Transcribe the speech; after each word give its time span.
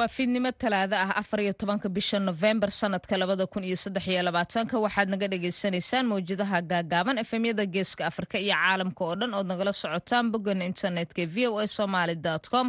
waa 0.00 0.08
fiidnimo 0.16 0.50
talaado 0.62 0.96
ah 1.04 1.10
afar 1.20 1.40
iyo 1.44 1.52
tobanka 1.60 1.88
bisha 1.96 2.18
nofembar 2.18 2.70
sanadka 2.80 3.14
labada 3.22 3.46
kun 3.52 3.64
iyo 3.68 3.76
saddex 3.84 4.04
iyo 4.08 4.22
labaatanka. 4.28 4.74
Waxaad 4.84 5.08
naga 5.12 5.26
dhagaysanaysaan 5.32 6.06
mawjadaha 6.10 6.58
gaagaaban 6.70 7.18
efemyada 7.22 7.64
geeska 7.74 8.02
afrika 8.10 8.36
iyo 8.44 8.54
caalamka 8.54 9.02
oo 9.04 9.14
dhan 9.20 9.34
ood 9.38 9.46
nagala 9.50 9.72
socotaan 9.82 10.26
boggan 10.32 10.62
internetka 10.70 11.22
v 11.34 11.36
o 11.48 11.58
a 11.58 11.66
somaly 11.76 12.16
com. 12.52 12.66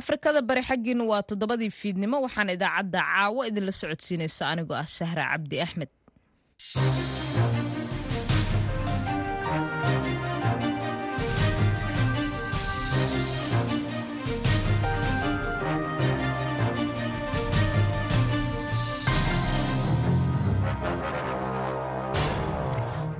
Afrikada 0.00 0.40
bari 0.48 0.62
xaggiinu 0.68 1.02
waa 1.10 1.22
toddobadii 1.28 1.70
fiidnimo 1.80 2.16
waxaan 2.24 2.48
idaacadda 2.56 2.98
caawo 3.10 3.40
idinla 3.48 3.72
socodsiinaysa 3.80 4.42
anigoo 4.52 4.76
ah 4.82 4.86
sahra 4.98 5.24
cabdi 5.32 5.56
axmed 5.64 5.90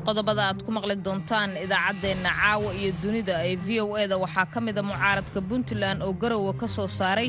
qodobada 0.06 0.42
aad 0.48 0.60
ku 0.66 0.70
maqli 0.76 0.94
doontaan 1.06 1.50
idaacaddeenna 1.64 2.30
caawa 2.40 2.70
iyo 2.80 2.90
dunida 3.02 3.34
ee 3.50 3.56
v 3.66 3.68
o 3.84 3.96
e 4.02 4.04
da 4.12 4.16
waxaa 4.24 4.46
ka 4.54 4.58
mida 4.66 4.82
mucaaradka 4.90 5.40
puntland 5.50 5.98
oo 6.06 6.12
garowe 6.22 6.52
ka 6.60 6.66
soo 6.76 6.88
saaray 6.98 7.28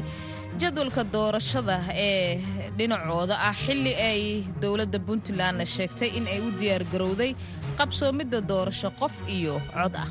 jadwalka 0.62 1.04
doorashada 1.16 1.76
ee 2.08 2.40
dhinacooda 2.78 3.36
ah 3.50 3.56
xilli 3.64 3.94
ay 4.10 4.22
dowladda 4.62 5.00
puntlandna 5.08 5.66
sheegtay 5.76 6.10
in 6.18 6.26
ay 6.34 6.40
u 6.48 6.50
diyaargarowday 6.60 7.32
qabsoomidda 7.80 8.40
doorasho 8.52 8.90
qof 9.02 9.16
iyo 9.38 9.56
cod 9.76 9.96
ah. 10.04 10.08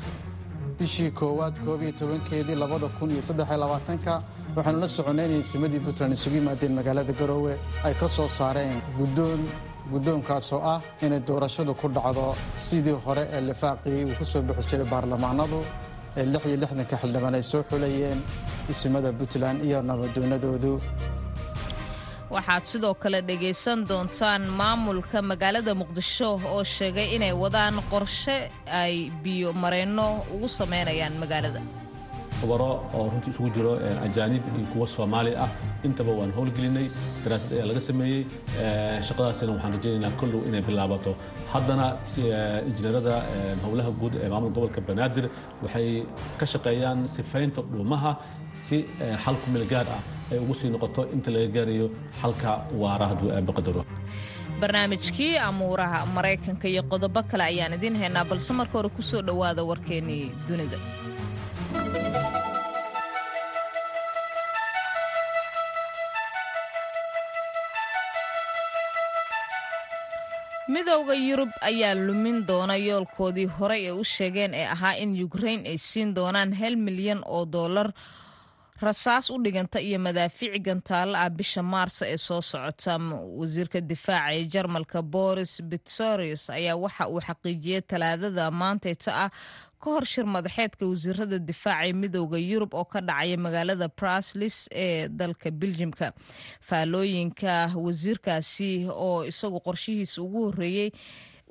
Bishii 0.79 1.11
koowaad 1.19 1.55
koob 1.65 1.81
iyo 1.85 1.93
tobankeedii 1.99 2.57
labada 2.63 2.87
kun 2.97 3.09
iyo 3.15 3.21
saddexiyo 3.29 3.57
labaatanka 3.63 4.13
waxaanu 4.55 4.79
la 4.83 4.87
soconnay 4.97 5.25
inay 5.29 5.43
simadii 5.51 5.81
puntland 5.85 6.13
isugu 6.17 6.35
yimaadeen 6.39 6.73
magaalada 6.79 7.13
garoowe 7.19 7.53
ay 7.87 7.93
ka 8.01 8.07
soo 8.17 8.27
saareen 8.39 8.75
guddoon 8.99 9.41
guddoonkaasoo 9.91 10.61
ah 10.73 10.79
inay 11.05 11.21
doorashadu 11.29 11.73
ku 11.81 11.87
dhacdo 11.95 12.25
sidii 12.67 12.97
hore 13.05 13.23
ee 13.35 13.41
lifaaqii 13.49 14.01
uu 14.07 14.15
ku 14.19 14.25
soo 14.31 14.41
bixi 14.47 14.65
jiray 14.69 14.87
baarlamaanadu 14.93 15.59
ee 16.19 16.25
lix 16.33 16.43
iyo 16.49 16.57
lixdanka 16.63 16.95
xildhibaan 17.01 17.35
ay 17.39 17.43
soo 17.51 17.61
xulayeen 17.69 18.19
isimada 18.71 19.09
puntland 19.19 19.57
iyo 19.67 19.79
nabadoonadoodu. 19.89 20.73
Waxaad 22.35 22.63
sidoo 22.71 22.93
kale 23.03 23.19
dhegaysan 23.29 23.79
doontaan 23.89 24.43
maamulka 24.59 25.17
magaalada 25.31 25.73
muqdisho 25.81 26.29
oo 26.53 26.63
sheegay 26.75 27.07
inay 27.15 27.33
wadaan 27.43 27.75
qorshe 27.91 28.37
ay 28.81 28.95
biyo 29.23 29.49
mareenno 29.63 30.07
ugu 30.33 30.47
samaynayaan 30.59 31.15
magaalada 31.23 31.61
khubaro 32.39 32.69
oo 32.97 33.03
runtii 33.11 33.31
isugu 33.33 33.49
jiro 33.55 33.71
ajaanib 34.05 34.43
iyo 34.57 34.65
kuwa 34.73 34.87
soomaali 34.95 35.31
ah. 35.45 35.49
Intaba 35.87 36.11
waan 36.19 36.31
howlgelinay 36.37 36.87
daraasad 37.23 37.51
ayaa 37.55 37.67
laga 37.71 37.81
sameeyey. 37.89 38.21
Shaqadaasina 39.07 39.51
waxaan 39.55 39.73
rajaynaynaa 39.77 40.17
kollow 40.19 40.41
inay 40.49 40.61
bilaabato. 40.67 41.11
Haddana 41.53 41.87
injineerada 42.69 43.15
howlaha 43.65 43.91
guud 43.99 44.13
ee 44.23 44.29
maamul 44.33 44.51
gobolka 44.55 44.81
banaadir 44.89 45.25
waxay 45.63 45.89
ka 46.39 46.45
shaqeeyaan 46.53 46.99
sifaynta 47.15 47.61
dhuumaha 47.73 48.11
si 48.67 48.77
xal 49.23 49.35
ku 49.43 49.47
meel 49.53 49.65
gaar 49.73 49.87
ah 49.97 50.01
ay 50.31 50.39
ugu 50.43 50.53
sii 50.59 50.69
noqoto. 50.75 51.01
Inta 51.15 51.29
laga 51.35 51.47
gaarayo 51.55 51.87
xalka 52.21 52.51
waara 52.81 53.05
hadduu 53.11 53.29
aabaqadaro 53.37 53.83
barnaamijkii 54.61 55.31
amuuraha 55.47 55.99
maraykanka 56.15 56.67
iyo 56.73 56.83
qodobo 56.91 57.21
kale 57.31 57.43
ayaan 57.51 57.73
idiin 57.77 57.95
haynaa 58.01 58.25
balse 58.29 58.51
marka 58.59 58.73
hore 58.77 58.89
ku 58.97 59.01
soo 59.01 59.21
dhowaada 59.27 59.63
warkeennii 59.71 60.23
dunida 60.47 60.77
midowda 70.75 71.13
yurub 71.27 71.51
ayaa 71.69 71.95
lumin 72.07 72.37
doona 72.49 72.75
yoolkoodii 72.87 73.47
horey 73.57 73.81
ee 73.89 73.91
u 74.01 74.03
sheegeen 74.15 74.53
ee 74.61 74.67
ahaa 74.75 74.95
in 75.03 75.11
yukrain 75.21 75.61
ay 75.71 75.77
siin 75.87 76.09
doonaan 76.17 76.51
hal 76.59 76.75
milyan 76.87 77.21
oo 77.35 77.43
dollar 77.57 77.87
rasaas 78.81 79.29
u 79.29 79.37
dhiganta 79.43 79.79
iyo 79.81 79.99
madaafiic 79.99 80.59
gantaalo 80.65 81.15
ah 81.17 81.29
bisha 81.29 81.63
maarso 81.63 82.05
ee 82.05 82.17
soo 82.17 82.41
socota 82.41 82.97
wasiirka 83.39 83.79
difaaca 83.81 84.33
ee 84.35 84.43
jarmalka 84.53 85.01
boris 85.01 85.61
bitsorius 85.69 86.49
ayaa 86.49 86.75
waxa 86.75 87.07
uu 87.07 87.21
xaqiijiyey 87.27 87.81
talaadada 87.91 88.51
maantayta 88.51 89.11
ah 89.25 89.29
ka 89.81 89.87
hor 89.93 90.05
shir 90.05 90.25
madaxeedka 90.35 90.83
wasiirada 90.91 91.39
difaaca 91.39 91.87
ee 91.87 91.93
midowda 92.01 92.37
yurub 92.49 92.73
oo 92.75 92.83
ka 92.93 92.99
dhacaya 93.01 93.37
magaalada 93.45 93.87
braslis 93.99 94.67
ee 94.83 95.07
dalka 95.07 95.51
biljimka 95.51 96.11
faalooyinka 96.69 97.53
wasiirkaasi 97.85 98.71
oo 98.91 99.23
isagu 99.31 99.59
qorshihiisa 99.67 100.17
ugu 100.25 100.41
horeeyey 100.51 100.89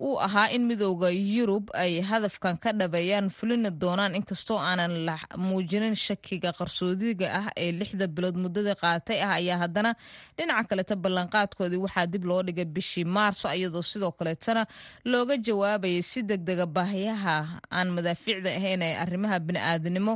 uu 0.01 0.19
ahaa 0.27 0.49
in 0.51 0.63
midowda 0.67 1.09
yurub 1.11 1.71
ay 1.83 2.01
hadafkan 2.03 2.57
ka 2.63 2.73
dhabeeyaan 2.73 3.29
fulina 3.31 3.71
doonaan 3.71 4.15
inkastoo 4.19 4.59
aanan 4.59 4.95
la 5.07 5.15
muujinin 5.39 5.95
shakiga 5.95 6.51
qarsoodiga 6.59 7.27
ah 7.41 7.47
ee 7.65 7.71
lixda 7.81 8.07
bilood 8.15 8.35
muddada 8.45 8.75
qaatay 8.83 9.19
ah 9.27 9.33
ayaa 9.39 9.59
haddana 9.63 9.91
dhinaca 10.37 10.67
kaleta 10.71 10.95
ballanqaadkoodii 11.05 11.81
waxaa 11.85 12.07
dib 12.13 12.25
loo 12.31 12.43
dhigay 12.47 12.67
bishii 12.75 13.05
maarso 13.17 13.47
iyadoo 13.59 13.83
sidoo 13.91 14.13
kaleetana 14.19 14.63
looga 15.13 15.37
jawaabayay 15.47 16.03
si 16.11 16.21
degdega 16.31 16.67
baahiyaha 16.77 17.35
aan 17.79 17.89
madaafiicda 17.97 18.51
ahayn 18.59 18.83
ee 18.89 18.95
arrimaha 19.05 19.37
bini'aadanimo 19.47 20.15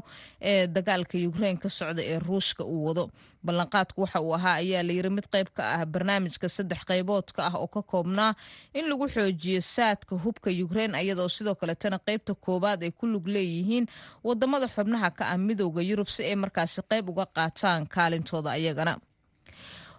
ee 0.51 0.67
dagaalka 0.77 1.17
yukrain 1.25 1.57
ka 1.63 1.69
socda 1.79 2.03
ee 2.13 2.19
ruushka 2.27 2.63
uu 2.75 2.83
wado. 2.89 3.05
Ballanqaadku 3.47 3.99
waxa 4.05 4.19
uu 4.27 4.35
ahaa 4.39 4.57
ayaa 4.63 4.83
layiri 4.89 5.11
mid 5.17 5.27
qayb 5.35 5.49
ka 5.57 5.63
ah 5.79 5.87
barnaamijka 5.95 6.49
saddex 6.57 6.81
qayboodka 6.91 7.41
ah 7.49 7.55
oo 7.63 7.69
ka 7.75 7.83
koobnaa 7.93 8.33
in 8.79 8.85
lagu 8.91 9.07
xoojiyo 9.15 9.61
saadka 9.75 10.15
hubka 10.25 10.49
yukrain 10.61 10.95
iyadoo 11.03 11.29
sidoo 11.37 11.55
kaletana 11.61 11.99
qaybta 12.07 12.33
koowaad 12.45 12.81
ay 12.87 12.93
ku 12.99 13.05
lug 13.13 13.27
leeyihiin 13.35 13.87
waddamada 14.27 14.67
xubnaha 14.75 15.09
ka 15.19 15.25
ah 15.33 15.39
midowda 15.47 15.83
yurub 15.91 16.09
si 16.15 16.23
ay 16.31 16.37
markaasi 16.43 16.81
qayb 16.91 17.05
uga 17.13 17.27
qaataan 17.37 17.83
kaalintooda 17.95 18.51
ayagana 18.59 18.95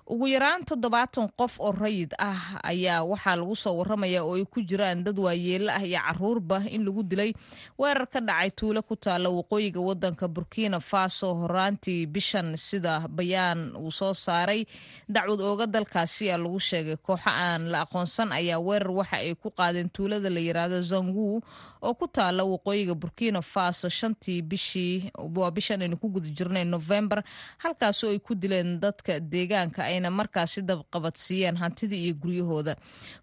ugu 0.10 0.26
yaraan 0.34 0.66
toddobaatan 0.66 1.30
qof 1.38 1.60
oo 1.62 1.70
rayid 1.72 2.12
ah 2.18 2.58
ayaa 2.66 3.06
waxaa 3.06 3.36
lagu 3.38 3.54
soo 3.56 3.78
waramaya 3.78 4.26
oo 4.26 4.34
ay 4.42 4.46
ku 4.50 4.58
jiraan 4.66 5.04
dad 5.06 5.14
waayeelo 5.22 5.70
ah 5.70 5.86
iyo 5.86 6.02
caruurba 6.02 6.66
in 6.66 6.82
lagu 6.82 7.04
dilay 7.06 7.30
weerar 7.78 8.10
ka 8.10 8.18
dhacay 8.18 8.50
tuulo 8.58 8.82
ku 8.82 8.96
taalla 8.98 9.30
waqooyiga 9.30 9.78
wadanka 9.78 10.26
burkina 10.28 10.80
faso. 10.82 11.30
Horaantii 11.46 12.10
bishan 12.10 12.58
sida 12.58 13.06
bayaan 13.06 13.78
uu 13.78 13.92
soo 13.94 14.14
saaray 14.18 14.66
dacwad 15.06 15.42
ooga 15.46 15.66
dalkaasi 15.70 16.34
a 16.34 16.42
lagu 16.42 16.58
sheegay 16.58 16.98
kooxo 16.98 17.30
aan 17.30 17.70
la 17.70 17.86
aqoonsan 17.86 18.34
ayaa 18.34 18.58
weerar 18.58 18.90
waxa 18.92 19.18
ay 19.22 19.38
ku 19.38 19.54
qaadeen 19.54 19.94
tuulada 19.94 20.30
la 20.34 20.42
yiraahdo 20.42 20.82
zangu 20.82 21.38
oo 21.86 21.94
ku 21.94 22.10
taalla 22.10 22.42
waqooyiga 22.50 22.98
burkina 22.98 23.46
faso. 23.46 23.86
Shantii 23.94 24.42
bishii 24.42 25.14
waa 25.38 25.54
bishan 25.54 25.86
aynu 25.86 26.02
ku 26.02 26.10
guda 26.10 26.34
jirnay 26.34 26.66
novembar 26.66 27.22
halkaasoo 27.62 28.10
ay 28.10 28.18
ku 28.26 28.34
dileen 28.34 28.82
dadka 28.82 29.20
deegaanka 29.22 29.86
ayna 30.00 30.10
markaasi 30.12 30.62
dabqabadsiiyeen 30.64 31.58
hantidii 31.60 32.02
iyo 32.08 32.14
guryahooda. 32.16 32.76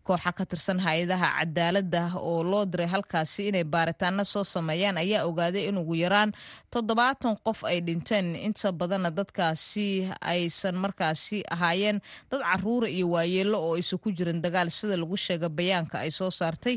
Kooxa 0.05 0.33
ka 0.37 0.45
tirsan 0.45 0.79
hay'adaha 0.85 1.29
cadaaladda 1.41 2.03
oo 2.21 2.43
loo 2.45 2.65
diray 2.69 2.87
halkaasi 2.87 3.49
inay 3.49 3.65
baaritaano 3.65 4.25
soo 4.25 4.45
sameeyaan 4.45 4.99
ayaa 5.01 5.25
ogaaday 5.25 5.69
in 5.69 5.79
ugu 5.81 5.95
yaraan 6.05 6.33
toddobaatan 6.71 7.37
qof 7.47 7.65
ay 7.65 7.81
dhinteen. 7.81 8.37
Inta 8.37 8.73
badanna 8.73 9.11
dadkaasi 9.11 10.09
aysan 10.21 10.77
markaasi 10.77 11.43
ahaayeen 11.51 12.01
dad 12.31 12.41
caruura 12.45 12.89
iyo 12.89 13.09
waayeelo 13.17 13.57
oo 13.67 13.75
aysan 13.77 13.99
ku 13.99 14.13
jirin 14.13 14.43
dagaal 14.45 14.69
sida 14.71 14.97
lagu 14.97 15.17
sheega 15.17 15.49
bayaanka 15.49 15.99
ay 16.05 16.11
soo 16.11 16.31
saartay 16.31 16.77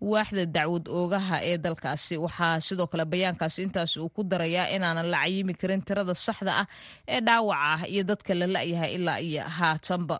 waaxda 0.00 0.46
dacwad 0.46 0.88
oogaha 0.88 1.36
ee 1.44 1.58
dalkaasi. 1.58 2.16
Waxaa 2.16 2.60
sidoo 2.60 2.86
kale 2.86 3.04
bayaankaasi 3.04 3.62
intaas 3.62 3.96
uu 3.96 4.08
ku 4.08 4.22
darayaa 4.24 4.72
inaanan 4.76 5.10
la 5.12 5.18
cayimi 5.24 5.54
karin 5.54 5.82
tirada 5.84 6.14
saxda 6.14 6.52
ah 6.62 6.66
ee 7.08 7.20
dhaawaca 7.20 7.60
ah 7.74 7.80
iyo 7.92 8.02
dadka 8.04 8.34
la 8.34 8.46
la-yahay 8.54 8.94
ilaa 8.96 9.18
iyo 9.20 9.33
haatanba 9.56 10.16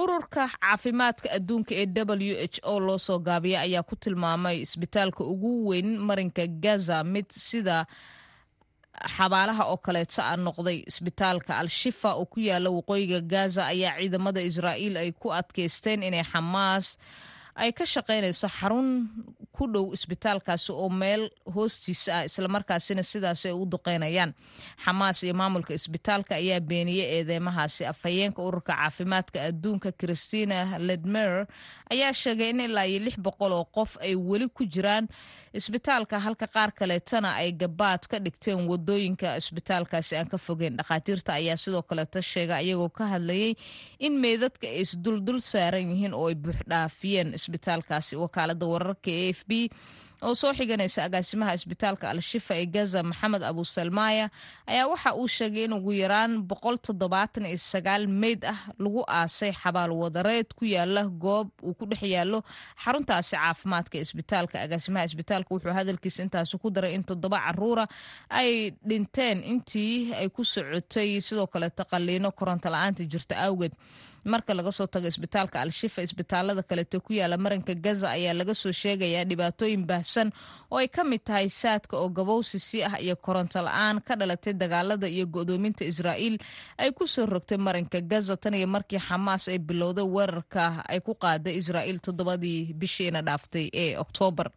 ururka 0.00 0.42
caafimaadka 0.60 1.28
adduunka 1.36 1.72
ee 1.82 1.86
w 1.86 2.34
h 2.52 2.56
o 2.62 2.74
loo 2.86 2.98
soo 3.06 3.18
gaabiya 3.26 3.58
ayaa 3.66 3.82
ku 3.88 3.94
tilmaamay 3.96 4.56
isbitaalka 4.66 5.22
ugu 5.32 5.50
weyn 5.68 5.88
marinka 6.08 6.44
gaza 6.64 6.96
mid 7.04 7.28
sida 7.48 7.86
xabaalaha 9.16 9.64
oo 9.72 9.76
kaleeta 9.86 10.22
a 10.32 10.36
noqday. 10.36 10.78
Isbitaalka 10.90 11.52
al-shifa 11.62 12.10
oo 12.16 12.24
ku 12.32 12.38
yaalla 12.48 12.70
waqooyiga 12.76 13.20
gaza 13.32 13.62
ayaa 13.72 13.96
ciidamada 14.00 14.40
israa'iil 14.50 14.96
ay 15.02 15.10
ku 15.20 15.28
adkeysteen 15.38 16.00
inay 16.08 16.24
xamaas 16.32 16.86
ay 17.62 17.70
ka 17.76 17.84
shaqaynayso 17.92 18.48
xarun 18.58 18.88
ku 19.56 19.64
dhow 19.72 19.92
isbitaalkaasi 19.96 20.72
oo 20.72 20.88
meel 21.00 21.22
hoostiisa 21.54 22.10
ah 22.18 22.24
islamarkaasina 22.28 23.02
sidaas 23.02 23.46
ay 23.46 23.52
u 23.52 23.64
duqeynayaan. 23.72 24.30
Xamaas 24.84 25.22
iyo 25.24 25.34
maamulka 25.40 25.72
isbitaalka 25.74 26.34
ayaa 26.34 26.60
beeniyey 26.60 27.06
eedeymahaasi. 27.18 27.82
Afhayeenka 27.92 28.40
ururka 28.42 28.72
caafimaadka 28.76 29.38
adduunka 29.48 29.92
christina 30.00 30.78
ledmer 30.88 31.46
ayaa 31.90 32.12
sheegay 32.12 32.50
in 32.50 32.60
ilaa 32.60 32.84
iyo 32.90 33.00
lix 33.06 33.16
boqol 33.26 33.52
oo 33.52 33.64
qof 33.76 33.96
ay 34.00 34.14
weli 34.28 34.48
ku 34.48 34.64
jiraan. 34.64 35.08
Isbitaalka 35.56 36.18
halka 36.20 36.46
qaar 36.54 36.70
kaleetana 36.78 37.30
ay 37.40 37.52
gabaad 37.52 38.02
ka 38.10 38.18
dhigteen 38.24 38.66
waddooyinka 38.68 39.36
isbitaalkaasi 39.40 40.16
aan 40.16 40.28
ka 40.28 40.38
fogeyn. 40.38 40.76
Dhakhaatiirta 40.76 41.32
ayaa 41.40 41.56
sidoo 41.56 41.82
kaleeta 41.82 42.20
sheega 42.22 42.60
iyagoo 42.60 42.90
ka 42.98 43.04
hadlayay 43.12 43.54
in 43.98 44.20
meydadka 44.20 44.66
ay 44.68 44.80
isduldul 44.84 45.40
saaran 45.40 45.88
yihiin 45.90 46.14
oo 46.14 46.28
ay 46.28 46.34
buuxdhaafiyeen 46.34 47.32
isbitaalkaasi. 47.38 48.16
Wakaalada 48.20 48.66
wararka 48.66 49.10
e 49.10 49.30
f 49.32 49.45
b 49.46 49.70
oo 50.22 50.34
soo 50.34 50.52
xiganaysa 50.58 51.04
agaasimaha 51.04 51.54
isbitaalka 51.58 52.10
al-shifa 52.10 52.54
ee 52.60 52.66
gaza 52.74 53.02
maxamed 53.02 53.42
abusalmaaya 53.50 54.26
ayaa 54.66 54.86
waxa 54.92 55.10
uu 55.20 55.28
sheegay 55.28 55.64
in 55.68 55.72
ugu 55.76 55.92
yaraan 55.92 56.32
boqol 56.50 56.76
toddobaatan 56.86 57.44
iyo 57.50 57.58
sagaal 57.72 58.06
meyd 58.22 58.40
ah 58.52 58.58
lagu 58.78 59.04
aasay 59.18 59.52
xabaal 59.62 59.92
wadareed 60.02 60.48
ku 60.58 60.64
yaalla 60.64 61.02
goob 61.24 61.48
uu 61.62 61.74
ku 61.78 61.84
dhex 61.90 62.02
yaalo 62.14 62.38
xaruntaasi 62.84 63.36
caafimaadka 63.36 63.96
isbitaalka. 64.04 64.56
Agaasimaha 64.66 65.04
isbitaalka 65.10 65.50
wuxuu 65.54 65.76
hadalkiisa 65.78 66.20
intaasi 66.26 66.56
ku 66.62 66.68
daray 66.76 66.94
in 66.96 67.04
toddoba 67.04 67.38
caruura 67.46 67.84
ay 68.40 68.50
dhinteen 68.88 69.38
intii 69.52 70.14
ay 70.20 70.28
ku 70.36 70.42
socotay 70.44 71.20
sidoo 71.26 71.46
kaleeta 71.54 71.84
qaliino 71.92 72.32
koronto 72.38 72.68
la'aanta 72.74 73.04
jirta 73.12 73.34
awgeed. 73.46 73.74
Marka 74.32 74.50
laga 74.58 74.72
soo 74.74 74.86
tago 74.90 75.06
isbitaalka 75.12 75.56
al-shifa 75.62 76.00
isbitaalada 76.02 76.62
kaleeto 76.70 76.98
ku 77.06 77.12
yaalla 77.18 77.36
maranka 77.44 77.74
gaza 77.84 78.06
ayaa 78.16 78.34
laga 78.40 78.54
soo 78.62 78.72
sheegayaa 78.82 79.24
dhibaatooyin 79.30 79.84
baahsan 79.90 80.15
oo 80.70 80.78
ay 80.82 80.88
ka 80.96 81.02
mid 81.10 81.22
tahay 81.28 81.48
saadka 81.60 81.94
oo 82.00 82.08
gabowsisi 82.18 82.78
ah 82.88 82.94
iyo 83.04 83.16
koronto 83.26 83.58
la'aan 83.66 84.00
ka 84.06 84.12
dhalatay 84.20 84.54
dagaalada 84.62 85.06
iyo 85.16 85.26
go'doominta 85.36 85.84
israa'iil 85.92 86.36
ay 86.82 86.90
ku 86.96 87.04
soo 87.06 87.26
rogtay 87.26 87.58
maranka 87.66 88.00
gaza. 88.10 88.36
Tan 88.42 88.54
iyo 88.54 88.66
markii 88.76 88.98
xamaas 89.08 89.44
ay 89.52 89.58
bilowday 89.68 90.04
weerarka 90.14 90.64
ay 90.92 91.00
ku 91.06 91.12
qaaday 91.24 91.54
israa'iil 91.60 91.98
toddobadii 92.06 92.60
bishiina 92.80 93.20
dhaaftay 93.26 93.66
ee 93.82 93.90
oktoobar 94.04 94.48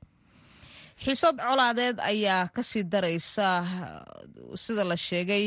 xiisad 1.04 1.36
colaadeed 1.48 1.98
ayaa 2.12 2.48
ka 2.56 2.62
sii 2.70 2.84
daraysa 2.92 3.48
sida 4.64 4.84
la 4.84 4.96
sheegay 5.08 5.46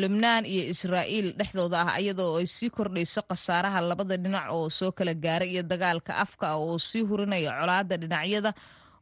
lubnaan 0.00 0.44
iyo 0.52 0.62
israa'iil 0.74 1.28
dhexdooda 1.38 1.78
ah 1.84 1.96
iyadoo 2.00 2.36
ay 2.40 2.46
sii 2.56 2.70
kordhayso 2.76 3.20
khasaaraha 3.28 3.80
labada 3.90 4.16
dhinac 4.24 4.46
oo 4.56 4.68
soo 4.78 4.92
kala 4.98 5.12
gaaray 5.24 5.50
iyo 5.54 5.62
dagaalka 5.70 6.12
afka 6.24 6.44
ah 6.52 6.58
oo 6.60 6.76
sii 6.88 7.02
hurinaya 7.08 7.50
colaadda 7.60 7.96
dhinacyada 8.02 8.50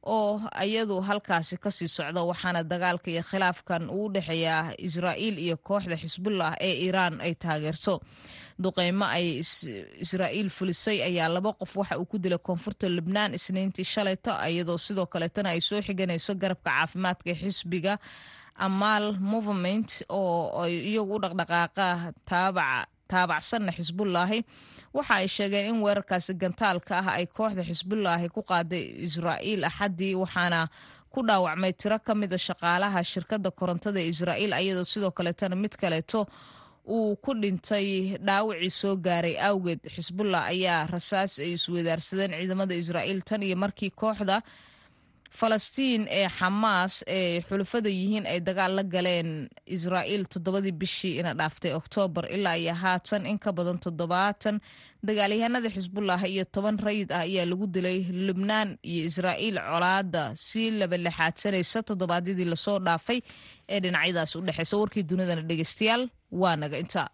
oo 0.03 0.41
iyadu 0.67 1.01
halkaasi 1.09 1.57
ka 1.63 1.71
sii 1.71 1.89
socda 1.89 2.23
waxaana 2.31 2.63
dagaalka 2.71 3.11
iyo 3.11 3.23
khilaafkan 3.23 3.91
uu 3.91 4.09
dhexeeyaa 4.15 4.75
israa'iil 4.79 5.39
iyo 5.39 5.57
kooxda 5.57 5.97
xisbullah 6.03 6.53
ee 6.61 6.75
iiraan 6.85 7.21
ay 7.21 7.35
taageerto. 7.35 7.95
Duqeymo 8.63 9.05
ay 9.17 9.27
israa'iil 10.05 10.49
fulisay 10.51 10.99
ayaa 11.09 11.29
laba 11.35 11.53
qof 11.61 11.73
waxa 11.77 11.99
uu 11.99 12.07
ku 12.11 12.19
dilay 12.19 12.39
koonfurta 12.39 12.87
lubnaan 12.97 13.35
isniintii 13.39 13.85
shalayto 13.85 14.33
iyadoo 14.49 14.79
sidoo 14.79 15.07
kaleetana 15.07 15.49
ay 15.55 15.61
soo 15.61 15.81
xiganayso 15.87 16.35
garabka 16.43 16.71
caafimaadka 16.71 17.31
ee 17.31 17.39
xisbiga 17.43 17.95
amaal 18.67 19.17
movement 19.33 19.89
oo 20.09 20.67
iyagu 20.67 21.15
u 21.17 21.21
dhaqdhaqaaqa 21.25 21.87
taabaca 22.29 22.87
taabacsanna 23.13 23.73
xisbullaahi. 23.79 24.39
Waxa 24.97 25.15
ay 25.21 25.29
sheegeen 25.37 25.67
in 25.71 25.79
weerarkaasi 25.85 26.33
gantaalka 26.43 26.93
ah 27.01 27.09
ay 27.19 27.27
kooxda 27.37 27.63
xisbullaahi 27.71 28.27
ku 28.35 28.41
qaaday 28.51 28.85
israa'iil 29.07 29.63
axaddii 29.71 30.15
waxaana 30.23 30.61
ku 31.13 31.21
dhaawacmay 31.29 31.73
tiro 31.81 31.99
ka 32.07 32.13
mida 32.21 32.39
shaqaalaha 32.47 33.01
shirkadda 33.13 33.51
korontada 33.59 33.99
ee 34.05 34.09
israa'iil 34.15 34.53
ayadoo 34.61 34.85
sidoo 34.93 35.11
kaleetana 35.19 35.57
mid 35.63 35.75
kaleeto 35.83 36.21
uu 36.97 37.17
ku 37.25 37.31
dhintay 37.43 37.87
dhaawacii 38.27 38.71
soo 38.81 38.95
gaaray. 39.07 39.37
Awgeed 39.49 39.81
xisbullah 39.95 40.43
ayaa 40.53 40.87
rasaas 40.95 41.33
ay 41.45 41.51
iswadaarsadeen 41.59 42.33
ciidamada 42.39 42.75
israa'iil 42.83 43.21
tan 43.29 43.43
iyo 43.49 43.57
markii 43.65 43.91
kooxda 44.03 44.37
falastiin 45.39 46.03
ee 46.19 46.29
xamaas 46.39 46.95
ee 47.17 47.41
xulufada 47.49 47.89
yihiin 47.99 48.27
ay 48.33 48.39
dagaal 48.49 48.73
la 48.79 48.83
galeen 48.95 49.31
israa'iil 49.77 50.25
toddobadii 50.33 50.75
bishii 50.81 51.15
ina 51.21 51.33
dhaaftay 51.41 51.73
oktoobar 51.81 52.25
ilaa 52.37 52.57
iyo 52.63 52.75
haatan. 52.83 53.27
In 53.31 53.39
ka 53.45 53.51
badan 53.59 53.79
toddobaatan 53.85 54.57
dagaalyahanada 55.07 55.69
xisbullah 55.77 56.21
iyo 56.33 56.45
toban 56.55 56.77
rayid 56.87 57.09
ah 57.17 57.25
ayaa 57.27 57.47
lagu 57.53 57.67
dilay 57.75 57.99
lubnaan 58.27 58.69
iyo 58.91 59.03
israa'iil 59.11 59.57
colaada 59.71 60.23
sii 60.47 60.71
labalexaadsanaysa 60.81 61.79
toddobaadyadii 61.89 62.49
la 62.53 62.57
soo 62.67 62.79
dhaafay 62.87 63.19
ee 63.73 63.79
dhinacyadaas 63.85 64.33
u 64.37 64.41
dhexeysa 64.47 64.75
warkii 64.81 65.05
dunidana 65.11 65.43
dhegeystayaal 65.49 66.03
waa 66.41 66.57
naga 66.63 66.77
intaa 66.85 67.09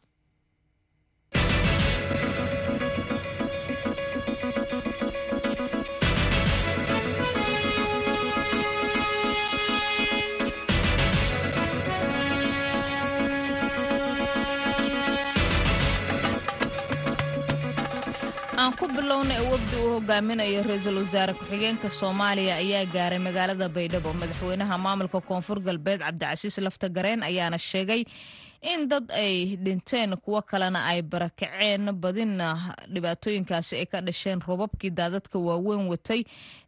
aan 18.69 18.77
ku 18.77 18.85
bilownay 18.97 19.41
wafdi 19.51 19.77
uu 19.81 19.91
hogaaminayo 19.97 20.61
ra'iisul 20.69 20.99
wasaare 21.01 21.33
ku-xigeenka 21.39 21.89
soomaaliya 22.01 22.55
ayaa 22.63 22.85
gaaray 22.95 23.19
magaalada 23.27 23.69
baydhabo. 23.77 24.11
Madaxweynaha 24.21 24.77
maamulka 24.85 25.21
koonfur 25.29 25.59
galbeed 25.67 26.01
cabdicasiis 26.05 26.59
laftagareen 26.67 27.23
ayaana 27.23 27.57
sheegay 27.59 28.03
in 28.73 28.89
dad 28.91 29.07
ay 29.23 29.57
dhinteen 29.65 30.11
kuwo 30.25 30.43
kalena 30.51 30.81
ay 30.91 31.01
barakaceen 31.03 31.85
badina 32.03 32.49
dhibaatooyinkaasi 32.95 33.75
ay 33.81 33.87
ka 33.93 33.99
dhasheen 34.07 34.41
robabkii 34.49 34.91
daadadka 34.99 35.39
waaweyn 35.39 35.89
watay 35.93 36.21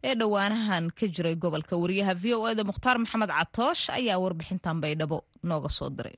ee 0.03 0.15
dhowaanahan 0.15 0.89
ka 0.97 1.05
jiray 1.07 1.35
gobolka. 1.35 1.77
Wariyaha 1.77 2.13
v 2.23 2.33
o 2.33 2.47
eda 2.49 2.63
mukhtaar 2.63 2.97
maxamed 2.97 3.29
catoosh 3.29 3.89
ayaa 3.99 4.17
warbixintan 4.23 4.81
baydhabo 4.81 5.21
nooga 5.43 5.69
soo 5.69 5.89
diray. 5.89 6.17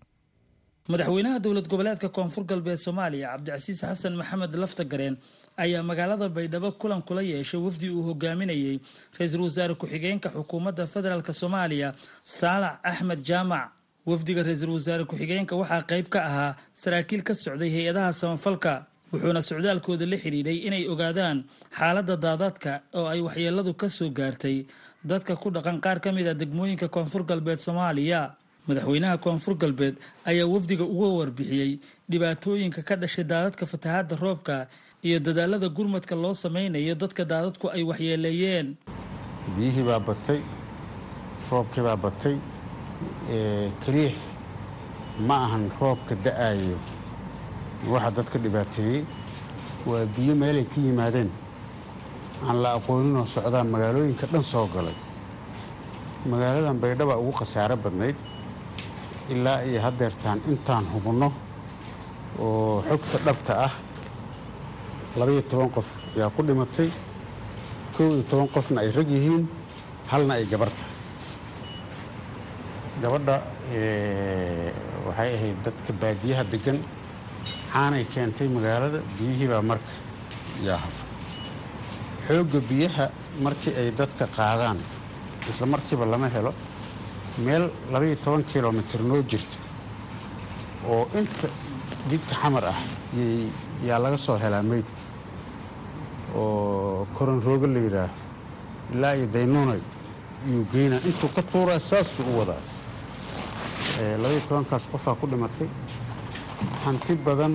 Madaxweynaha 0.87 1.39
dowlad 1.43 1.67
goboleedka 1.67 2.09
koonfur 2.09 2.43
galbeed 2.51 2.77
soomaaliya 2.85 3.27
cabdicasiis 3.35 3.81
xasan 3.83 4.15
maxamed 4.21 4.53
laftagareen 4.63 5.15
ayaa 5.57 5.83
magaalada 5.83 6.29
baydhabo 6.29 6.71
kulan 6.81 7.01
kula 7.01 7.21
yeeshay 7.21 7.59
wafdi 7.59 7.89
uu 7.89 8.03
hogaaminayey 8.09 8.79
ra'iisul 9.19 9.41
wasaare 9.47 9.75
ku-xigeenka 9.75 10.29
xukuumadda 10.35 10.87
federaalk 10.87 11.29
soomaaliya 11.33 11.93
saalax 12.25 12.75
axmed 12.83 13.19
jaamac. 13.29 13.69
Wafdiga 14.05 14.43
ra'iisul 14.43 14.69
wasaare 14.75 15.05
ku-xigeenka 15.05 15.55
waxaa 15.55 15.81
qayb 15.91 16.07
ka 16.13 16.19
ahaa 16.29 16.55
saraakiil 16.73 17.23
ka 17.23 17.33
socday 17.33 17.69
hay'adaha 17.75 18.11
samafalka 18.13 18.73
wuxuuna 19.13 19.41
socdaalkooda 19.41 20.05
la 20.11 20.17
xidhiidhay 20.17 20.57
inay 20.67 20.83
ogaadaan 20.93 21.43
xaaladda 21.79 22.15
daadadka 22.25 22.71
oo 22.97 23.07
ay 23.07 23.21
waxyeeladu 23.21 23.73
ka 23.73 23.87
soo 23.89 24.09
gaartay. 24.09 24.65
Dadka 25.05 25.35
ku 25.35 25.47
dhaqan 25.51 25.79
qaar 25.83 25.99
ka 26.03 26.11
mid 26.11 26.27
a 26.27 26.33
degmooyinka 26.33 26.87
koonfur 26.89 27.23
galbeed 27.29 27.59
soomaaliya 27.59 28.35
madaxweynaha 28.67 29.17
koonfur 29.23 29.55
galbeed 29.61 29.95
ayaa 30.25 30.47
wafdiga 30.47 30.83
uga 30.83 31.07
warbixiyey 31.19 31.79
dhibaatooyinka 32.09 32.81
ka 32.87 32.95
dhashay 32.95 33.23
daadadka 33.23 33.65
fatahaadda 33.65 34.15
roobka 34.15 34.67
iyo 35.07 35.19
dadaalada 35.19 35.67
gurmadka 35.77 36.15
loo 36.15 36.33
sameynayo 36.33 36.95
dadka 36.95 37.23
daadadku 37.31 37.65
ay 37.75 37.83
waxyeeleeyeen. 37.89 38.67
Biyihii 39.55 39.83
baa 39.89 39.99
batay 40.07 40.39
roobkii 41.51 41.83
baa 41.87 41.97
batay 42.05 42.35
keliix 43.83 44.15
ma 45.27 45.35
ahan 45.45 45.65
roobka 45.79 46.15
da'aayo. 46.25 46.77
Waxa 47.91 48.11
dadka 48.17 48.37
dhibaateeyey 48.43 49.01
waa 49.85 50.05
biyo 50.15 50.33
meelay 50.41 50.63
ka 50.71 50.79
yimaadeen. 50.81 51.29
Aan 52.47 52.57
la 52.63 52.69
aqooninoo 52.77 53.25
socdaa 53.25 53.63
magaalooyinka 53.73 54.25
dhan 54.31 54.43
soo 54.51 54.67
galay. 54.73 54.95
Magaaladan 56.31 56.79
baydhaba 56.81 57.15
ugu 57.19 57.31
khasaaro 57.39 57.75
badnayd 57.83 58.15
ilaa 59.33 59.59
iyo 59.67 59.79
haddeertaan 59.85 60.39
intaan 60.51 60.85
hubinno 60.93 61.29
oo 62.39 62.83
xogta 62.89 63.17
dhabta 63.25 63.53
ah 63.67 63.73
labaiyo 65.19 65.41
toban 65.51 65.69
qof 65.75 65.87
yaa 66.19 66.29
ku 66.35 66.41
dhimatay 66.43 66.89
kow 67.95 68.09
iyo 68.13 68.23
toban 68.31 68.47
qofna 68.55 68.81
ay 68.81 68.91
rag 68.91 69.09
yihiin 69.15 69.43
halna 70.11 70.33
ay 70.39 70.45
gabar 70.51 70.69
gabadha 73.01 73.35
waxay 75.07 75.31
ahayd 75.37 75.57
dadka 75.65 75.91
baadiyaha 76.01 76.43
deggan 76.51 76.79
caanay 77.73 78.05
keentay 78.13 78.47
magaalada 78.55 78.99
biyihii 79.17 79.47
baa 79.53 79.61
marka 79.61 79.93
yaa 80.67 80.77
hafa 80.83 81.05
xoogga 82.27 82.59
biyaha 82.69 83.05
markii 83.45 83.73
ay 83.81 83.91
dadka 83.99 84.25
qaadaan 84.37 84.77
isla 85.49 85.65
markiiba 85.73 86.05
lama 86.05 86.27
helo 86.35 86.51
meel 87.45 87.65
labaiyo 87.93 88.15
toban 88.23 88.43
kilomitir 88.51 89.01
noo 89.09 89.21
jirta 89.31 89.57
oo 90.89 91.07
inta 91.19 91.47
jidka 92.09 92.35
xamar 92.41 92.65
ah 92.65 92.77
yaa 93.87 93.99
laga 93.99 94.17
soo 94.17 94.37
helaa 94.43 94.61
meydka 94.63 94.93
oo 96.35 97.07
koron 97.15 97.41
roogo 97.45 97.67
la 97.67 97.79
yidhaah 97.79 98.09
ilaa 98.93 99.13
iyo 99.15 99.27
daynuunay 99.33 99.79
iyuu 100.47 100.65
geynaa 100.73 100.99
intuu 101.09 101.29
ka 101.35 101.41
tuuraa 101.51 101.79
saasuu 101.79 102.25
u 102.31 102.39
wadaa. 102.39 102.61
Labaiyo 104.21 104.41
tobankaas 104.47 104.87
qofaa 104.91 105.15
ku 105.15 105.27
dhimatay. 105.27 105.67
Hanti 106.85 107.15
badan 107.15 107.53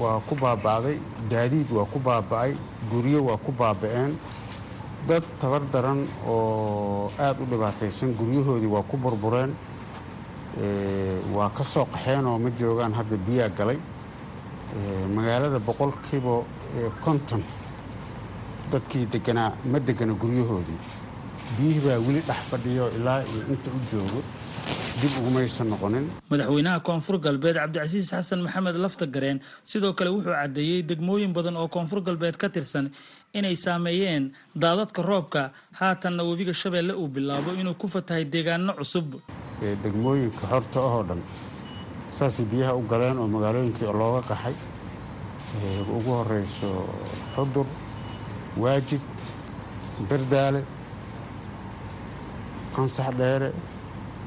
waa 0.00 0.18
ku 0.28 0.34
baaba'day 0.34 0.98
gaadiid 1.30 1.70
waa 1.70 1.84
ku 1.92 1.98
baaba'ay 1.98 2.52
guryo 2.90 3.20
waa 3.28 3.36
ku 3.36 3.52
baaba'een. 3.52 4.16
Dad 5.08 5.22
tabar 5.40 5.62
daran 5.72 6.00
oo 6.26 7.10
aad 7.18 7.36
u 7.42 7.46
dhibaataysan 7.50 8.14
guryahoodii 8.18 8.66
waa 8.74 8.82
ku 8.82 8.96
burbureen 8.96 9.54
waa 11.36 11.50
ka 11.50 11.64
soo 11.64 11.84
qaxeen 11.86 12.26
oo 12.26 12.38
ma 12.38 12.50
joogaan 12.50 12.92
hadda 12.94 13.16
biyaa 13.16 13.48
galay. 13.48 13.78
Magaalada 15.14 15.58
boqolkiiba 15.58 16.44
konton 17.04 17.42
dadkii 18.72 19.06
deganaa 19.12 19.52
ma 19.64 19.78
degana 19.80 20.12
guryahoodii. 20.14 20.78
Biyihii 21.56 21.80
baa 21.86 21.98
weli 22.06 22.20
dhex 22.28 22.40
fadhiyo 22.50 22.90
ilaa 22.96 23.22
iyo 23.24 23.42
inta 23.48 23.70
u 23.70 23.80
joogo. 23.92 24.20
Dib 25.00 25.12
ugumaysan 25.20 25.68
noqonin. 25.70 26.06
Madaxweynaha 26.30 26.80
koonfur 26.80 27.18
galbeed 27.18 27.56
cabdicasiis 27.56 28.10
xasan 28.10 28.40
maxamed 28.42 28.76
laftagareen 28.76 29.40
sidoo 29.64 29.92
kale 29.94 30.10
wuxuu 30.10 30.34
caddeeyey 30.34 30.82
degmooyin 30.82 31.32
badan 31.32 31.56
oo 31.56 31.68
koonfur 31.68 32.00
galbeed 32.02 32.36
ka 32.36 32.48
tirsan 32.48 32.90
inay 33.32 33.56
saameeyeen 33.56 34.32
daadadka 34.56 35.02
roobka. 35.02 35.50
Haatanna 35.72 36.22
webiga 36.24 36.52
shabeelle 36.54 36.92
uu 36.92 37.08
bilaabo 37.08 37.52
inuu 37.60 37.74
ku 37.74 37.88
fatahay 37.88 38.24
deegaano 38.24 38.74
cusub 38.74 39.14
degmooyinka 39.82 40.46
xorta 40.50 40.78
ahoo 40.80 41.02
dhan 41.08 41.20
saasay 42.12 42.44
biyaha 42.50 42.74
u 42.74 42.82
galeen 42.90 43.18
oo 43.18 43.26
magaalooyinkii 43.28 43.86
looga 44.00 44.22
qaxay. 44.28 44.54
Ugu 45.96 46.10
horeyso 46.18 46.70
xudur 47.34 47.66
waajid 48.56 49.00
berdaale 50.08 50.60
qansax 52.74 53.10
dheere 53.18 53.52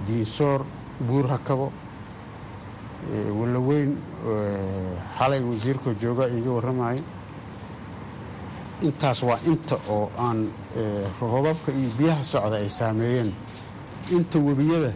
diinsoor 0.08 0.66
buur 1.08 1.28
hakabo. 1.28 1.72
Wallaweyn 3.40 3.98
xalay 5.18 5.42
wasiirkoo 5.44 5.94
jooga 6.02 6.28
iiga 6.28 6.52
warramayay 6.52 7.02
intaas 8.82 9.24
waa 9.24 9.40
inta 9.46 9.76
oo 9.90 10.10
aan 10.18 10.50
roobabka 11.22 11.72
iyo 11.72 11.90
biyaha 11.98 12.24
socda 12.24 12.56
ay 12.58 12.70
saameeyeen. 12.70 13.34
Inta 14.12 14.40
webiyada 14.40 14.92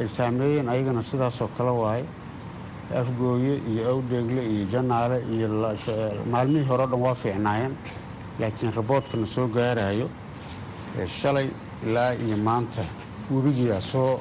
ay 0.00 0.08
saameeyeen 0.08 0.68
ayagana 0.68 1.02
sidaasoo 1.02 1.48
kale 1.56 1.70
waaye 1.82 2.04
afgooye 3.00 3.54
iyo 3.70 3.82
awdheegle 3.92 4.42
iyo 4.52 4.64
janaale 4.72 5.16
iyo 5.34 5.48
maalmihii 6.32 6.66
hore 6.68 6.82
o 6.82 6.86
dhan 6.86 7.00
waa 7.06 7.14
fiicnaayeen 7.14 7.74
laakiin 8.40 8.72
raboodkana 8.78 9.26
soo 9.26 9.46
gaarayo 9.56 10.08
shalay 11.06 11.48
ilaa 11.86 12.12
iyo 12.14 12.36
maanta 12.36 12.82
webigiiaa 13.30 13.80
soo 13.80 14.18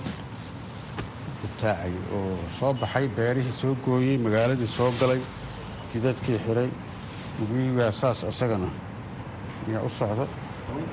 gutaacay 1.41 1.93
oo 2.15 2.37
soo 2.59 2.73
baxay 2.73 3.07
beerihii 3.17 3.51
soo 3.61 3.75
gooyey 3.85 4.17
magaaladii 4.17 4.67
soo 4.67 4.91
galay 4.99 5.21
jidadkii 5.93 6.37
xiray 6.45 6.69
webigiibaa 7.39 7.91
saas 7.91 8.23
isagana 8.23 8.69
ayaa 9.67 9.81
u 9.87 9.89
socda. 9.89 10.25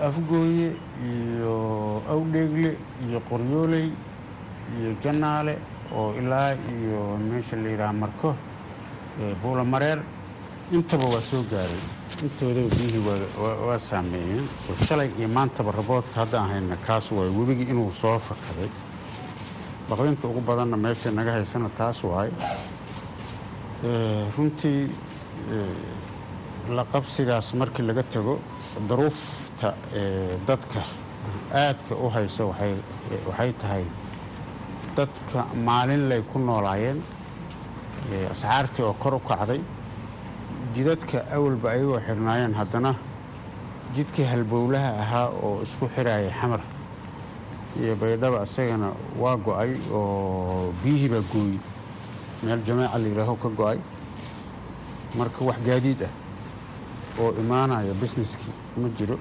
Afgooye 0.09 0.69
iyo 1.11 1.55
awdheegle 2.15 2.71
iyo 3.09 3.19
qoryooley 3.31 3.87
iyo 4.79 4.91
janaale 5.03 5.55
oo 5.99 6.15
ilaa 6.21 6.51
iyo 6.79 7.01
meesha 7.29 7.57
la 7.57 7.69
yidhaha 7.69 7.93
marko 7.93 8.35
buulamareer 9.43 9.99
intaba 10.73 11.05
waa 11.15 11.21
soo 11.31 11.43
gaaray. 11.51 11.83
Intoodaba 12.23 12.69
biyihii 12.77 13.03
waa 13.67 13.79
saameeyeen. 13.79 14.47
Oo 14.71 14.85
shalay 14.87 15.11
iyo 15.19 15.29
maantaba 15.29 15.71
raboodka 15.73 16.15
hadda 16.21 16.39
aan 16.41 16.51
hayna 16.51 16.77
kaas 16.87 17.11
waay 17.13 17.31
webigii 17.39 17.69
inuu 17.73 17.93
soo 17.93 18.19
fakaday. 18.19 18.71
Baqdinta 19.89 20.27
ugu 20.29 20.41
badanna 20.41 20.77
meesha 20.77 21.11
naga 21.11 21.33
haysana 21.33 21.69
taas 21.79 22.03
waay 22.05 22.31
runtii 24.37 24.89
la 26.77 26.85
qabsigaas 26.93 27.55
markii 27.55 27.83
laga 27.87 28.03
tago 28.03 28.39
daruufta 28.89 29.75
dadka 30.47 30.81
aadka 31.55 31.95
u 31.95 32.09
haysa 32.11 32.45
waxay 32.45 33.53
tahay 33.61 33.85
dadka 34.97 35.39
maalinlay 35.69 36.23
ku 36.31 36.39
noolaayeen 36.39 36.99
asxaartii 38.33 38.85
oo 38.89 38.93
kor 39.03 39.15
u 39.15 39.21
kacday 39.29 39.61
jidadka 40.75 41.19
awalba 41.37 41.71
ayagoo 41.75 42.01
xirnaayeen 42.07 42.55
haddana 42.61 42.95
jidkii 43.95 44.25
halbowlaha 44.33 44.91
ahaa 45.03 45.29
oo 45.47 45.63
isku 45.63 45.89
xiraayay 45.95 46.31
xamar. 46.41 46.61
Iyo 47.81 47.95
baydhaba 48.01 48.43
isagana 48.47 48.89
waa 49.23 49.37
go'ay 49.47 49.71
oo 49.93 50.73
biyihii 50.83 51.09
baa 51.15 51.25
gooyi 51.33 51.59
meel 52.43 52.61
jamaaca 52.67 52.99
la 52.99 53.07
yidhaaho 53.09 53.37
ka 53.43 53.49
go'ay. 53.49 53.79
Marka 55.19 55.45
wax 55.49 55.59
gaadiid 55.67 56.03
ah 56.09 56.13
oo 57.21 57.31
imaanaya 57.43 57.93
busineskii 58.01 58.55
ma 58.81 58.89
jiro 58.99 59.19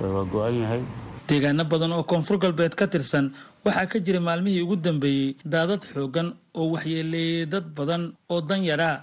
waa 0.00 0.24
go-an 0.32 0.54
yahay. 0.62 0.82
Deegaano 1.28 1.64
badan 1.64 1.92
oo 1.92 2.02
koonfur 2.02 2.38
galbeed 2.38 2.74
ka 2.74 2.86
tirsan 2.86 3.32
waxaa 3.64 3.86
ka 3.92 3.98
jira 4.04 4.20
maalmihii 4.26 4.62
ugu 4.64 4.76
dambeeyey 4.84 5.28
daadad 5.52 5.82
xooggan 5.92 6.28
oo 6.58 6.66
waxyeeleeyey 6.74 7.46
dad 7.52 7.66
badan 7.76 8.02
oo 8.32 8.40
dan 8.48 8.60
yaraa 8.70 8.96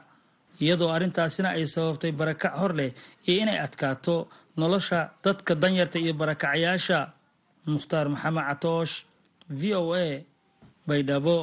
iyadoo 0.64 0.90
arrintaasina 0.96 1.50
ay 1.58 1.66
sababtay 1.74 2.12
barakac 2.20 2.54
hor 2.60 2.74
leh 2.80 2.92
iyo 3.30 3.38
inay 3.44 3.60
adkaato 3.66 4.16
nolosha 4.60 5.00
dadka 5.24 5.52
danyarta 5.62 5.98
iyo 6.04 6.14
barakacayaasha. 6.22 7.00
Mukhtaar 7.74 8.08
maxamed 8.14 8.46
catoosh 8.50 8.94
v 9.60 9.62
o 9.80 9.82
a 9.94 10.08
baydhabo 10.88 11.36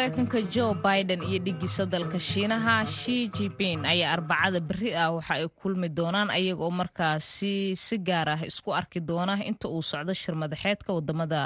mareykanka 0.00 0.40
jo 0.54 0.72
biden 0.74 1.20
iyo 1.28 1.38
dhigiisa 1.44 1.84
dalka 1.86 2.16
shiinaha 2.18 2.86
shi 2.88 3.28
jipin 3.36 3.84
ayaa 3.84 4.12
arbacada 4.16 4.60
beri 4.60 4.96
ah 4.96 5.12
waxa 5.12 5.34
ay 5.36 5.44
kulmi 5.60 5.88
doonaan 5.92 6.30
ayaga 6.32 6.64
oo 6.64 6.72
markaasi 6.72 7.76
si 7.76 7.96
gaar 8.00 8.28
ah 8.34 8.40
isku 8.48 8.72
arki 8.72 9.00
doona 9.00 9.36
inta 9.44 9.68
uu 9.68 9.82
socdo 9.84 10.12
shir 10.16 10.32
madaxeedka 10.42 10.88
waddamada 10.96 11.40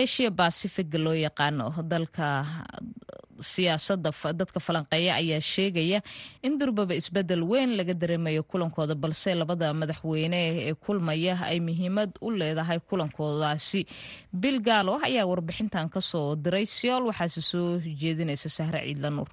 asia 0.00 0.28
bacifiga 0.30 0.98
loo 1.04 1.16
yaqaano 1.16 1.72
dalka 1.92 2.26
siyaasada 3.52 4.10
dadka 4.40 4.60
falanqeeya 4.66 5.12
ayaa 5.22 5.40
sheegaya 5.52 5.98
in 6.46 6.52
durbaba 6.60 6.94
isbeddel 7.00 7.42
weyn 7.50 7.70
laga 7.78 7.94
dareemayo 8.02 8.42
kulankooda 8.50 8.94
balse 9.02 9.30
labada 9.40 9.68
madaxweyne 9.80 10.40
ee 10.68 10.74
kulmaya 10.84 11.34
ay 11.50 11.58
muhiimad 11.68 12.10
u 12.20 12.30
leedahay 12.40 12.78
kulankoodaasi 12.88 13.80
bil 14.42 14.58
gaalo 14.68 14.94
ayaa 15.08 15.26
warbixintan 15.32 15.86
ka 15.94 16.00
soo 16.10 16.28
diray 16.44 16.66
siyool 16.76 17.04
waxaase 17.10 17.40
soo 17.52 17.68
jeedinaysa 18.02 18.48
sahre 18.58 18.80
ciidla 18.86 19.10
nuur 19.16 19.30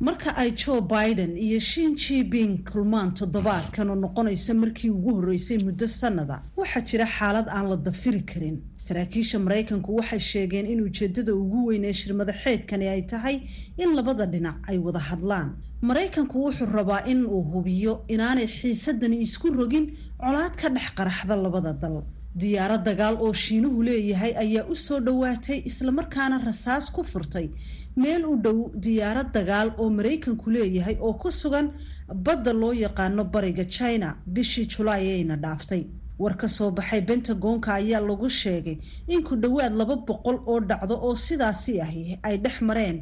marka 0.00 0.30
ay 0.36 0.50
joe 0.52 0.80
biden 0.80 1.36
iyo 1.36 1.58
shin 1.60 1.96
jiping 1.96 2.52
kulmaan 2.70 3.10
toddobaadkan 3.18 3.90
oo 3.90 3.96
noqonaysa 4.04 4.54
markii 4.62 4.90
ugu 4.90 5.10
horreysay 5.16 5.58
muddo 5.66 5.86
sannada 6.00 6.36
waxaa 6.56 6.82
jira 6.88 7.06
xaalad 7.16 7.46
aan 7.48 7.66
la 7.70 7.76
dafiri 7.76 8.22
karin. 8.30 8.56
Saraakiisha 8.76 9.38
maraykanku 9.38 9.90
waxay 9.98 10.20
sheegeen 10.30 10.66
in 10.72 10.80
ujeedada 10.86 11.32
ugu 11.42 11.58
weyn 11.68 11.84
ee 11.84 11.92
shirmadaxeedkani 12.00 12.86
ay 12.94 13.02
tahay 13.10 13.36
in 13.82 13.90
labada 13.98 14.26
dhinac 14.32 14.56
ay 14.70 14.78
wada 14.78 14.98
hadlaan. 15.08 15.48
Maraykanku 15.88 16.36
wuxuu 16.44 16.66
rabaa 16.78 17.02
in 17.12 17.20
uu 17.26 17.42
hubiyo 17.52 18.04
inaanay 18.08 18.46
xiisadani 18.46 19.16
isku 19.26 19.48
rogin 19.58 19.86
colaad 20.22 20.54
ka 20.60 20.68
dhex 20.74 20.88
qaraxda 20.98 21.34
labada 21.36 21.72
dal. 21.82 21.96
Diyaarad 22.40 22.84
dagaal 22.86 23.16
oo 23.24 23.32
shiinuhu 23.32 23.82
leeyahay 23.82 24.32
ayaa 24.44 24.66
u 24.72 24.76
soo 24.76 25.00
dhowaatay 25.06 25.58
islamarkaana 25.70 26.38
rasaas 26.46 26.86
ku 26.94 27.02
furtay 27.12 27.46
meel 28.02 28.22
u 28.32 28.34
dhow 28.44 28.58
diyaarad 28.84 29.28
dagaal 29.36 29.68
oo 29.78 29.88
maraykanku 29.98 30.50
leeyahay 30.54 30.96
oo 31.06 31.14
ku 31.22 31.30
sugan 31.40 31.66
badda 32.24 32.52
loo 32.52 32.72
yaqaano 32.84 33.24
bariga 33.34 33.64
china 33.64 34.08
bishii 34.34 34.66
julaay 34.72 35.06
ayna 35.16 35.36
dhaaftay. 35.36 35.82
War 36.18 36.34
ka 36.36 36.48
soo 36.48 36.70
baxay 36.70 37.00
bentagonka 37.08 37.74
ayaa 37.74 38.00
lagu 38.00 38.28
sheegay 38.30 38.78
in 39.08 39.22
ku 39.22 39.34
dhowaad 39.42 39.74
laba 39.80 39.96
boqol 40.08 40.38
oo 40.46 40.60
dhacdo 40.60 40.94
oo 41.06 41.14
sidaasi 41.16 41.80
ahi 41.80 42.18
ay 42.22 42.36
dhex 42.44 42.56
mareen 42.68 42.98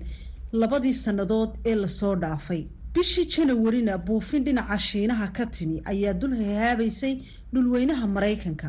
labadii 0.53 0.93
sannadood 1.05 1.51
ee 1.65 1.75
la 1.75 1.89
soo 1.89 2.15
dhaafay. 2.23 2.63
Bishii 2.95 3.27
janawarina 3.33 3.99
buufin 3.99 4.45
dhinaca 4.45 4.79
shiinaha 4.79 5.27
ka 5.37 5.47
timi 5.47 5.81
ayaa 5.85 6.13
dul 6.21 6.35
hehaabaysay 6.37 7.15
dhulweynaha 7.53 8.07
maraykanka. 8.07 8.69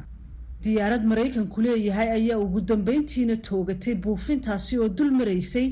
Diyaarad 0.63 1.03
maraykanku 1.11 1.61
leeyahay 1.61 2.09
ayaa 2.17 2.39
ugu 2.45 2.61
dambeyntiina 2.61 3.35
toogatay 3.47 3.95
buufintaasi 3.95 4.77
oo 4.79 4.89
dul 4.89 5.11
maraysay 5.11 5.67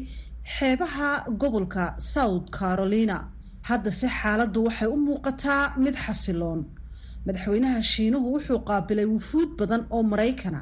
xeebaha 0.54 1.26
gobolka 1.42 1.96
south 2.00 2.50
carolina. 2.58 3.18
Haddase 3.70 4.08
xaaladdu 4.20 4.60
waxay 4.68 4.88
u 4.96 4.98
muuqataa 5.08 5.74
mid 5.84 5.96
xasiloon. 6.06 6.62
Madaxweynaha 7.26 7.82
shiinuhu 7.92 8.28
wuxuu 8.36 8.60
qaabilay 8.70 9.06
wufuud 9.14 9.50
badan 9.60 9.82
oo 9.96 10.04
maraykana 10.12 10.62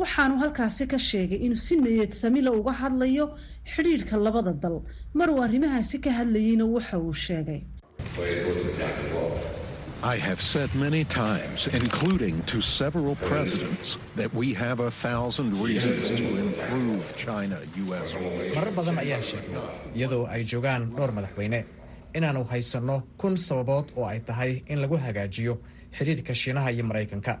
waxaanu 0.00 0.34
halkaasi 0.42 0.84
ka 0.92 0.98
sheegay 1.08 1.38
inuu 1.46 1.56
si 1.66 1.74
niyad 1.76 2.12
samila 2.22 2.50
uga 2.58 2.72
hadlayo 2.82 3.26
xidhiidhka 3.72 4.16
labada 4.26 4.52
dal. 4.62 4.76
Mar 5.18 5.28
uu 5.30 5.42
arrimahaasi 5.46 5.96
ka 6.04 6.10
hadlayeyna 6.18 6.64
waxa 6.74 6.96
uu 7.04 7.12
sheegay 7.26 7.60
I 10.02 10.16
have 10.16 10.40
said 10.40 10.74
many 10.74 11.04
times, 11.04 11.66
including 11.66 12.42
to 12.44 12.62
several 12.62 13.16
presidents, 13.16 13.98
that 14.16 14.32
we 14.32 14.54
have 14.54 14.80
a 14.80 14.90
thousand 14.90 15.52
reasons 15.60 16.10
to 16.12 16.24
improve 16.46 17.04
China-US 17.18 18.14
relations. 18.14 18.56
marar 18.56 18.72
badan 18.78 18.96
ayaan 19.02 19.20
sheegnay 19.30 19.64
iyadoo 19.98 20.24
ay 20.34 20.40
joogaan 20.52 20.82
dhowr 20.96 21.12
madaxweyne. 21.18 21.60
Inaannu 22.16 22.42
haysanno 22.52 22.96
kun 23.20 23.36
sababood 23.36 23.92
oo 23.96 24.04
ay 24.12 24.20
tahay 24.28 24.62
in 24.72 24.78
lagu 24.80 24.96
hagaajiyo 24.96 25.54
xidhiirka 25.98 26.32
shiinaha 26.34 26.72
iyo 26.72 26.84
maraykanka. 26.90 27.34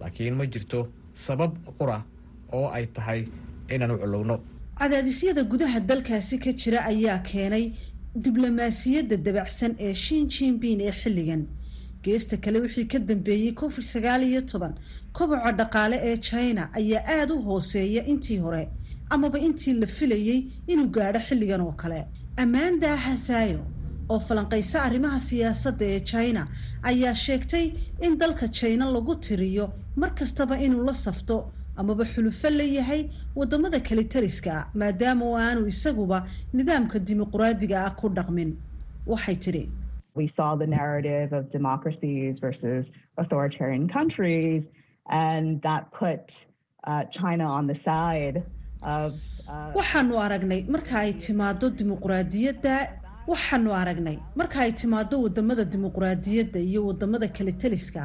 Laakiin 0.00 0.34
ma 0.36 0.44
jirto 0.44 0.88
sabab 1.14 1.56
qura 1.80 1.98
oo 2.52 2.68
ay 2.68 2.86
tahay 2.92 3.24
inaannu 3.72 3.96
culowno. 4.02 4.36
Cadaadisyada 4.78 5.42
gudaha 5.48 5.80
dalkaasi 5.80 6.36
ka 6.44 6.52
jira 6.52 6.84
ayaa 6.92 7.18
keenay 7.24 7.72
diblomaasiyadda 8.24 9.16
dabacsan 9.16 9.72
ee 9.80 9.94
shin 9.94 10.28
jinbin 10.28 10.80
ee 10.80 10.92
xilligan 10.92 11.48
geesta 12.04 12.36
kale 12.36 12.58
wixii 12.60 12.86
ka 12.92 12.98
dambeeyey 12.98 13.52
covid 13.54 13.84
sagaal 13.84 14.22
iyo 14.22 14.40
toban. 14.42 14.74
Koboca 15.12 15.52
dhaqaale 15.52 15.96
ee 16.02 16.16
china 16.16 16.68
ayaa 16.78 17.02
aada 17.16 17.34
u 17.34 17.42
hooseeya 17.42 18.02
intii 18.06 18.38
hore 18.38 18.68
amaba 19.10 19.38
intii 19.38 19.72
la 19.80 19.86
filayey 19.86 20.40
inuu 20.66 20.88
gaadho 20.96 21.20
xilligan 21.20 21.60
oo 21.60 21.72
kale. 21.72 22.06
Amanda 22.36 22.96
hasayo 22.96 23.60
oo 24.08 24.20
falanqaysa 24.20 24.82
arrimaha 24.82 25.20
siyaasadda 25.20 25.84
ee 25.86 26.00
china 26.00 26.48
ayaa 26.82 27.14
sheegtay 27.14 27.72
in 28.00 28.18
dalka 28.18 28.48
china 28.48 28.84
lagu 28.94 29.14
tiriyo 29.14 29.66
mar 29.96 30.14
kastaba 30.14 30.58
inuu 30.60 30.84
la 30.84 30.94
safto 30.94 31.52
amaba 31.76 32.04
xulufo 32.04 32.50
la 32.50 32.64
yahay 32.64 33.02
waddamada 33.36 33.80
kalitariska 33.80 34.68
maadaama 34.74 35.24
oo 35.24 35.36
aanu 35.38 35.66
isaguba 35.72 36.18
nidaamka 36.52 36.98
dimuquraadiga 36.98 37.76
ah 37.86 37.90
ku 38.00 38.08
dhaqmin. 38.08 38.50
Waxay 39.06 39.36
tidhi 39.36 39.64
we 40.14 40.26
saw 40.36 40.48
the 40.62 40.66
narrative 40.78 41.28
of 41.38 41.42
democracies 41.58 42.38
versus 42.44 42.82
authoritarian 43.22 43.88
countries, 43.96 44.62
and 45.26 45.44
that 45.62 45.82
put 46.00 46.24
uh, 46.84 47.04
China 47.18 47.44
on 47.58 47.64
the 47.72 47.78
side 47.88 48.36
of. 48.94 49.12
waxaanu 49.78 50.14
aragnay 50.24 50.60
marka 50.74 50.94
ay 51.04 51.12
timaado 51.24 51.66
dimuquraadiyadda 51.78 52.74
waxaanu 53.32 53.70
aragnay 53.80 54.16
marka 54.40 54.58
ay 54.64 54.72
timaado 54.82 55.16
waddamada 55.24 55.64
dimuquraadiyadda 55.74 56.60
iyo 56.70 56.80
waddamada 56.88 57.28
kalitaliska 57.38 58.04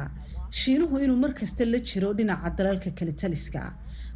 shiinuhu 0.60 0.94
inuu 1.04 1.16
markasta 1.26 1.64
la 1.72 1.78
jiro 1.88 2.10
dhinaca 2.18 2.50
dalalka 2.58 2.90
kalitaliska 2.98 3.62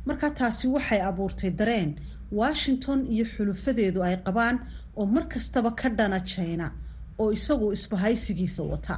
marka 0.08 0.28
taasi 0.40 0.66
waxay 0.76 1.00
abuurtay 1.10 1.50
dareen 1.60 1.90
washington 2.40 2.98
iyo 3.14 3.24
xulufadeedu 3.34 4.00
ay 4.08 4.16
qabaan 4.26 4.56
oo 5.00 5.06
mar 5.14 5.24
kastaba 5.34 5.70
ka 5.80 5.88
dhana 5.98 6.20
china 6.32 6.66
oo 7.22 7.30
isagu 7.38 7.66
isbahaysigiisa 7.76 8.62
wata. 8.72 8.96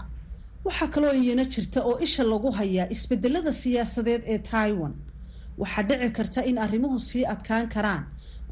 Waxaa 0.66 0.88
kaloo 0.94 1.12
iyana 1.22 1.44
jirta 1.52 1.80
oo 1.88 1.96
isha 2.06 2.22
lagu 2.32 2.50
hayaa 2.58 2.88
isbedelada 2.94 3.52
siyaasadeed 3.52 4.22
ee 4.32 4.38
taiwan. 4.50 4.94
Waxaa 5.60 5.82
dhici 5.88 6.10
karta 6.16 6.40
in 6.50 6.58
arrimuhu 6.64 6.98
sii 7.08 7.24
adkaan 7.34 7.68
karaan. 7.74 8.04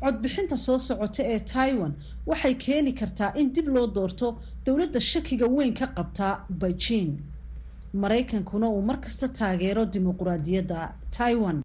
Codbixinta 0.02 0.56
soo 0.56 0.78
socota 0.78 1.22
ee 1.32 1.40
taiwan 1.52 1.92
waxay 2.26 2.54
keeni 2.64 2.92
kartaa 3.00 3.30
in 3.40 3.52
dib 3.54 3.68
loo 3.74 3.86
doorto 3.96 4.28
dowladda 4.66 5.00
shakiga 5.00 5.46
weyn 5.56 5.74
ka 5.74 5.86
qabtaa 5.96 6.34
beijing. 6.60 7.12
Maraykankuna 8.02 8.66
uu 8.68 8.82
markasta 8.82 9.28
taageero 9.38 9.84
dimuquraadiyadda 9.92 10.80
taiwan 11.16 11.62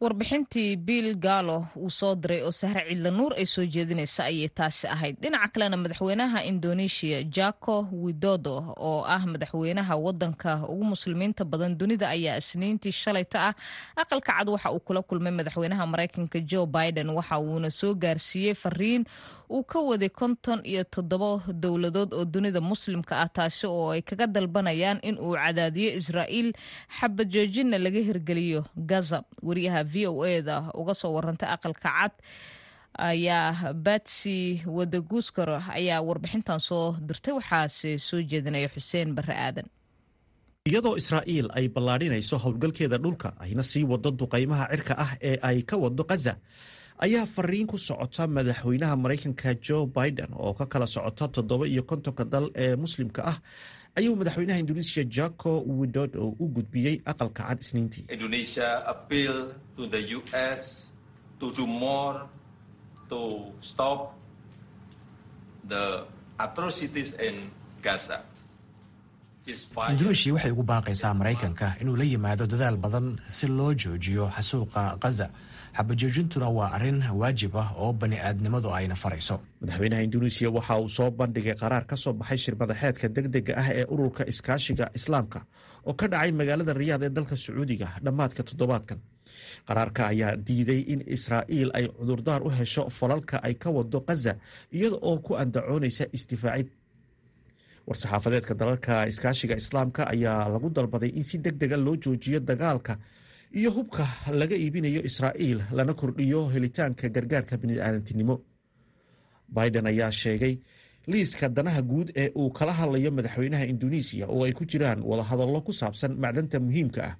warbixintii 0.00 0.76
bill 0.76 1.14
gallo 1.18 1.66
uu 1.76 1.90
soo 1.90 2.14
diray 2.14 2.42
oo 2.46 2.52
sahre 2.54 2.82
cidla 2.88 3.10
nuur 3.10 3.32
ay 3.34 3.46
soo 3.46 3.64
jeedinaysa 3.66 4.24
ayay 4.30 4.48
taasi 4.48 4.86
ahayd. 4.86 5.16
Dhinaca 5.22 5.48
kalena 5.52 5.76
madaxweynaha 5.76 6.44
indonesia 6.46 7.22
jako 7.36 7.88
widodo 7.92 8.74
oo 8.78 9.02
ah 9.02 9.18
madaxweynaha 9.26 9.96
wadanka 9.98 10.62
ugu 10.70 10.84
muslimiinta 10.94 11.44
badan 11.44 11.74
dunida 11.78 12.08
ayaa 12.14 12.38
isniintii 12.38 12.92
shalayta 12.92 13.38
ah. 13.50 13.54
Aqalka 13.96 14.32
cad 14.38 14.48
waxa 14.48 14.70
uu 14.70 14.78
kula 14.86 15.02
kulmay 15.02 15.32
madaxweynaha 15.34 15.86
maraykanka 15.86 16.38
joe 16.46 16.66
biden 16.66 17.10
waxa 17.10 17.38
uuna 17.42 17.70
soo 17.70 17.94
gaarsiiyey 17.94 18.54
fariin 18.54 19.02
uu 19.50 19.64
ka 19.66 19.80
waday 19.82 20.08
konton 20.14 20.60
iyo 20.62 20.84
toddobo 20.84 21.42
dowladood 21.50 22.14
oo 22.14 22.24
dunida 22.24 22.60
muslimka 22.60 23.18
ah 23.18 23.28
taasi 23.28 23.66
oo 23.66 23.90
ay 23.90 24.02
kaga 24.06 24.26
dalbanayaan 24.30 25.02
in 25.02 25.18
uu 25.18 25.34
cadaadiyo 25.34 25.90
israa'iil 25.98 26.52
xabajoojinna 27.00 27.78
laga 27.82 27.98
hirgeliyo 27.98 28.62
gaza. 28.76 29.24
Wariyaha 29.42 29.87
v 29.92 30.06
o 30.10 30.24
eda 30.36 30.56
uga 30.80 30.94
soo 31.00 31.12
warantay 31.16 31.48
aqalka 31.56 31.88
cad 31.96 32.12
ayaa 33.10 33.72
batsy 33.86 34.62
wadaguuskar 34.66 35.48
ayaa 35.78 36.00
warbixintan 36.08 36.60
soo 36.68 36.96
dirtay. 37.08 37.32
Waxaase 37.38 37.98
soo 38.08 38.20
jeedinaya 38.30 38.68
xuseen 38.74 39.14
barre 39.16 39.34
aadan. 39.46 39.66
Iyadoo 40.68 40.96
israa'iil 41.00 41.48
ay 41.58 41.66
ballaadhinayso 41.74 42.36
howlgalkeeda 42.44 42.98
dhulka 43.04 43.28
ayna 43.44 43.62
sii 43.62 43.84
wado 43.90 44.10
duqaymaha 44.20 44.64
cirka 44.72 44.94
ah 45.04 45.12
ee 45.28 45.36
ay 45.48 45.62
ka 45.62 45.76
wado 45.76 46.04
khaza 46.10 46.34
ayaa 47.04 47.26
fariin 47.34 47.66
ku 47.70 47.78
socota 47.78 48.26
madaxweynaha 48.26 48.94
maraykanka 49.02 49.54
joe 49.66 49.86
biden 49.86 50.30
oo 50.34 50.52
ka 50.58 50.66
kala 50.66 50.86
socota 50.86 51.28
toddoba 51.34 51.64
iyo 51.72 51.82
kontonka 51.88 52.24
dal 52.32 52.46
ee 52.64 52.76
muslimka 52.76 53.22
ah 53.32 53.38
ayuu 53.96 54.16
madaxweynaha 54.16 54.58
indonesia 54.58 55.04
jako 55.04 55.62
widodo 55.66 56.28
u 56.38 56.46
gudbiyey 56.48 57.00
aqalka 57.04 57.42
cad 57.48 57.60
isniintii 57.60 58.04
Indonesia 58.08 58.86
appeal 58.86 59.52
to 59.76 59.86
the 59.86 60.00
US 60.18 60.90
to 61.40 61.50
do 61.52 61.66
more 61.66 62.20
to 63.08 63.20
stop 63.60 64.14
the 65.68 66.04
atrocities 66.38 67.12
in 67.28 67.50
Gaza. 67.82 68.20
induneeshiya 69.90 70.34
waxay 70.34 70.50
ugu 70.52 70.62
baaqaysaa 70.62 71.14
maraykanka 71.14 71.76
inuu 71.80 71.96
la 71.96 72.04
yimaado 72.04 72.46
dadaal 72.46 72.76
badan 72.76 73.18
si 73.26 73.46
loo 73.46 73.72
joojiyo 73.74 74.28
xasuuqa 74.36 74.98
khaza 75.02 75.30
xabajoojintuna 75.78 76.48
waa 76.58 76.70
arrin 76.76 77.02
waajib 77.20 77.54
ah 77.56 77.70
oo 77.82 77.92
bani 77.92 78.16
aadnimadu 78.18 78.68
ayna 78.78 78.94
farayso. 79.02 79.36
Madaxweynaha 79.60 80.02
induneisiya 80.06 80.50
waxa 80.50 80.74
uu 80.82 80.88
soo 80.88 81.10
bandhigay 81.10 81.54
qaraar 81.54 81.84
ka 81.86 81.96
soo 81.96 82.12
baxay 82.12 82.38
shirmadaxeedka 82.44 83.06
degdega 83.16 83.54
ah 83.62 83.68
ee 83.78 83.84
ururka 83.94 84.22
iskaashiga 84.32 84.90
islaamka 84.98 85.40
oo 85.86 85.94
ka 86.00 86.06
dhacay 86.12 86.32
magaalada 86.40 86.72
riyaad 86.80 87.02
ee 87.02 87.10
dalka 87.16 87.36
sacuudiga 87.36 87.88
dhammaadka 88.04 88.42
toddobaadkan. 88.48 88.98
Qaraarka 89.68 90.02
ayaa 90.12 90.32
diiday 90.46 90.80
in 90.92 91.00
israa'iil 91.16 91.70
ay 91.78 91.84
cudurdaar 91.98 92.40
u 92.42 92.50
hesho 92.58 92.84
falalka 92.98 93.36
ay 93.46 93.54
ka 93.62 93.70
wado 93.76 94.00
khaza 94.08 94.32
iyada 94.76 94.96
oo 95.08 95.16
ku 95.26 95.32
andacoonaysa 95.42 96.04
isdifaacid 96.16 96.68
war-saxaafadeedka 97.88 98.54
dalalka 98.60 98.94
iskaashiga 99.12 99.54
islaamka 99.62 100.02
ayaa 100.14 100.48
lagu 100.54 100.68
dalbaday 100.70 101.08
in 101.18 101.22
si 101.30 101.38
deg 101.38 101.54
dega 101.62 101.76
loo 101.76 101.96
joojiyo 102.04 102.40
dagaalka 102.50 102.94
iyo 103.52 103.70
hubka 103.70 104.06
laga 104.32 104.56
iibinayo 104.56 105.00
israa'iil 105.04 105.60
lana 105.72 105.94
kordhiyo 105.94 106.48
helitaanka 106.52 107.08
gargaarka 107.08 107.56
bini'aadantinimo. 107.56 108.36
Biden 109.48 109.86
ayaa 109.86 110.10
sheegay 110.12 110.54
liiska 111.06 111.48
danaha 111.48 111.82
guud 111.82 112.08
ee 112.16 112.28
uu 112.36 112.50
kala 112.50 112.72
hadlayo 112.72 113.10
madaxweynaha 113.10 113.64
induneisiya 113.72 114.26
oo 114.28 114.44
ay 114.44 114.52
ku 114.52 114.64
jiraan 114.64 115.00
wadahadallo 115.02 115.60
ku 115.66 115.72
saabsan 115.72 116.12
macdanta 116.20 116.60
muhiimka 116.60 117.02
ah. 117.10 117.14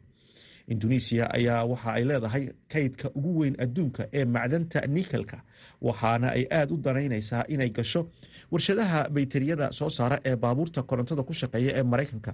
Induneisiya 0.69 1.25
ayaa 1.33 1.65
waxa 1.65 1.91
ay 1.97 2.05
leedahay 2.05 2.45
kaydka 2.73 3.09
ugu 3.17 3.31
weyn 3.41 3.55
adduunka 3.65 4.03
ee 4.13 4.25
macdanta 4.25 4.81
nikelka 4.95 5.39
waxaana 5.81 6.29
ay 6.37 6.45
aada 6.53 6.73
u 6.75 6.77
danaynaysaa 6.77 7.45
inay 7.49 7.71
gasho 7.71 8.03
warshadaha 8.53 9.09
bayteriyada 9.15 9.73
soo 9.79 9.89
saara 9.91 10.21
ee 10.29 10.37
baabuurta 10.37 10.83
korontada 10.83 11.23
ku 11.29 11.33
shaqeeya 11.33 11.73
ee 11.81 11.83
maraykanka 11.93 12.33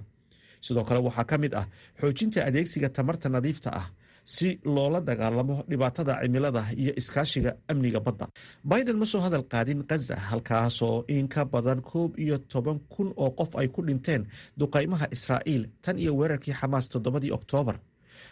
sidoo 0.65 0.83
kale 0.87 0.99
waxaa 1.07 1.25
ka 1.29 1.35
mid 1.43 1.53
ah 1.61 1.65
xoojinta 1.99 2.39
adeegsiga 2.49 2.89
tamarta 2.95 3.27
nadiifta 3.35 3.69
ah 3.81 3.87
si 4.35 4.49
loola 4.75 4.99
dagaalamo 5.09 5.55
dhibaatada 5.69 6.13
cimilada 6.21 6.61
iyo 6.81 6.91
iskaashiga 7.01 7.51
amniga 7.71 7.99
badda. 8.05 8.25
Biden 8.71 8.97
ma 9.01 9.05
soo 9.11 9.21
hadal 9.25 9.45
qaadin 9.53 9.81
khaza 9.89 10.15
halkaasoo 10.29 10.97
in 11.15 11.27
ka 11.33 11.41
badan 11.53 11.79
koob 11.89 12.11
iyo 12.23 12.37
toban 12.51 12.77
kun 12.93 13.09
oo 13.23 13.29
qof 13.39 13.51
ay 13.61 13.67
ku 13.75 13.79
dhinteen 13.87 14.21
duqaymaha 14.59 15.05
israa'iil 15.15 15.63
tan 15.83 15.95
iyo 16.03 16.11
weerarkii 16.19 16.55
xamaas 16.59 16.85
toddobadii 16.91 17.31
oktoobar 17.37 17.77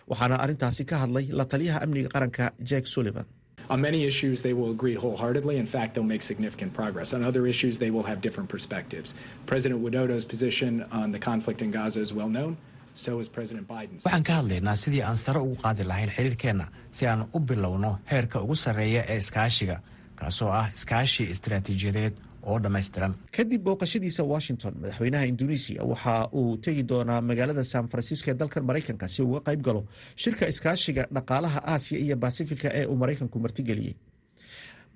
waxaana 0.10 0.36
arrintaasi 0.44 0.84
ka 0.90 0.96
hadlay 1.04 1.26
la 1.38 1.46
taliyaha 1.52 1.80
amniga 1.86 2.10
qaranka 2.16 2.44
jake 2.70 2.88
sullivan 2.94 3.26
On 3.70 3.80
many 3.82 4.04
issues, 4.06 4.42
they 4.42 4.54
will 4.54 4.72
agree 4.72 4.96
wholeheartedly. 4.96 5.56
In 5.58 5.68
fact, 5.68 5.94
they'll 5.94 6.04
make 6.16 6.22
significant 6.24 6.74
progress. 6.74 7.14
On 7.14 7.24
other 7.24 7.48
issues, 7.48 7.78
they 7.78 7.92
will 7.92 8.04
have 8.12 8.20
different 8.22 8.50
perspectives. 8.50 9.14
President 9.46 9.82
Widodo's 9.82 10.26
position 10.26 10.84
on 10.92 11.12
the 11.12 11.20
conflict 11.20 11.62
in 11.62 11.72
Gaza 11.72 12.00
is 12.02 12.12
well 12.14 12.30
known. 12.30 12.58
So 12.96 13.20
is 13.20 13.28
President 13.38 13.68
Biden's. 13.68 14.04
waxaan 14.06 14.24
ka 14.24 14.34
hadlaynaa 14.40 14.76
sidii 14.84 15.02
aan 15.10 15.18
sare 15.18 15.40
ugu 15.42 15.56
qaadi 15.64 15.84
lahayn 15.92 16.10
xiriirkeenna 16.18 16.66
si 16.92 17.08
aan 17.08 17.22
u 17.34 17.40
bilowno 17.40 17.92
heerka 18.12 18.42
ugu 18.46 18.56
sarreeya 18.56 19.02
ee 19.14 19.18
iskaashiga 19.18 19.78
kaasoo 20.20 20.50
ah 20.60 20.68
iskaashi 20.76 21.24
istaraatiijiyadeed 21.34 22.14
oo 22.50 22.58
dhammaystiran. 22.64 23.14
Kadib 23.36 23.62
booqashadiisa 23.68 24.24
washington 24.34 24.74
madaxweynaha 24.82 25.26
induneisiya 25.32 25.82
waxa 25.92 26.16
uu 26.40 26.58
tegi 26.64 26.84
doonaa 26.92 27.22
magaalada 27.30 27.64
san 27.74 27.86
francisco 27.92 28.28
ee 28.32 28.34
dalkan 28.42 28.64
maraykanka 28.70 29.08
si 29.14 29.22
uga 29.28 29.40
qayb 29.48 29.62
galo 29.68 29.82
shirka 30.22 30.46
iskaashiga 30.54 31.04
dhaqaalaha 31.16 31.60
aasiya 31.74 32.00
iyo 32.06 32.16
basifika 32.26 32.68
ee 32.80 32.86
uu 32.92 32.96
maraykanku 33.02 33.38
martigeliyey. 33.46 33.96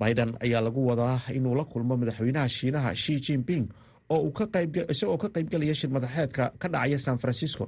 Biden 0.02 0.30
ayaa 0.46 0.62
lagu 0.66 0.82
wadaa 0.90 1.20
inuu 1.38 1.56
la 1.60 1.64
kulmo 1.72 1.94
madaxweynaha 2.02 2.50
shiinaha 2.58 2.92
shi 3.04 3.14
jinping 3.26 3.66
oo 4.10 4.32
isagoo 4.94 5.18
ka 5.22 5.28
qaybgalaya 5.36 5.76
shir 5.80 5.90
madaxeedka 5.96 6.44
ka 6.62 6.68
dhacaya 6.74 7.00
san 7.06 7.18
francisco. 7.24 7.66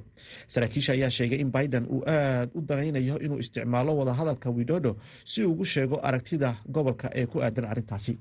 Saraakiisha 0.54 0.92
ayaa 0.98 1.10
sheegay 1.18 1.40
in 1.44 1.50
biden 1.56 1.86
uu 1.96 2.02
aad 2.08 2.50
u 2.54 2.62
danaynayo 2.70 3.16
inuu 3.26 3.40
isticmaalo 3.44 3.92
wadahadalka 4.00 4.48
widodo 4.58 4.92
si 5.32 5.40
ugu 5.52 5.66
sheego 5.74 5.98
aragtida 6.08 6.50
gobolka 6.76 7.08
ee 7.20 7.26
ku 7.32 7.38
aadan 7.46 7.66
arrintaasi 7.72 8.14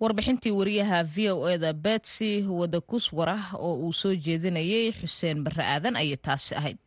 warbixintii 0.00 0.50
wariyaha 0.58 0.98
v 1.14 1.16
o 1.32 1.48
eda 1.54 1.72
betsy 1.72 2.30
wadakuswarah 2.58 3.54
oo 3.54 3.74
uu 3.86 3.92
soo 3.92 4.14
jeedinayay 4.14 4.92
xuseen 5.00 5.44
barre 5.44 5.64
aadan 5.74 5.96
ayay 6.02 6.16
taasi 6.16 6.54
ahayd 6.60 6.78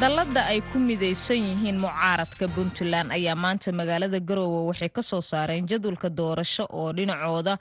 dalladda 0.00 0.42
ay 0.52 0.60
ku 0.70 0.76
midaysan 0.78 1.40
yihiin 1.40 1.78
mucaaradka 1.80 2.44
puntland 2.54 3.08
ayaa 3.16 3.36
maanta 3.44 3.72
magaalada 3.72 4.20
garoowe 4.28 4.60
waxay 4.68 4.90
ka 4.96 5.02
soo 5.02 5.20
saareen 5.30 5.64
jadwalka 5.70 6.08
doorasho 6.18 6.64
oo 6.78 6.92
dhinacooda 6.96 7.54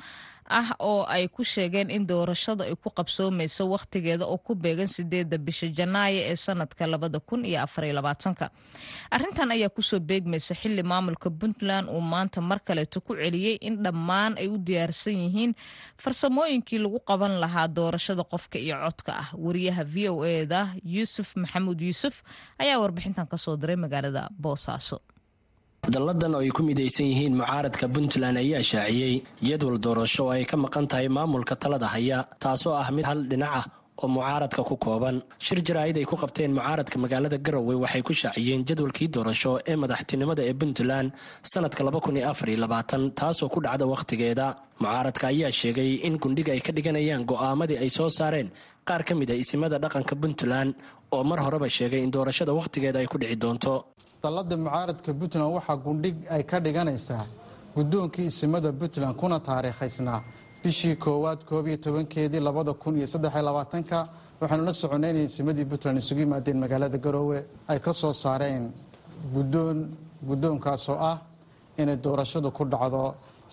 ah 0.49 0.75
oo 0.79 1.05
ay 1.09 1.27
ku 1.27 1.43
sheegeen 1.43 1.89
in 1.89 2.05
doorashada 2.07 2.63
ay 2.69 2.75
ku 2.77 2.89
qabsoomayso 2.93 3.65
wakhtigeeda 3.73 4.25
oo 4.29 4.37
ku 4.37 4.53
beegan 4.55 4.87
sideedda 4.87 5.37
bisha 5.37 5.67
janaayo 5.67 6.19
ee 6.31 6.35
sanadka 6.35 6.85
labada 6.87 7.19
kun 7.19 7.45
iyo 7.45 7.61
afariyo 7.65 7.93
labaatanka. 7.97 8.49
Arrintan 9.11 9.51
ayaa 9.51 9.69
ku 9.73 9.81
soo 9.81 9.99
beegmaysa 9.99 10.53
xili 10.55 10.83
maamulka 10.83 11.29
puntland 11.29 11.89
uu 11.89 12.01
maanta 12.01 12.41
mar 12.41 12.59
kaleeto 12.61 13.01
ku 13.01 13.15
celiyey 13.17 13.57
in 13.61 13.81
dhammaan 13.83 14.37
ay 14.37 14.47
u 14.47 14.57
diyaarsan 14.57 15.17
yihiin 15.17 15.51
farsamooyinkii 15.97 16.77
lagu 16.79 16.99
qaban 17.09 17.39
lahaa 17.41 17.67
doorashada 17.67 18.23
qofka 18.23 18.59
iyo 18.59 18.77
codka 18.85 19.11
ah. 19.21 19.27
Wariyaha 19.33 19.83
v 19.83 19.95
o 20.09 20.21
eda 20.25 20.61
yuusuf 20.85 21.35
maxamuud 21.35 21.81
yuusuf 21.81 22.21
ayaa 22.61 22.77
warbixintan 22.83 23.25
ka 23.27 23.37
soo 23.37 23.57
diray 23.57 23.75
magaalada 23.75 24.29
boosaaso 24.37 25.01
dalladan 25.93 26.33
oo 26.35 26.41
ay 26.41 26.49
ku 26.49 26.61
midaysan 26.65 27.05
yihiin 27.11 27.35
mucaaradka 27.39 27.85
puntland 27.93 28.37
ayaa 28.41 28.61
shaaciyey 28.71 29.15
jadwal 29.47 29.77
doorasho 29.85 30.21
oo 30.25 30.31
ay 30.35 30.45
ka 30.49 30.57
maqan 30.57 30.87
tahay 30.89 31.07
maamulka 31.17 31.55
talada 31.63 31.87
haya 31.93 32.25
taasoo 32.43 32.73
ah 32.81 32.89
mid 32.95 33.05
hal 33.05 33.19
dhinac 33.31 33.53
ah 33.59 33.65
oo 34.01 34.07
mucaaradka 34.15 34.61
ku 34.69 34.75
kooban. 34.85 35.21
Shir 35.45 35.59
jaraa'id 35.67 35.97
ay 36.01 36.05
ku 36.09 36.15
qabteen 36.17 36.51
mucaaradka 36.57 36.97
magaalada 37.03 37.37
garowe 37.45 37.75
waxay 37.83 38.01
ku 38.07 38.13
shaaciyeen 38.21 38.65
jadwalkii 38.67 39.07
doorasho 39.15 39.51
ee 39.69 39.75
madaxtinimada 39.83 40.41
ee 40.49 40.53
puntland 40.61 41.07
sanadka 41.51 41.81
taasoo 43.19 43.49
ku 43.53 43.59
dhacda 43.65 43.85
wakhtigeeda. 43.93 44.47
Mucaaradka 44.81 45.25
ayaa 45.33 45.51
sheegay 45.59 46.01
in 46.07 46.17
gundhiga 46.17 46.51
ay 46.57 46.61
ka 46.65 46.71
dhiganayaan 46.77 47.23
go'aamadii 47.29 47.77
ay 47.83 47.89
soo 47.97 48.09
saareen 48.09 48.49
qaar 48.89 49.01
ka 49.07 49.13
mid 49.19 49.29
a 49.29 49.35
isimada 49.43 49.77
dhaqanka 49.83 50.15
puntland 50.23 50.73
oo 51.13 51.23
mar 51.29 51.39
horeba 51.45 51.69
sheegay 51.77 52.01
in 52.05 52.11
doorashada 52.15 52.51
wakhtigeeda 52.59 52.99
ay 52.99 53.07
ku 53.13 53.17
dhici 53.21 53.37
doonto 53.43 53.73
dalladda 54.25 54.55
mucaaradka 54.65 55.09
puntland 55.19 55.51
waxaa 55.57 55.77
gundhig 55.85 56.15
ay 56.35 56.43
ka 56.49 56.57
dhiganaysaa 56.65 57.23
guddoonkii 57.75 58.27
isimada 58.31 58.69
puntland 58.79 59.15
kuna 59.21 59.37
taariikhaysnaa 59.49 60.19
bishii 60.63 60.95
koowaad 61.03 61.39
koob 61.49 61.65
iyo 61.69 61.77
tobankeedii 61.85 62.41
labada 62.47 62.71
kun 62.81 62.93
iyo 62.99 63.07
saddex 63.13 63.33
labaatanka. 63.49 63.97
Waxaanu 64.41 64.63
la 64.67 64.73
soconay 64.81 65.09
inay 65.13 65.25
isimadii 65.31 65.65
puntland 65.71 65.97
isugu 66.01 66.21
yimaadeen 66.25 66.57
magaalada 66.63 66.97
garoowe 67.05 67.37
ay 67.71 67.79
ka 67.85 67.91
soo 68.01 68.13
saareen 68.23 68.63
guddoon 69.35 69.77
guddoonkaasoo 70.29 70.97
ah 71.11 71.17
inay 71.81 71.97
doorashadu 72.05 72.49
ku 72.57 72.63
dhacdo. 72.73 73.03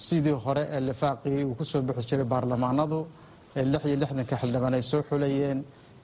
Sidii 0.06 0.36
hore 0.44 0.62
ee 0.76 0.80
lifaaqii 0.88 1.44
uu 1.48 1.54
ku 1.58 1.64
soo 1.70 1.80
bixi 1.86 2.04
jiray 2.10 2.26
baarlamaanadu 2.32 2.98
ee 3.58 3.64
lix 3.72 3.82
iyo 3.88 3.96
lixdanka 4.02 4.34
xildhibaan 4.40 4.74
ay 4.78 4.82
soo 4.90 5.02
xulayeen 5.08 5.58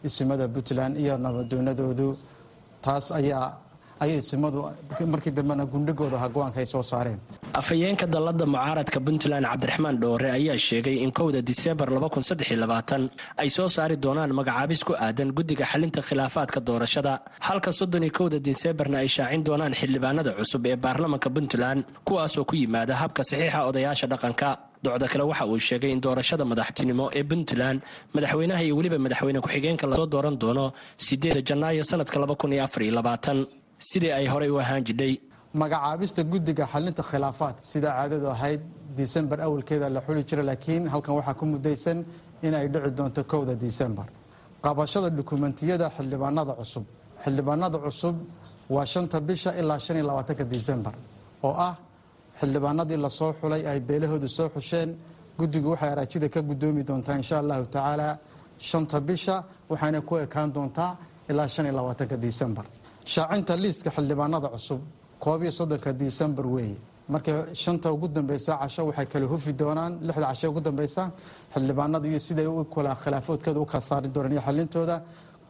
isimada 0.07 0.45
puntland 0.55 0.95
iyo 1.03 1.15
nabadoonadoodu. 1.25 2.09
Taas 2.85 3.07
ayaa 3.19 3.47
ayay 4.03 4.19
isimadu 4.23 4.59
markii 5.13 5.33
dambena 5.39 5.65
gundhigooda 5.73 6.17
aha 6.19 6.29
go'aanka 6.35 6.59
ay 6.63 6.67
soo 6.75 6.83
saareen. 6.91 7.19
Afhayeenka 7.61 8.07
dalladda 8.15 8.45
mucaaradka 8.53 8.99
puntland 9.07 9.45
cabdiraxmaan 9.51 9.97
dhoore 10.03 10.29
ayaa 10.39 10.57
sheegay 10.67 10.97
in 11.05 11.11
kowda 11.19 11.41
diseembar 11.49 11.89
ay 13.43 13.49
soo 13.57 13.69
saari 13.77 13.97
doonaan 14.05 14.33
magacaabis 14.39 14.83
ku 14.89 14.93
aadan 15.07 15.31
guddiga 15.37 15.65
xalinta 15.73 16.01
khilaafaadka 16.09 16.59
doorashada. 16.69 17.13
Halka 17.49 17.71
soddon 17.79 18.03
iyo 18.07 18.13
kowda 18.19 18.39
diseembarna 18.49 18.97
ay 19.03 19.09
shaacin 19.17 19.43
doonaan 19.49 19.75
xildhibaanada 19.81 20.31
cusub 20.39 20.63
ee 20.71 20.77
baarlamanka 20.85 21.29
puntland 21.37 21.81
kuwaasoo 22.07 22.45
ku 22.51 22.55
yimaada 22.63 22.95
habka 23.03 23.23
saxiixa 23.31 23.59
odayaasha 23.71 24.07
dhaqanka. 24.13 24.49
Docda 24.85 25.07
kale 25.13 25.25
waxa 25.31 25.45
uu 25.53 25.59
sheegay 25.69 25.91
in 25.95 26.01
doorashada 26.05 26.45
madaxtinimo 26.51 27.05
ee 27.19 27.25
puntland 27.31 27.79
madaxweynaha 28.15 28.63
iyo 28.67 28.75
weliba 28.79 28.99
madaxweyne 29.07 29.41
ku-xigeenka 29.45 29.85
la 29.91 29.95
soo 29.99 30.07
dooran 30.15 30.37
doono 30.43 30.67
sideeda 31.07 31.41
janaayo 31.49 31.83
sanadka 31.91 32.17
sidii 33.79 34.13
ay 34.19 34.27
horey 34.27 34.51
u 34.51 34.59
ahaan 34.61 34.83
jidhay 34.89 35.15
magacaabista 35.55 36.23
guddiga 36.33 36.65
xalinta 36.73 37.03
khilaafaadka 37.11 37.63
sida 37.73 37.89
caadadu 37.97 38.27
ahayd 38.35 38.61
disembar 38.97 39.39
awalkeeda 39.47 39.87
la 39.97 40.01
xuli 40.07 40.23
jira 40.29 40.43
laakiin 40.51 40.83
halkan 40.93 41.15
waxaa 41.19 41.35
ku 41.41 41.45
mudaysan 41.53 41.99
in 42.47 42.55
ay 42.55 42.67
dhici 42.73 42.91
doonto 42.99 43.23
kowda 43.33 43.55
disembar 43.65 44.07
qabashada 44.65 45.09
dukumentiyada 45.19 45.87
xildhibaanada 45.97 46.53
cusub. 46.61 46.85
Xildhibaanada 47.25 47.79
cusub 47.85 48.17
waa 48.75 48.85
shanta 48.93 49.19
bisha 49.29 49.51
ilaa 49.61 49.79
shan 49.85 49.97
iyo 49.99 50.07
labaatanka 50.11 50.45
disembar 50.55 50.95
oo 51.47 51.55
ah 51.69 51.75
xildhibaanadii 52.41 52.97
la 53.05 53.11
soo 53.19 53.33
xulay 53.41 53.63
ay 53.71 53.79
beelahoodu 53.89 54.29
soo 54.37 54.49
xusheen. 54.55 54.91
Guddigu 55.39 55.69
waxay 55.73 55.91
araajida 55.95 56.29
ka 56.35 56.41
guddoomi 56.49 56.83
doontaa 56.89 57.17
insha 57.23 57.37
allahu 57.43 57.65
tacaala 57.75 58.09
shanta 58.69 58.99
bisha 59.09 59.37
waxayna 59.71 60.01
ku 60.09 60.15
ekaan 60.25 60.49
doontaa 60.57 60.91
ilaa 61.31 61.49
shan 61.55 61.65
iyo 61.67 61.75
labaatanka 61.81 62.17
disembar 62.27 62.65
shaacinta 63.13 63.55
liiska 63.63 63.91
xildhibaanada 63.97 64.49
cusub 64.55 64.81
koob 65.25 65.41
iyo 65.43 65.53
soddonka 65.59 65.91
disembar 66.03 66.47
weeye 66.55 66.77
marka 67.13 67.33
shanta 67.63 67.89
ugu 67.95 68.07
dambeysa 68.17 68.53
casho 68.63 68.83
waxay 68.89 69.07
kala 69.13 69.27
hufi 69.33 69.53
doonaan. 69.61 69.93
Lixda 70.07 70.27
casho 70.31 70.47
ugu 70.53 70.61
dambeysa 70.61 71.03
xildhibaanada 71.55 72.07
iyo 72.11 72.19
siday 72.27 72.47
u 72.47 72.65
kala 72.75 72.91
khilaafoodkooda 73.03 73.61
u 73.65 73.67
saari 73.89 74.09
doonaan. 74.15 74.33
Iyo 74.37 74.43
xalintooda 74.49 74.97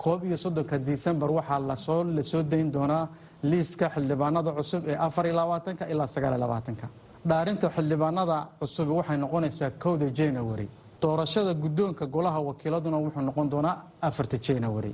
koob 0.02 0.20
iyo 0.28 0.36
soddonka 0.44 0.78
disembar 0.78 1.30
waxaa 1.38 1.58
la 1.70 1.76
soo 1.76 2.04
la 2.16 2.22
soo 2.22 2.42
dayn 2.42 2.70
doonaa 2.76 3.08
liiska 3.50 3.86
xildhibaanada 3.94 4.50
cusub 4.58 4.82
ee 4.88 4.96
afar 5.06 5.24
iyo 5.26 5.34
labaatanka 5.40 5.84
ilaa 5.92 6.06
sagaal 6.14 6.32
iyo 6.34 6.40
labaatanka. 6.46 6.86
Dhaarinta 7.28 7.66
xildhibaanada 7.76 8.36
cusub 8.60 8.88
waxay 8.98 9.16
noqonaysaa 9.24 9.70
kowda 9.82 10.06
january. 10.20 10.68
Doorashada 11.02 11.52
guddoonka 11.62 12.04
golaha 12.14 12.40
wakiiladuna 12.48 12.96
wuxuu 13.04 13.22
noqon 13.28 13.46
doonaa 13.52 13.76
afarta 14.08 14.36
january 14.46 14.92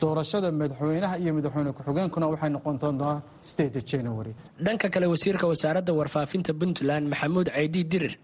doorashada 0.00 0.48
madaxweynaha 0.60 1.14
iyo 1.22 1.32
madaxweyne 1.38 1.70
ku-xigeenkuna 1.76 2.26
waxay 2.32 2.50
noqon 2.56 2.76
doontaa 2.82 3.22
january. 3.92 4.32
Dhanka 4.66 4.88
kale 4.94 5.06
wasiirka 5.12 5.46
wasaaradda 5.52 5.92
warfaafinta 5.98 6.52
puntland 6.60 7.04
maxamuud 7.12 7.48
caydi 7.56 7.82
dirir 7.92 8.14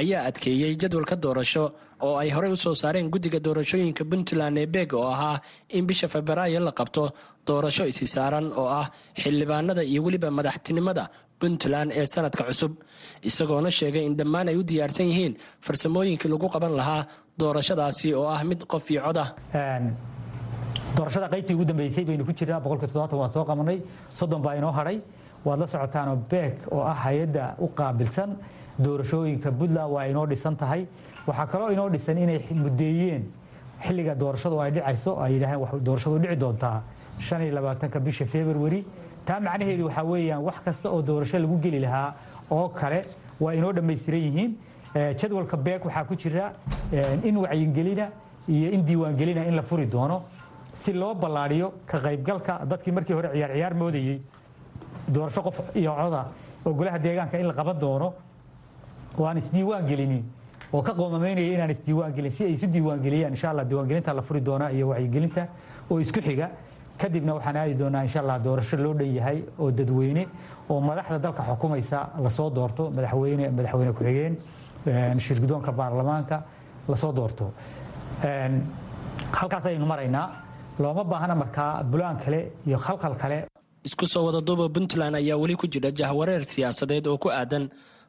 ayaa 0.00 0.20
adkeeyey 0.28 0.72
jadwalka 0.82 1.16
doorasho 1.24 1.64
oo 2.06 2.16
ay 2.22 2.30
horey 2.36 2.52
u 2.52 2.56
soo 2.56 2.74
saareen 2.82 3.08
guddiga 3.14 3.38
doorashooyinka 3.46 4.04
puntland 4.10 4.56
ee 4.62 4.66
beeg 4.74 4.92
oo 4.94 5.06
ahaa 5.14 5.40
in 5.78 5.84
bisha 5.90 6.08
febraayo 6.14 6.60
la 6.68 6.72
qabto 6.80 7.04
doorasho 7.48 7.84
isi 7.92 8.06
saaran 8.14 8.46
oo 8.60 8.68
ah 8.80 8.86
xildhibaanada 9.22 9.82
iyo 9.92 10.00
weliba 10.06 10.30
madaxtinimada 10.38 11.04
puntland 11.40 11.90
ee 12.00 12.06
sanadka 12.14 12.42
cusub. 12.48 12.72
Isagoona 13.28 13.70
sheegay 13.78 14.04
in 14.08 14.14
dhammaan 14.20 14.48
ay 14.52 14.56
u 14.56 14.62
diyaarsan 14.70 15.06
yihiin 15.12 15.34
farsamooyinkii 15.66 16.28
lagu 16.34 16.48
qaban 16.54 16.74
lahaa 16.80 17.02
doorashadaasi 17.40 18.08
oo 18.20 18.26
ah 18.36 18.40
mid 18.50 18.60
qof 18.72 18.84
iyo 18.94 19.00
cod 19.08 19.18
ah 19.24 19.28
doorashada 20.96 21.28
qaybtii 21.28 21.54
ugu 21.54 21.64
dambeysay 21.64 22.04
baynu 22.04 22.24
ku 22.24 22.32
jirnaa 22.32 22.60
boqolkii 22.60 22.86
toddobaatan 22.88 23.18
waan 23.18 23.30
soo 23.30 23.44
qabanay. 23.44 23.80
Soddon 24.12 24.42
baa 24.42 24.54
inoo 24.56 24.70
hadhay 24.72 25.00
waad 25.44 25.58
la 25.60 25.66
socotaanoo 25.66 26.16
beek 26.30 26.66
oo 26.70 26.80
ah 26.82 26.94
hay'adda 27.04 27.54
u 27.58 27.68
qaabilsan. 27.74 28.36
Doorashooyinka 28.78 29.50
puntland 29.52 29.90
waa 29.92 30.04
inoo 30.06 30.26
dhisan 30.26 30.56
tahay. 30.56 30.86
Waxaa 31.26 31.46
kaloo 31.46 31.70
inoo 31.70 31.88
dhisan 31.90 32.18
inay 32.18 32.40
muddeeyeen 32.50 33.24
xilliga 33.86 34.14
doorashadu 34.14 34.60
ay 34.60 34.70
dhicayso 34.72 35.18
ay 35.20 35.32
yidhaaheen 35.34 35.84
doorashadu 35.84 36.18
dhici 36.18 36.36
doontaa 36.36 36.82
shan 37.18 37.42
iyo 37.42 37.54
labaatanka 37.54 38.00
bisha 38.00 38.26
february. 38.26 38.84
Taa 39.24 39.40
macnaheedu 39.40 39.86
waxaa 39.86 40.04
weeyaan 40.04 40.42
wax 40.42 40.56
kasta 40.64 40.90
oo 40.90 41.02
doorasho 41.02 41.38
lagu 41.38 41.58
geli 41.60 41.80
lahaa 41.80 42.14
oo 42.50 42.68
kale 42.68 43.02
waa 43.40 43.52
inoo 43.54 43.72
dhammaystiran 43.72 44.20
yihiin. 44.20 44.56
Jadwalka 44.94 45.56
beeg 45.56 45.84
waxaa 45.84 46.04
ku 46.04 46.14
jira 46.16 46.52
in 47.24 47.36
wacyigelina 47.36 48.08
iyo 48.48 48.70
in 48.70 48.84
diiwaangelina 48.84 49.44
in 49.46 49.54
la 49.56 49.62
furi 49.62 49.86
doono 49.86 50.22
si 50.74 50.92
loo 50.92 51.14
ballaadhiyo 51.14 51.72
ka 51.86 51.98
qaybgalka 51.98 52.60
dadkii 52.66 52.92
markii 52.92 53.14
hore 53.14 53.28
ciyaar 53.32 53.50
ciyaar 53.52 53.74
moodayey 53.74 54.20
doorasho 55.08 55.42
qof 55.42 55.60
iyo 55.76 55.92
coda 55.94 56.26
oo 56.66 56.72
golaha 56.74 56.98
deegaanka 56.98 57.38
in 57.38 57.46
la 57.46 57.52
qaban 57.54 57.78
doono 57.78 58.14
oo 59.18 59.26
aan 59.26 59.38
oo 60.72 60.82
ka 60.82 60.92
qoomamaynaya 60.94 61.54
inaan 61.54 61.70
isdiiwaan 61.70 62.30
si 62.30 62.44
ay 62.44 62.52
isu 62.52 62.66
diiwaangeliyaan 62.66 63.32
insha 63.32 63.50
allah 63.50 63.64
diiwaangelinta 63.64 64.14
la 64.14 64.22
furi 64.22 64.40
doonaa 64.40 64.70
iyo 64.72 64.88
wacyigelinta 64.88 65.46
oo 65.90 65.98
isku 66.00 66.20
xiga. 66.20 66.48
Kadibna 66.98 67.34
waxaan 67.34 67.56
aadi 67.56 67.74
doonaa 67.74 68.02
insha 68.04 68.20
allah 68.20 68.38
doorasho 68.42 68.76
loo 68.76 68.94
dhan 68.94 69.14
yahay 69.14 69.44
oo 69.58 69.70
dadweyne 69.70 70.26
oo 70.70 70.80
madaxda 70.80 71.18
dalka 71.18 71.42
xukumaysa 71.42 72.08
la 72.22 72.30
soo 72.30 72.50
doorto 72.50 72.90
madaxweyne 72.90 73.50
madaxweyne 73.50 73.92
ku-xigeen 73.92 74.36
shirgudoonka 75.20 75.72
baarlamaanka 75.72 76.42
la 76.88 76.96
soo 76.96 77.12
doorto. 77.12 77.52
Halkaas 79.32 79.66
ayaynu 79.66 79.86
maraynaa 79.86 80.30
looma 80.78 81.04
baahna 81.10 81.34
markaa 81.42 81.82
bulaan 81.90 82.16
kale 82.24 82.40
iyo 82.66 82.78
khalkhal 82.78 83.14
kale. 83.22 83.38
Isku 83.88 84.06
soo 84.06 84.24
wada 84.26 84.40
duuba 84.40 84.66
puntland 84.74 85.14
ayaa 85.20 85.36
weli 85.42 85.56
ku 85.56 85.66
jira 85.72 85.90
jahwareer 86.00 86.42
siyaasadeed 86.52 87.06
oo 87.06 87.18
ku 87.18 87.28
aadan 87.30 87.64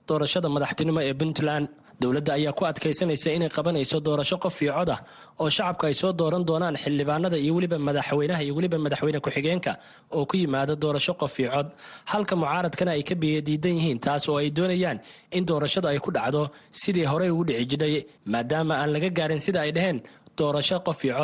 doorashada 0.07 0.47
madaxtinimo 0.55 0.99
ee 1.01 1.13
puntland. 1.21 1.67
Dowladda 2.01 2.33
ayaa 2.37 2.53
ku 2.57 2.63
adkaysanaysa 2.69 3.29
inay 3.37 3.49
qabanayso 3.55 3.97
doorasho 4.07 4.37
qof 4.43 4.57
iyo 4.61 4.73
cod 4.77 4.89
ah 4.95 4.99
oo 5.41 5.49
shacabka 5.55 5.85
ay 5.89 5.93
soo 6.01 6.11
dooran 6.19 6.43
doonaan 6.49 6.75
xildhibaanada 6.83 7.37
iyo 7.43 7.53
weliba 7.57 7.77
madaxweynaha 7.87 8.41
iyo 8.45 8.53
weliba 8.57 8.77
madaxweyne 8.85 9.19
ku-xigeenka 9.25 9.73
oo 10.15 10.25
ku 10.29 10.35
yimaada 10.41 10.73
doorasho 10.83 11.13
qof 11.21 11.33
iyo 11.39 11.49
cod. 11.55 11.67
Halka 12.11 12.33
mucaaradkana 12.41 12.91
ay 12.97 13.03
ka 13.09 13.15
biyadiidan 13.21 13.73
yihiin 13.77 13.99
taas 14.05 14.23
oo 14.29 14.37
ay 14.41 14.49
doonayaan 14.57 14.97
in 15.37 15.43
doorashadu 15.49 15.87
ay 15.91 15.99
ku 16.05 16.09
dhacdo 16.17 16.41
sidii 16.81 17.05
horey 17.11 17.29
ugu 17.33 17.43
dhici 17.49 17.65
jiray 17.71 17.95
maadaama 18.33 18.73
aan 18.81 18.89
laga 18.95 19.09
gaarin 19.17 19.39
sida 19.45 19.59
ay 19.65 19.71
dhaheen 19.77 19.97
doorasho 20.37 20.77
qof 20.87 20.99
iyo 21.07 21.15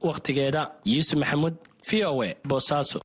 wakhtigeeda 0.00 0.62
yuusuf 0.84 1.18
maxamuud 1.18 1.54
v 1.88 2.04
o 2.04 2.24
e 2.24 2.36
boosaaso 2.48 2.98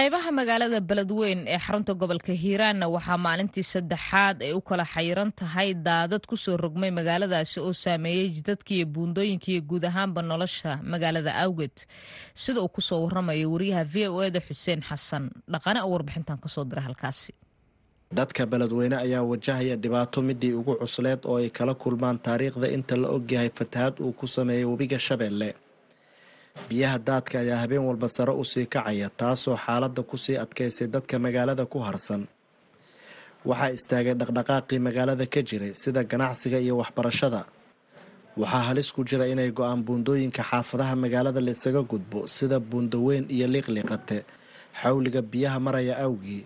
qaybaha 0.00 0.30
magaalada 0.40 0.78
beledweyn 0.90 1.40
ee 1.54 1.58
xarunta 1.64 1.92
gobolka 2.02 2.32
hiiraanna 2.42 2.86
waxaa 2.94 3.18
maalintii 3.26 3.66
saddexaad 3.74 4.36
ay 4.46 4.52
u 4.58 4.60
kala 4.68 4.84
xayiran 4.94 5.30
tahay 5.40 5.68
daadad 5.88 6.22
ku 6.30 6.36
soo 6.44 6.56
rogmay 6.64 6.90
magaaladaasi 6.98 7.56
oo 7.60 7.72
saameeyey 7.84 8.28
jidadkiiyo 8.36 8.86
buundooyinkiiyo 8.94 9.60
guud 9.70 9.84
ahaanba 9.90 10.20
nolosha 10.30 10.70
magaalada 10.92 11.32
awgeed. 11.44 11.76
Sida 12.42 12.60
uu 12.64 12.68
ku 12.76 12.80
soo 12.88 13.00
waramayo 13.04 13.52
wariyaha 13.52 13.84
v 13.92 13.96
o 14.08 14.22
eda 14.28 14.40
xuseen 14.48 14.80
xasan 14.88 15.24
dhaqane 15.52 15.80
oo 15.84 15.90
warbixintan 15.94 16.38
ka 16.42 16.48
soo 16.54 16.64
dira 16.64 16.82
halkaasi. 16.86 17.32
Dadka 18.18 18.46
beledweyne 18.52 18.96
ayaa 19.04 19.22
wajahaya 19.30 19.76
dhibaato 19.82 20.22
midii 20.28 20.52
ugu 20.60 20.74
cusleed 20.80 21.20
oo 21.28 21.36
ay 21.42 21.50
kala 21.50 21.74
kulmaan 21.82 22.18
taariikhda 22.26 22.68
inta 22.76 22.96
la 23.02 23.08
ogyahay 23.16 23.50
fatahaad 23.58 23.94
uu 24.00 24.12
ku 24.12 24.26
sameeyey 24.36 24.64
webiga 24.70 24.98
shabeelle 24.98 25.50
biyaha 26.68 26.98
daadka 27.06 27.36
ayaa 27.42 27.58
habeen 27.62 27.82
walba 27.88 28.08
sare 28.08 28.32
u 28.32 28.44
sii 28.44 28.66
kacaya 28.74 29.08
taasoo 29.20 29.56
xaaladda 29.64 30.02
ku 30.10 30.16
sii 30.24 30.36
adkaysay 30.44 30.86
dadka 30.94 31.18
magaalada 31.18 31.64
ku 31.72 31.78
harsan. 31.86 32.22
Waxaa 33.48 33.70
istaagay 33.76 34.14
dhaqdhaqaaqii 34.20 34.78
magaalada 34.86 35.24
ka 35.34 35.40
jiray 35.48 35.72
sida 35.82 36.00
ganacsiga 36.10 36.58
iyo 36.64 36.74
waxbarashada. 36.80 37.42
Waxaa 38.40 38.64
halis 38.68 38.88
ku 38.94 39.00
jira 39.08 39.26
inay 39.32 39.50
go'aan 39.58 39.80
buundooyinka 39.86 40.42
xaafadaha 40.50 40.94
magaalada 41.04 41.40
la 41.46 41.50
isaga 41.56 41.82
gudbo 41.90 42.26
sida 42.36 42.56
buundaweyn 42.70 43.24
iyo 43.34 43.46
liiqliiqate 43.54 44.18
xawliga 44.82 45.20
biyaha 45.32 45.58
maraya 45.66 45.94
awgii. 46.06 46.44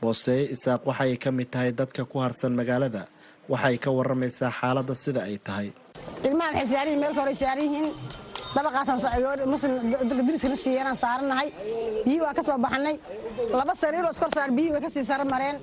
Boosteeye 0.00 0.44
isaaq 0.54 0.82
waxaay 0.88 1.16
ka 1.22 1.30
mid 1.36 1.48
tahay 1.52 1.72
dadka 1.72 2.02
ku 2.10 2.16
harsan 2.24 2.52
magaalada. 2.58 3.02
Waxay 3.50 3.76
ka 3.82 3.90
waramaysaa 3.96 4.50
xaaladda 4.58 4.94
sida 5.02 5.20
ay 5.28 5.38
tahay. 5.46 5.68
Ilmaha 6.26 6.50
waxay 6.54 6.66
saaranyihin 6.72 7.00
meelka 7.02 7.20
hore 7.22 7.34
saaran 7.42 7.64
yihiin 7.66 7.88
dabaqaasmuslimdriskana 8.56 10.56
siiyeenaan 10.56 10.96
saaranahay. 10.96 11.48
Biyii 12.04 12.20
waa 12.24 12.34
ka 12.34 12.42
soo 12.42 12.58
baxnay. 12.58 12.96
Laba 13.58 13.74
sariiroo 13.74 14.10
iskor 14.14 14.28
saar 14.34 14.50
biyii 14.50 14.72
way 14.72 14.80
ka 14.80 14.88
sii 14.88 15.04
sara 15.04 15.24
mareen. 15.24 15.56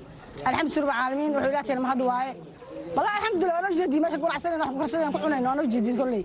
Alxamdu 0.44 0.80
rabbi 0.80 0.92
caalamiin 0.92 1.32
wuxuu 1.34 1.50
ilaah 1.50 1.64
keena 1.66 1.80
mahad 1.86 2.00
waaye. 2.10 2.32
Wallahi 2.96 3.16
alxamdulillah 3.18 3.56
waanoo 3.58 3.76
jeediin 3.78 4.02
meesha 4.02 4.18
ganacsanayna 4.22 4.64
wax 4.64 4.72
ku 4.74 4.78
karsanayna 4.82 5.12
ku 5.14 5.18
cunayna 5.24 5.48
waanoo 5.50 5.66
jeediin 5.72 5.96
kolley. 6.00 6.22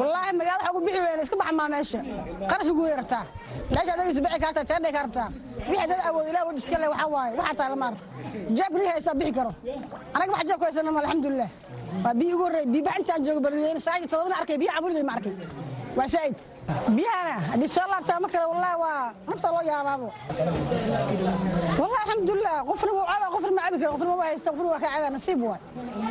Wallaahi 0.00 0.30
magaalada 0.38 0.64
waxa 0.64 0.72
ugu 0.76 0.80
bixi 0.86 1.00
weyna 1.04 1.22
iska 1.26 1.36
baxmaa 1.42 1.68
meesha. 1.74 2.00
Qarash 2.50 2.70
ugu 2.72 2.82
weerartaa 2.86 3.22
meesha 3.74 3.90
adagaysa 3.94 4.20
bixi 4.24 4.38
kartaa 4.44 4.64
teedhay 4.70 4.92
ka 4.96 5.00
rabtaa 5.06 5.28
wixii 5.70 5.88
dad 5.90 6.00
awood 6.08 6.26
ilaah 6.30 6.44
wad 6.48 6.56
iska 6.62 6.76
le 6.82 6.86
waxaa 6.92 7.08
waaye 7.14 7.32
waxaa 7.40 7.56
taala 7.60 7.76
maar. 7.82 7.94
Jaabka 8.56 8.76
nin 8.78 8.88
haystaa 8.92 9.14
bixi 9.20 9.32
karo. 9.38 9.52
Anaga 10.14 10.30
wax 10.34 10.42
jaab 10.48 10.58
ku 10.60 10.64
haysana 10.68 10.90
ma 10.96 11.00
alxamdulilah 11.02 11.50
waa 12.04 12.14
biyi 12.18 12.32
ugu 12.34 12.42
horrey 12.46 12.64
biibax 12.72 12.94
intaan 13.00 13.20
joogo 13.26 13.40
beledweyne 13.44 13.80
saaji 13.86 14.06
todobana 14.12 14.36
arkay 14.40 14.56
biyo 14.60 14.70
cabuligay 14.76 15.04
ma 15.08 15.12
arkay 15.16 15.34
waa 15.98 16.08
saa'id 16.14 16.36
biyahana 16.96 17.34
haddii 17.50 17.68
soo 17.76 17.86
laabtaa 17.92 18.18
ma 18.24 18.28
kale 18.32 18.46
wallahi 18.52 18.76
waa 18.84 19.14
nafta 19.28 19.48
loo 19.54 19.62
yaabaabo. 19.70 20.08
Wallahi 21.80 22.02
alxamdulilah 22.04 22.56
qofna 22.68 22.90
wuu 22.96 23.06
cabaa 23.10 23.30
qofna 23.34 23.52
ma 23.56 23.62
cabi 23.66 23.76
karo 23.82 23.92
qofna 23.94 24.16
ma 24.20 24.24
haysta 24.28 24.48
qofna 24.54 24.68
waa 24.72 24.80
ka 24.84 24.88
cabaa 24.94 25.10
nasiib 25.16 25.40
waay. 25.48 25.60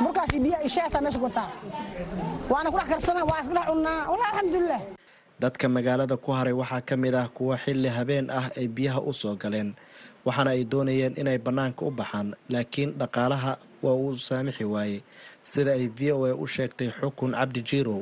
Burkaas 0.03 0.29
iyo 0.33 0.41
biyaha 0.45 0.61
ishaasaa 0.67 1.01
meesha 1.03 1.19
wataa 1.25 1.49
waana 2.51 2.67
ku 2.71 2.77
dhex 2.79 2.87
karsanaa 2.91 3.25
waa 3.29 3.39
iska 3.41 3.53
dhex 3.57 3.65
cunnaa. 3.69 3.99
Wallahi 4.11 4.29
alxamdulilah 4.31 4.81
dadka 5.41 5.65
magaalada 5.75 6.15
ku 6.23 6.29
haray 6.37 6.53
waxaa 6.61 6.81
ka 6.89 6.95
mid 7.03 7.15
ah 7.15 7.27
kuwa 7.35 7.55
xilli 7.63 7.89
habeen 7.97 8.27
ah 8.39 8.45
ay 8.59 8.67
biyaha 8.75 8.99
u 9.01 9.11
soo 9.21 9.35
galeen 9.35 9.69
waxaana 10.25 10.49
ay 10.55 10.61
doonayeen 10.71 11.13
inay 11.21 11.37
bannaanka 11.45 11.81
u 11.85 11.91
baxaan 11.99 12.27
laakiin 12.53 12.89
dhaqaalaha 13.01 13.51
waa 13.83 13.95
uu 14.03 14.15
saamixi 14.27 14.63
waayey. 14.73 14.99
Sida 15.43 15.71
ay 15.79 15.87
v 15.97 16.11
o 16.15 16.25
a 16.25 16.31
u 16.35 16.45
sheegtay 16.47 16.89
xukun 16.99 17.31
cabdi 17.39 17.61
jiirow 17.69 18.01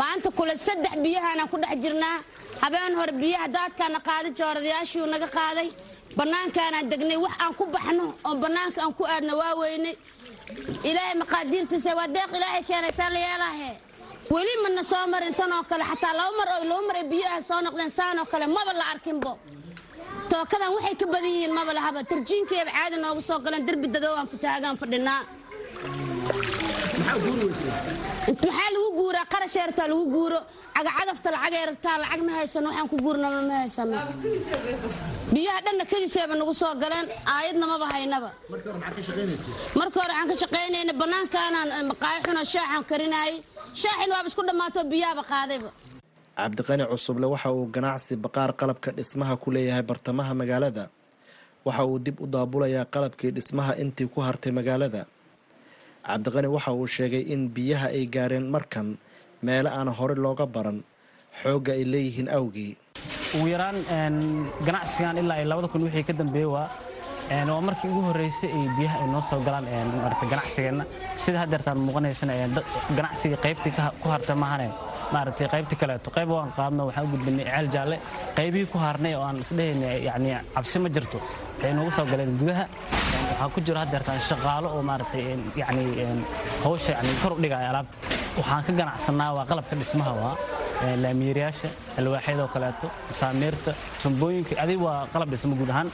maanta 0.00 0.30
kule 0.38 0.54
saddex 0.66 0.94
biyahaanaan 1.04 1.48
ku 1.52 1.56
dhex 1.62 1.76
jirnaa. 1.82 2.18
Habeen 2.62 2.94
hore 2.98 3.12
biyaha 3.22 3.46
daadkaana 3.56 3.98
qaaday 4.08 4.32
jooradayaashuu 4.38 5.06
naga 5.14 5.28
qaaday. 5.38 5.68
Bannaankaanaan 6.18 6.88
degnay 6.90 7.16
wax 7.24 7.34
aan 7.44 7.54
ku 7.58 7.64
baxno 7.74 8.06
oo 8.28 8.34
bannaanka 8.42 8.78
aan 8.84 8.94
ku 8.98 9.04
aadna 9.04 9.32
waa 9.40 9.54
weynay 9.60 9.94
ilaahay 10.88 11.14
maqaadiirtiisa 11.22 11.90
waa 11.98 12.08
deeq 12.16 12.30
ilaahay 12.38 12.62
keenaysaa 12.68 13.10
la 13.14 13.18
yeelaahe. 13.26 13.70
Weli 14.30 14.54
mana 14.62 14.82
soo 14.90 15.04
marin 15.12 15.34
tan 15.34 15.52
oo 15.52 15.62
kale 15.70 15.84
xataa 15.90 16.14
laba 16.18 16.32
mar 16.38 16.48
oo 16.56 16.64
laba 16.70 16.82
mar 16.88 16.96
ay 17.00 17.04
biyaha 17.12 17.38
soo 17.48 17.60
noqdeen 17.66 17.90
saan 17.98 18.18
oo 18.18 18.26
kale 18.32 18.46
maba 18.46 18.72
la 18.80 18.84
arkinbo. 18.92 19.32
Tookadan 20.30 20.70
waxay 20.76 20.94
ka 21.00 21.06
badan 21.12 21.30
yihiin 21.34 21.52
maba 21.58 21.72
lahaba 21.78 22.00
caadi 22.10 22.96
noogu 23.02 23.20
soo 23.28 23.38
galeen 23.44 23.66
derbi 23.66 23.88
dadoo 23.94 24.14
aan 24.20 24.28
fataagaan 24.32 24.76
fadhinaa 24.80 25.20
maxaa 27.20 28.68
lagu 28.74 28.88
guuraa 28.98 29.26
qarasheertaa 29.32 29.88
lagu 29.90 30.04
guuro. 30.14 30.40
Cagacagafta 30.76 31.28
lacagay 31.34 31.64
rabtaa 31.70 31.96
lacag 32.02 32.20
ma 32.26 32.32
haysano 32.36 32.68
waxaan 32.70 32.88
ku 32.92 32.96
guurnama 33.04 33.40
ma 33.48 33.54
haysano. 33.62 33.96
Biyaha 35.32 35.60
dhanna 35.64 35.84
keliseeba 35.90 36.34
nagu 36.40 36.54
soo 36.54 36.74
galeen. 36.82 37.06
Aayadna 37.34 37.66
maba 37.72 37.86
haynaba 37.92 38.30
marka 38.50 38.68
hore 40.00 40.12
waxaan 40.12 40.28
ka 40.30 40.34
shaqaynayna. 40.42 40.92
Bannaankaanaan 41.00 41.86
maqaayo 41.90 42.20
xuno 42.26 42.42
shaaxaan 42.52 42.84
karinaayay 42.90 43.36
shaaxin 43.80 44.10
waaba 44.12 44.28
isku 44.30 44.42
dhammaato 44.48 44.80
biyaaba 44.90 45.22
qaadayba 45.30 45.70
cabdiqani 46.38 46.84
cusuble 46.92 47.26
waxa 47.34 47.48
uu 47.56 47.66
ganacsi 47.74 48.12
baqaar 48.24 48.50
qalabka 48.60 48.88
dhismaha 48.98 49.34
ku 49.42 49.48
leeyahay 49.54 49.82
bartamaha 49.90 50.32
magaalada. 50.40 50.84
Waxa 51.66 51.82
uu 51.90 51.98
dib 52.04 52.16
u 52.20 52.26
daabulayaa 52.34 52.84
qalabkii 52.94 53.30
dhismaha 53.36 53.72
intii 53.82 54.08
ku 54.14 54.20
hartay 54.20 54.52
magaalada 54.52 55.02
cabdiqani 56.06 56.48
waxa 56.56 56.70
uu 56.80 56.86
sheegay 56.96 57.22
in 57.34 57.48
biyaha 57.56 57.88
ay 57.98 58.04
gaareen 58.14 58.46
markan 58.54 58.88
meelo 59.46 59.70
aan 59.78 59.88
hore 59.98 60.14
looga 60.24 60.46
baran 60.54 60.78
xoogga 61.42 61.72
ay 61.78 61.84
leeyihiin 61.92 62.28
awgii. 62.38 62.72
Ugu 63.36 63.46
yaraan 63.54 63.76
ganacsigan 64.66 65.16
ilaa 65.22 65.44
labada 65.50 65.68
kun 65.72 65.82
wixii 65.86 66.04
ka 66.08 66.12
dambeeye 66.20 66.48
waa 66.54 66.68
waa 67.30 67.60
markii 67.60 67.88
ugu 67.90 68.00
horreysay 68.08 68.50
ay 68.50 68.68
biyaha 68.78 68.96
ay 69.02 69.08
noo 69.10 69.22
soo 69.30 69.40
galaan 69.46 69.66
maarata 70.02 70.26
ganacsigeenna 70.32 70.84
sida 71.14 71.38
haddeertaan 71.42 71.78
muuqanaysana 71.86 72.32
ganacsiga 72.96 73.36
qaybtii 73.44 73.72
ku 74.02 74.08
harta 74.08 74.34
maahane 74.34 74.68
maaragtay 75.12 75.48
qaybtii 75.54 75.76
kaleeto 75.80 76.10
qayb 76.16 76.28
waan 76.30 76.52
qaadno 76.56 76.86
waxaan 76.86 77.06
u 77.06 77.10
gudbinay 77.12 77.44
ceel 77.50 77.68
jaalle 77.74 77.96
qaybihii 78.36 78.66
ku 78.72 78.78
harnay 78.78 79.14
oo 79.18 79.22
aan 79.28 79.38
isdhehayna 79.42 79.86
yacni 80.08 80.30
cabsi 80.54 80.78
ma 80.78 80.88
jirto 80.88 81.18
waxay 81.56 81.72
noogu 81.74 81.90
soo 81.90 82.04
galeen 82.06 82.38
gudaha. 82.40 82.64
Waxaa 83.30 83.48
ku 83.54 83.60
jiro 83.66 83.78
haddeertaan 83.82 84.20
shaqaalo 84.28 84.68
oo 84.76 84.82
maaragtay 84.82 85.22
yacni 85.56 85.82
hawsha 86.64 86.92
yacni 86.92 87.10
kor 87.22 87.32
u 87.32 87.40
dhigaya 87.42 87.68
alaabta. 87.72 87.96
Waxaan 88.38 88.62
ka 88.66 88.72
ganacsanaa 88.80 89.30
waa 89.36 89.44
qalabka 89.50 89.74
dhismaha 89.80 90.12
waa 90.22 90.34
laamiyeeryaasha 91.02 91.68
alwaaxyadoo 91.98 92.48
kaleeto 92.54 92.86
saamiirta 93.20 93.72
tumbooyinka 94.02 94.54
adig 94.62 94.80
waa 94.86 95.06
qalab 95.12 95.28
dhismo 95.32 95.54
guud 95.60 95.70
ahaan. 95.74 95.88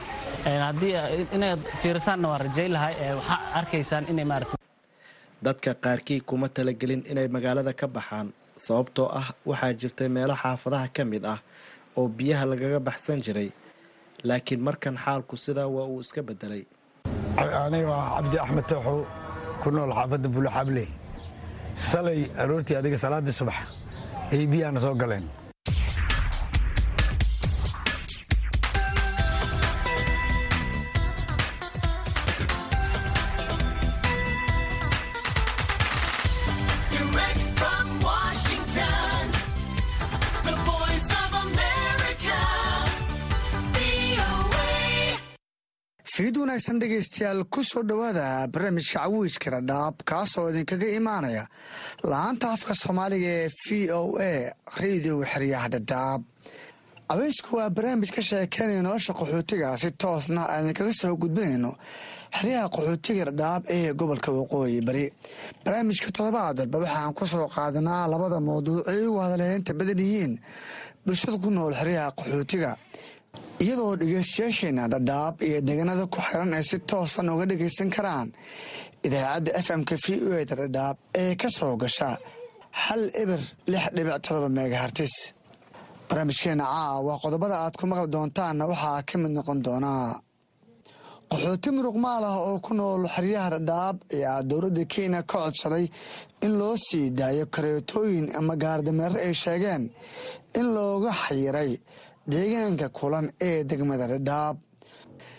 Haddii 0.67 0.93
inaad 1.35 1.59
fiirisaanna 1.81 2.27
waa 2.31 2.37
rajay 2.45 2.67
lahay 2.75 2.93
waxaa 3.19 3.39
arkaysaan 3.59 4.05
inay 4.11 4.25
maarata 4.31 4.55
dadka 5.45 5.71
qaarkii 5.85 6.19
kuma 6.29 6.47
talagelin 6.55 7.01
inay 7.11 7.27
magaalada 7.35 7.73
ka 7.81 7.87
baxaan 7.95 8.27
sababtoo 8.65 9.07
ah 9.19 9.27
waxaa 9.49 9.73
jirtay 9.81 10.09
meelo 10.15 10.35
xaafadaha 10.43 10.87
ka 10.95 11.03
mid 11.11 11.23
ah 11.33 11.39
oo 11.97 12.07
biyaha 12.17 12.45
lagaga 12.51 12.79
baxsan 12.87 13.19
jiray. 13.25 13.49
Laakiin 14.29 14.61
markan 14.67 14.95
xaalku 15.05 15.35
sidaa 15.45 15.67
waa 15.75 15.85
uu 15.93 15.99
iska 16.05 16.21
bedelay 16.27 16.63
aniga 17.65 17.87
waa 17.93 18.05
cabdi 18.15 18.37
axmed 18.43 18.65
tooxow 18.71 18.99
ku 19.63 19.67
nool 19.75 19.91
xaafadda 19.97 20.27
buluxable 20.35 20.85
salay 21.89 22.19
aroortii 22.41 22.75
adiga 22.79 22.97
salaaddii 23.03 23.35
subax 23.39 23.57
ayay 24.33 24.47
biyahana 24.53 24.79
soo 24.85 24.95
galeen 25.01 25.25
wanaagsan 46.53 46.79
dhegaystayaal 46.79 47.43
ku 47.49 47.63
soo 47.63 47.81
dhowaada 47.81 48.45
barnaamijka 48.53 48.99
cawiijka 49.01 49.49
radhaab 49.57 49.95
kaasoo 50.05 50.49
idinkaga 50.53 50.85
imaanaya 50.99 51.47
la'aanta 52.05 52.51
afka 52.53 52.73
soomaaliga 52.77 53.29
ee 53.41 53.49
v 53.63 53.89
o 53.97 54.01
a 54.21 54.53
radio 54.81 55.15
xeryaha 55.31 55.67
dhadhaab 55.73 56.21
abeysku 57.13 57.55
waa 57.57 57.69
barnaamij 57.73 58.11
ka 58.13 58.21
sheekeynaya 58.21 58.81
nolosha 58.85 59.13
qaxootiga 59.17 59.73
si 59.81 59.89
toosna 59.97 60.45
aan 60.53 60.69
soo 60.93 61.15
gudbinayno 61.17 61.71
xeryaha 62.37 62.69
qaxootiga 62.75 63.23
dhadhaab 63.33 63.63
ee 63.75 63.93
gobolka 63.97 64.29
waqooyi 64.37 64.81
bari 64.85 65.05
barnaamijka 65.65 66.11
toddobaad 66.13 66.59
walba 66.59 66.77
waxaan 66.85 67.13
ku 67.17 67.25
soo 67.25 67.47
qaadanaa 67.55 68.05
labada 68.13 68.37
mawduuc 68.39 68.85
ay 68.87 69.01
ugu 69.07 69.19
hadaleynta 69.25 69.73
badan 69.73 69.99
yihiin 70.05 70.33
bulshada 71.05 71.37
ku 71.41 71.49
nool 71.49 71.73
xeryaha 71.73 72.13
qaxootiga 72.19 72.77
iyadoo 73.63 73.93
dhegeystayaasheena 74.01 74.83
dhadhaab 74.93 75.35
iyo 75.47 75.59
deegaanada 75.67 76.05
ku 76.13 76.19
xiran 76.27 76.53
ay 76.57 76.63
si 76.69 76.77
toosan 76.89 77.29
uga 77.33 77.45
dhegaysan 77.51 77.89
karaan. 77.95 78.27
Idaacadda 79.05 79.51
f 79.65 79.67
m-ka 79.79 79.95
v 80.03 80.05
o 80.29 80.31
eda 80.43 80.55
dhadhaab 80.61 80.97
ee 81.21 81.33
ka 81.41 81.47
soo 81.57 81.73
gasha 81.81 82.09
hal 82.83 83.01
eber 83.21 83.41
lix 83.71 83.85
dhibic 83.95 84.17
todoba 84.25 84.49
megahartis 84.57 85.13
barnaamijkeena 86.09 86.65
caawa 86.73 87.13
qodobada 87.23 87.55
aad 87.65 87.75
ku 87.79 87.85
maqli 87.89 88.07
doontaanna 88.15 88.63
waxaa 88.71 88.99
ka 89.09 89.15
mid 89.21 89.31
noqon 89.37 89.59
doonaa 89.65 90.09
qaxooti 91.31 91.69
muruqmaal 91.75 92.23
ah 92.31 92.37
oo 92.49 92.57
ku 92.65 92.71
nool 92.79 93.03
xeryaha 93.15 93.49
dhadhaab 93.55 93.97
ayaa 94.15 94.39
dowladda 94.49 94.83
kenya 94.93 95.21
ka 95.29 95.37
codsaday 95.43 95.85
in 96.45 96.51
loo 96.59 96.75
sii 96.85 97.07
daayo 97.19 97.45
kareetooyin 97.55 98.25
ama 98.39 98.53
gaardameero 98.63 99.17
ay 99.27 99.33
sheegeen 99.43 99.83
in 100.59 100.67
looga 100.75 101.11
xayiray 101.23 101.71
deegaanka 102.27 102.89
kulan 102.89 103.31
ee 103.41 103.63
degmada 103.69 104.07
dhadhaab 104.07 104.57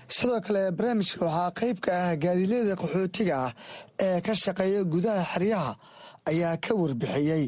sidoo 0.08 0.40
kale 0.46 0.70
barnaamijka 0.76 1.24
waxaa 1.26 1.50
qayb 1.60 1.78
ka 1.84 1.90
ah 2.04 2.16
gaadiilyada 2.16 2.74
qaxootiga 2.82 3.34
ah 3.46 3.52
ee 4.06 4.20
ka 4.20 4.32
shaqeeya 4.34 4.82
gudaha 4.92 5.22
xeryaha 5.32 5.72
ayaa 6.30 6.56
ka 6.64 6.72
warbixiyey 6.80 7.44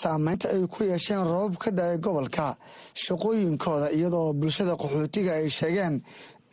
saameynta 0.00 0.48
ay 0.54 0.62
ku 0.72 0.84
yeesheen 0.84 1.24
roobab 1.24 1.56
ka 1.62 1.70
da'ay 1.70 1.98
gobolka 2.04 2.56
shaqooyinkooda 3.04 3.88
iyadoo 3.96 4.32
bulshada 4.40 4.74
qaxootiga 4.82 5.32
ay 5.40 5.48
sheegeen 5.58 5.94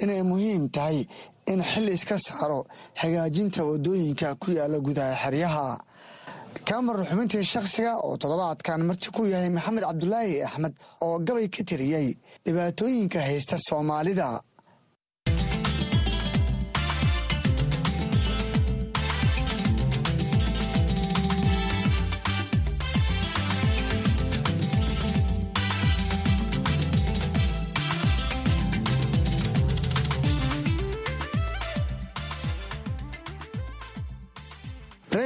inay 0.04 0.21
muhiim 0.24 0.69
tahay 0.76 1.08
in 1.52 1.60
xil 1.63 1.88
iska 1.95 2.17
saaro 2.28 2.65
hagaajinta 3.02 3.63
waddooyinka 3.69 4.36
ku 4.41 4.52
yaalla 4.52 4.80
gudaha 4.88 5.13
xeryaha 5.24 5.67
kamar 6.63 6.98
xubintii 7.10 7.44
shakhsiga 7.44 7.94
oo 8.06 8.15
toddobaadkan 8.18 8.82
marti 8.89 9.10
ku 9.12 9.26
yahay 9.28 9.50
maxamed 9.50 9.84
cabdulaahi 9.84 10.44
axmed 10.48 10.74
oo 11.06 11.20
gabay 11.28 11.48
ka 11.50 11.63
tiriyey 11.70 12.08
dhibaatooyinka 12.46 13.20
haysta 13.28 13.58
soomaalida 13.70 14.28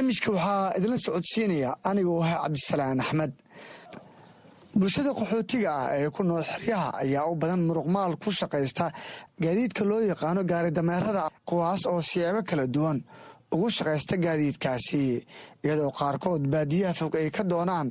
barnaamijka 0.00 0.32
waxaa 0.32 0.72
idinla 0.78 0.98
socodsiinaya 0.98 1.70
anigoo 1.84 2.22
ah 2.22 2.42
cabdisalaan 2.42 3.00
axmed. 3.00 3.32
Bulshada 4.74 5.12
qaxootiga 5.12 5.70
ah 5.70 5.96
ee 5.98 6.08
ku 6.10 6.22
nool 6.24 6.42
xeryaha 6.44 6.90
ayaa 7.02 7.28
u 7.30 7.34
badan 7.36 7.60
muruqmaal 7.68 8.16
ku 8.22 8.30
shaqaysta 8.30 8.92
gaadiidka 9.42 9.84
loo 9.84 10.00
yaqaano 10.00 10.42
gaari 10.44 10.70
dameerada 10.70 11.28
kuwaas 11.44 11.86
oo 11.86 12.00
siyaabo 12.00 12.42
kala 12.48 12.66
duwan 12.66 12.98
ugu 13.52 13.68
shaqaysta 13.76 14.16
gaadiidkaasi 14.24 15.26
iyadoo 15.64 15.90
qaarkood 15.98 16.42
baadiyaha 16.52 16.94
fog 16.94 17.14
ay 17.16 17.30
ka 17.30 17.42
doonaan 17.44 17.88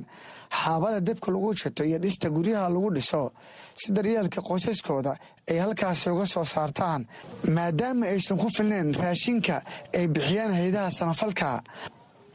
xaabada 0.60 1.00
debka 1.00 1.28
lagu 1.32 1.54
jito 1.54 1.84
iyo 1.84 1.98
dhista 1.98 2.28
guryaha 2.36 2.68
lagu 2.74 2.90
dhiso 2.96 3.32
si 3.80 3.92
daryeelka 3.92 4.40
qoysaskooda 4.48 5.12
ay 5.50 5.58
halkaasi 5.64 6.10
uga 6.10 6.26
soo 6.26 6.44
saartaan 6.44 7.06
maadaama 7.54 8.06
aysan 8.06 8.38
ku 8.40 8.48
filnayn 8.56 8.88
raashinka 9.02 9.56
ay 9.98 10.08
bixiyaan 10.08 10.52
haydaha 10.60 10.90
samafalka 10.90 11.62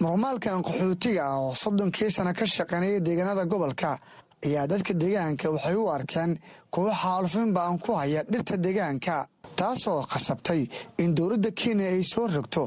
muruqmaalkan 0.01 0.61
qaxootiga 0.67 1.23
ah 1.31 1.37
oo 1.39 1.53
soddonkii 1.63 2.09
sana 2.11 2.33
ka 2.33 2.45
shaqeynaya 2.45 2.99
deegaanada 3.05 3.43
gobolka 3.51 3.91
ayaa 4.45 4.67
dadka 4.71 4.93
deegaanka 5.01 5.47
waxay 5.55 5.75
u 5.75 5.85
arkeen 5.97 6.31
kuwo 6.73 6.91
xaalufin 7.01 7.53
baan 7.55 7.79
ku 7.79 7.91
haya 7.99 8.21
dhirta 8.31 8.55
deegaanka 8.65 9.15
taasoo 9.59 10.01
khasabtay 10.11 10.61
in 11.03 11.15
dowladda 11.17 11.49
kenya 11.59 11.85
ay 11.95 12.03
soo 12.03 12.27
rogto 12.27 12.63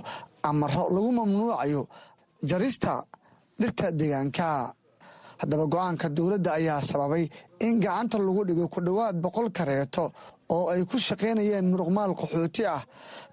amaro 0.48 0.84
lagu 0.94 1.10
mamnuucayo 1.18 1.82
jarista 2.50 2.92
dhirta 3.60 3.86
deegaanka 4.00 4.46
haddaba 5.40 5.64
go'aanka 5.74 6.06
dowladda 6.16 6.50
ayaa 6.58 6.80
sababay 6.90 7.24
in 7.66 7.74
gacanta 7.84 8.16
lagu 8.26 8.42
dhigo 8.48 8.66
ku 8.74 8.80
dhowaad 8.86 9.16
boqol 9.24 9.48
kareeto 9.58 10.04
oo 10.54 10.64
ay 10.72 10.82
ku 10.90 10.96
shaqaynayeen 11.06 11.66
muruqmaal 11.72 12.12
qaxooti 12.20 12.62
ah 12.76 12.82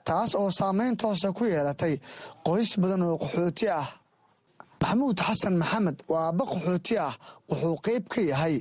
taas 0.07 0.31
oo 0.35 0.49
saameyn 0.59 0.93
toosa 1.01 1.29
ku 1.37 1.43
yeelatay 1.53 1.93
qoys 2.47 2.71
badan 2.81 3.01
oo 3.07 3.17
qaxooti 3.23 3.67
ah. 3.79 3.87
Maxamuud 4.81 5.17
xasan 5.27 5.55
maxamed 5.61 5.97
waa 6.11 6.23
aabba 6.29 6.43
qaxooti 6.51 6.93
ah 7.07 7.13
wuxuu 7.49 7.75
qayb 7.85 8.03
ka 8.13 8.21
yahay 8.31 8.55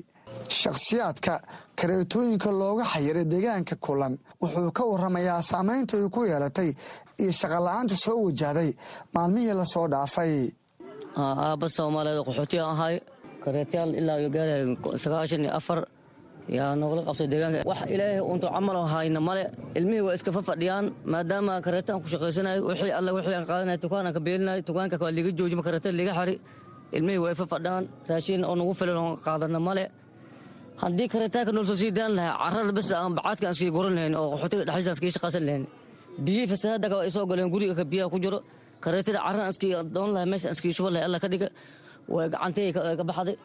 shakhsiyaadka 0.61 1.35
kareetooyinka 1.78 2.50
looga 2.61 2.85
xayiray 2.92 3.24
deegaanka 3.33 3.74
kulan 3.85 4.14
wuxuu 4.42 4.70
ka 4.76 4.83
waramayaa 4.90 5.42
saameynta 5.50 5.94
ay 6.00 6.09
ku 6.14 6.20
yeelatay 6.30 6.70
iyo 7.22 7.33
shaqola'aanta 7.40 7.94
soo 8.04 8.18
wajahday 8.26 8.70
maalmihii 9.14 9.54
la 9.61 9.64
soo 9.74 9.87
dhaafay. 9.92 10.33
Aabba 11.16 11.66
soomaaliyeed 11.76 12.24
qaxooti 12.28 12.57
ahay 12.72 12.94
kareetayaal 13.44 13.90
ilaa 14.00 14.18
gaaraya 14.35 14.64
sagaashan 15.04 15.42
iyo 15.46 15.52
afar 15.59 15.78
yaa 16.57 16.72
nogala 16.80 17.02
qabtay 17.09 17.26
deegaanka. 17.33 17.59
Wax 17.70 17.80
ilaahay 17.94 18.20
untu 18.33 18.46
camal 18.54 18.76
hayna 18.92 19.20
male. 19.28 19.44
Ilmihii 19.78 20.04
waa 20.07 20.14
iska 20.18 20.30
fafadhiyaan 20.37 20.85
maadaama 21.12 21.52
kareetaan 21.66 21.98
ku 22.02 22.07
shaqaysanayo 22.12 22.61
wixii 22.68 22.92
alle 22.98 23.11
wixii 23.16 23.35
aan 23.38 23.46
qaadanaya 23.50 23.78
tukaan 23.85 24.04
aan 24.09 24.14
ka 24.16 24.20
beelinayo 24.26 24.62
tukaanka 24.68 24.96
waa 25.04 25.12
liga 25.18 25.30
joojima 25.38 25.62
kareeta 25.66 25.88
liga 26.00 26.12
xari. 26.18 26.35
Ilmihii 26.96 27.20
waa 27.24 27.35
fafadhaan 27.40 27.85
raashin 28.09 28.42
oo 28.48 28.54
nagu 28.61 28.72
filan 28.78 28.96
oo 29.02 29.12
qaadana 29.26 29.61
male. 29.68 29.85
Haddii 30.83 31.09
kareetaanka 31.12 31.50
noolsoo 31.57 31.76
sii 31.83 31.90
daan 31.98 32.12
lahaa 32.18 32.37
carrada 32.50 32.72
bas 32.78 32.88
aan 32.92 33.12
bacaadka 33.18 33.44
aan 33.48 33.57
sii 33.61 33.70
guran 33.76 33.94
lahayn 33.96 34.14
oo 34.20 34.26
qaxootiga 34.33 34.62
dhexdiisa 34.68 34.90
aan 34.90 34.96
iskaga 34.96 35.12
shaqaysan 35.16 35.42
lahayn. 35.48 35.64
Biyihii 36.24 36.48
fasahaadaka 36.52 36.94
waa 36.98 37.07
isoo 37.11 37.24
galeen 37.30 37.48
guriga 37.54 37.74
ka 37.78 37.85
biyaha 37.92 38.09
ku 38.12 38.18
jiro. 38.24 38.38
Kareetada 38.85 39.18
carra 39.26 39.40
aan 39.46 39.52
iskii 39.54 39.72
doon 39.96 40.11
lahay 40.14 40.26
meesha 40.33 40.46
aan 40.48 40.54
iskii 40.57 40.72
shuban 40.76 40.92
lahay 40.94 41.04
alla 41.09 41.18
ka 41.24 41.28
dhiga 41.33 41.48
way 42.08 42.26
gacantay 42.32 42.72
ka 42.72 43.04
baxday. 43.10 43.36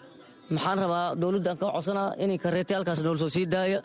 Maxaan 0.53 0.77
rabaa 0.83 1.15
dowladda 1.21 1.49
aan 1.51 1.57
ka 1.61 1.65
codsanaa 1.75 2.09
inay 2.23 2.37
kareetayaalkaas 2.43 2.99
nool 3.05 3.17
soo 3.21 3.29
sii 3.35 3.45
daaya. 3.53 3.79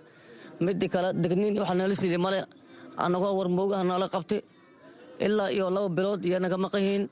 Midii 0.64 0.88
kale 0.94 1.08
degniin 1.22 1.58
waxa 1.62 1.74
nala 1.74 1.94
siili 2.00 2.18
male. 2.26 2.40
Annagoo 3.04 3.32
warmoogaha 3.38 3.82
noola 3.84 4.06
qabtay. 4.14 4.40
Ilaa 5.26 5.48
iyo 5.56 5.66
laba 5.70 5.88
bilood 5.96 6.20
iyo 6.28 6.38
naga 6.44 6.56
maqayihiin 6.64 7.02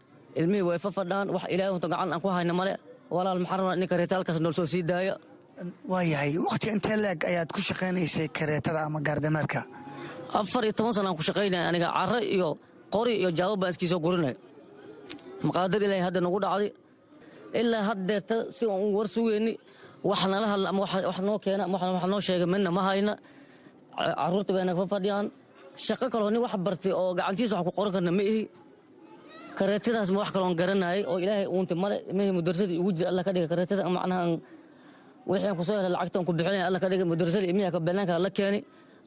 ilmihii 0.40 0.64
way 0.68 0.78
fafadhaan 0.84 1.26
wax 1.34 1.44
ilaahay 1.54 1.72
unta 1.76 1.88
gacan 1.92 2.12
aan 2.12 2.20
ku 2.22 2.28
hayna 2.36 2.52
male. 2.60 2.72
Walaal 3.14 3.38
maxaan 3.42 3.58
rabaa 3.60 3.74
inay 3.78 3.88
kareetayaalkaas 3.92 4.38
nool 4.44 4.54
soo 4.58 4.66
sii 4.72 4.82
daaya. 4.90 5.14
Waayahay 5.92 6.38
wakhti 6.46 6.66
intee 6.74 6.96
leeg 7.04 7.20
ayaad 7.30 7.48
ku 7.54 7.60
shaqaynaysay 7.68 8.28
kareetada 8.38 8.80
ama 8.88 8.98
gaardameerka? 9.06 9.60
Afar 10.38 10.62
iyo 10.64 10.72
toban 10.78 10.92
sana 10.96 11.08
aan 11.10 11.16
ku 11.18 11.22
shaqaynaya 11.28 11.68
aniga 11.70 11.88
carro 11.96 12.18
iyo 12.36 12.48
qori 12.94 13.12
iyo 13.20 13.30
jaabo 13.38 13.54
baan 13.60 13.70
iskii 13.74 13.88
soo 13.92 14.00
gurinay. 14.04 14.34
Maqaadir 15.46 15.80
ilaahay 15.86 16.02
hadda 16.08 16.20
nagu 16.24 16.38
dhacday 16.44 16.68
ilaa 17.60 17.82
haddeerta 17.88 18.36
si 18.56 18.64
aan 18.72 18.82
war 18.96 19.06
sugeyni 19.14 19.52
wax 20.08 20.20
nala 20.32 20.46
hadla 20.52 20.66
ama 20.72 21.38
keena 21.44 21.62
ama 21.68 22.18
sheega 22.26 22.46
midna 22.52 22.70
ma 22.76 22.82
hayna. 22.88 23.14
Caruurta 24.18 24.50
bay 24.56 24.64
naga 24.68 24.84
fadhiyaan. 24.92 25.26
Shaqo 25.84 26.06
kaloo 26.12 26.30
nin 26.32 26.40
wax 26.44 26.54
bartay 26.66 26.92
oo 27.00 27.10
gacantiisa 27.18 27.54
wax 27.58 27.64
ku 27.68 27.72
qoran 27.78 27.92
karna 27.96 28.10
ma 28.18 28.22
ihi. 28.30 28.42
Kareetadaas 29.58 30.08
ma 30.14 30.18
wax 30.22 30.30
kaloon 30.34 30.54
garanayay 30.60 31.00
oo 31.10 31.16
ilaahay 31.24 31.46
uunta 31.54 31.74
male 31.82 31.96
mihii 32.16 32.32
mudarsadii 32.38 32.78
ugu 32.82 32.90
jira 32.96 33.08
alla 33.12 33.22
ka 33.26 33.30
dhiga 33.34 33.48
kareetada. 33.52 33.82
Macnaha 33.96 34.22
wixii 35.30 35.54
ku 35.58 35.62
soo 35.66 35.76
helay 35.78 35.92
lacagtaan 35.94 36.24
ku 36.28 36.32
bixinaya 36.38 36.64
alla 36.68 36.78
ka 36.82 36.88
dhiga 36.90 37.04
mudarsadii 37.12 37.48
ilmihi 37.52 37.68
banaanka 37.86 38.14
la 38.24 38.30
keeni. 38.36 38.60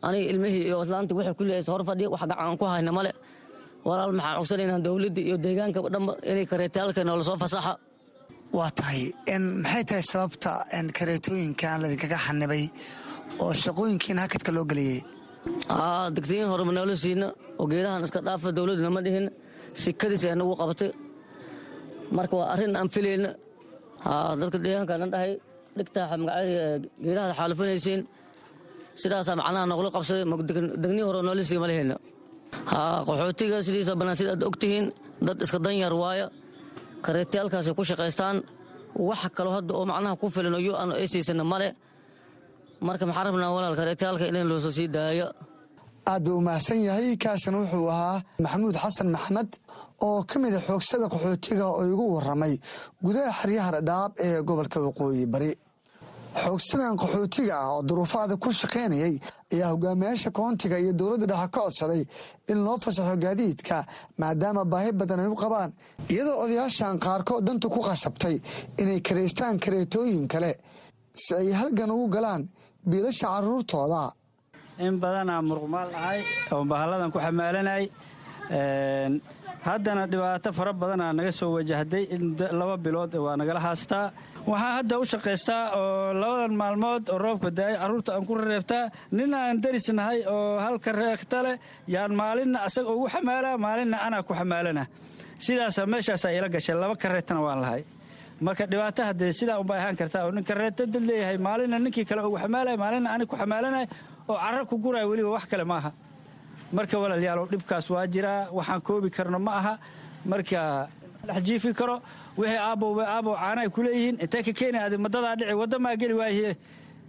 Aniga 0.06 0.26
ilmihii 0.32 0.64
iyo 0.70 0.78
islaantii 0.86 1.16
wixii 1.20 1.36
kulli 1.40 1.54
is 1.62 1.68
hor 1.72 1.82
fadhiya 1.90 2.10
wax 2.14 2.22
gacan 2.30 2.38
aan 2.44 2.56
ku 2.60 2.66
hayna 2.72 2.92
male 2.98 3.12
walaal 3.88 4.12
maxaan 4.18 4.36
cogsanaynaa 4.40 4.80
dowladda 4.86 5.22
iyo 5.28 5.38
deegaanka 5.46 5.80
dhanba 5.94 6.14
inay 6.32 6.46
kareetayaalka 6.52 7.02
noola 7.08 7.24
soo 7.30 7.38
fasaxa 7.44 7.74
waa 8.58 8.70
tahay 8.78 9.02
maxay 9.64 9.84
tahay 9.90 10.04
sababta 10.12 10.52
kareetooyinkan 10.98 11.76
ladinkaga 11.84 12.18
xanibay 12.26 12.64
oo 13.44 13.52
shaqooyinkiina 13.64 14.22
hakadka 14.26 14.52
loo 14.56 14.66
geliyey 14.72 15.00
degtooyin 16.16 16.48
horema 16.52 16.72
noola 16.78 16.96
siina 17.04 17.28
oo 17.60 17.66
geedahan 17.72 18.04
iska 18.08 18.20
dhaafa 18.28 18.48
dowladdu 18.58 18.84
nama 18.88 19.02
dhihin. 19.06 19.26
Sikadiis 19.84 20.24
ay 20.26 20.36
nagu 20.40 20.54
marka 22.18 22.34
waa 22.40 22.48
arrin 22.54 22.74
aan 22.80 22.90
filayna 22.96 23.30
dadka 24.40 24.58
deegaanka 24.64 24.94
dhan 25.02 25.10
dhahay 25.14 25.32
dhigtaa 25.78 26.06
geedaha 27.06 27.32
xaalifanaysiin 27.40 28.02
sidaasaa 29.02 29.36
macnaha 29.40 29.66
noqlo 29.72 29.90
qabsaday 29.96 30.24
degni 30.84 31.02
hore 31.08 31.20
noola 31.28 31.44
sii 31.50 31.60
ma 31.64 31.68
qaxootiga 33.08 33.58
sidiisa 33.68 33.92
bannaan 34.00 34.18
sidaad 34.20 34.42
ogtihiin 34.50 34.86
dad 35.28 35.38
iska 35.46 35.58
danyar 35.66 35.94
waaya 36.02 36.26
kareetayaalkaasay 37.06 37.74
ku 37.78 37.84
shaqaystaan 37.90 38.38
wax 39.10 39.22
kaloo 39.38 39.54
hadda 39.58 39.72
oo 39.80 39.86
macnaha 39.92 40.16
ku 40.22 40.28
filan 40.36 40.56
yo 40.68 40.74
aan 40.82 40.92
ay 41.00 41.08
siisana 41.14 41.44
male 41.52 41.68
marka 42.88 43.04
maxaa 43.10 43.26
rabnaa 43.28 43.52
walaal 43.58 43.76
kareetayaalka 43.80 44.26
in 44.30 44.48
loosoo 44.52 44.72
sii 44.78 44.88
daayo? 44.96 45.28
Aad 46.12 46.22
buu 46.26 46.38
umahadsan 46.42 46.80
yahay 46.88 47.10
kaasina 47.24 47.58
wuxuu 47.62 47.88
ahaa 47.96 48.18
maxamuud 48.44 48.76
xasan 48.84 49.08
maxamed 49.16 49.52
oo 50.08 50.20
ka 50.30 50.36
mida 50.44 50.60
xoogsada 50.68 51.06
qaxootiga 51.14 51.66
oo 51.78 51.84
igu 51.94 52.06
waramay 52.16 52.54
gudaha 53.06 53.32
xeryaha 53.40 53.70
dhadhaab 53.76 54.12
ee 54.26 54.42
gobolka 54.48 54.78
waqooyi 54.88 55.24
bari 55.34 55.50
xoogsadan 56.44 56.96
qaxootiga 57.02 57.56
ah 57.64 57.70
oo 57.76 57.82
duruufaada 57.90 58.36
ku 58.44 58.50
shaqaynayay 58.62 59.16
ayaa 59.54 59.70
hogaamiyaasha 59.74 60.30
koontiga 60.38 60.78
iyo 60.84 60.94
dowladda 61.00 61.26
dhexe 61.32 61.48
ka 61.56 61.60
codsaday 61.66 62.02
in 62.52 62.58
loo 62.66 62.78
fasaxo 62.84 63.16
gaadiidka 63.26 63.78
maadaama 64.22 64.64
baahi 64.74 64.92
badan 65.00 65.20
ay 65.24 65.30
u 65.36 65.36
qabaan. 65.44 65.72
Iyadoo 66.14 66.38
odayaashan 66.44 66.96
qaarkood 67.06 67.42
danta 67.48 67.68
ku 67.76 67.80
qasabtay 67.88 68.36
inay 68.82 69.00
karaystaan 69.08 69.56
kareetooyin 69.64 70.28
kale 70.34 70.52
si 71.24 71.32
ay 71.42 71.50
halgan 71.60 71.92
ugu 71.96 72.08
galaan 72.16 72.42
biilasha 72.90 73.28
caruurtooda. 73.34 74.04
In 74.86 74.96
badanaa 75.04 75.42
muruqmaal 75.50 75.90
ahay 76.00 76.20
oo 76.54 76.64
bahalladan 76.72 77.10
ku 77.14 77.20
xamaalanay 77.26 77.84
haddana 79.68 80.04
dhibaato 80.12 80.50
fara 80.58 80.72
badanaa 80.82 81.12
naga 81.18 81.32
soo 81.40 81.52
wajahday 81.58 82.04
laba 82.60 82.76
bilood 82.86 83.14
waa 83.26 83.36
nagala 83.42 83.60
haastaa 83.68 84.06
waxaan 84.48 84.74
hadda 84.78 84.96
u 85.00 85.06
shaqaystaa 85.12 85.64
oo 85.80 86.14
labadan 86.22 86.54
maalmood 86.62 87.10
oo 87.10 87.18
roobka 87.18 87.50
daay. 87.58 87.74
Carruurta 87.82 88.12
aan 88.14 88.26
ku 88.26 88.36
rereebtaa 88.36 88.90
nina 89.12 89.38
aan 89.48 89.62
darisnahay 89.62 90.20
oo 90.28 90.60
halka 90.60 90.92
leh 90.94 91.58
yaan 91.88 92.14
maalinna 92.16 92.60
asaga 92.68 92.90
ugu 92.90 93.08
xamaalaa 93.10 93.58
maalinna 93.58 93.98
anaa 94.06 94.24
ku 94.24 94.34
xamaalana. 94.34 94.86
Sidaasaa 95.38 95.86
meeshaasaa 95.86 96.32
ila 96.38 96.48
gashay 96.50 96.76
laba 96.76 96.96
kareetana 96.96 97.42
waan 97.42 97.62
lahay. 97.62 97.84
Marka 98.42 98.66
dhibaato 98.72 99.02
haddee 99.04 99.32
sidaa 99.32 99.60
unbay 99.60 99.80
ahaan 99.80 99.96
kartaa 99.96 100.26
oo 100.26 100.32
nin 100.32 100.44
kareeto 100.44 100.86
dad 100.86 101.02
leeyahay 101.10 101.38
maalinna 101.38 101.80
ninkii 101.80 102.06
kale 102.06 102.22
ugu 102.22 102.38
xamaalaya 102.38 102.78
maalinna 102.78 103.10
anig 103.16 103.28
ku 103.28 103.36
xamaalanay 103.36 103.86
oo 104.30 104.38
carro 104.38 104.66
ku 104.66 104.76
guraya 104.78 105.08
weliba 105.08 105.30
wax 105.36 105.46
kale 105.52 105.64
maaha 105.64 105.92
marka 106.74 106.96
walaalyaalow 107.00 107.46
dhibkaas 107.52 107.90
waa 107.90 108.06
jiraa. 108.08 108.50
Waxaan 108.52 108.82
koobi 108.82 109.10
karno 109.10 109.40
ma 109.40 109.52
aha. 109.60 109.74
Marka 110.26 110.88
dhex 111.28 111.42
jiifi 111.48 111.74
karo 111.74 112.02
wixii 112.38 112.58
aabbow 112.68 113.00
aabbow 113.02 113.36
caanaay 113.42 113.70
ku 113.76 113.82
leeyihiin. 113.84 114.16
Intee 114.24 114.44
ka 114.48 114.52
keeni 114.60 114.78
adi 114.86 114.98
madadaa 114.98 115.36
dhici 115.40 115.54
waddamaa 115.62 115.96
geli 116.02 116.14
waaye? 116.22 116.52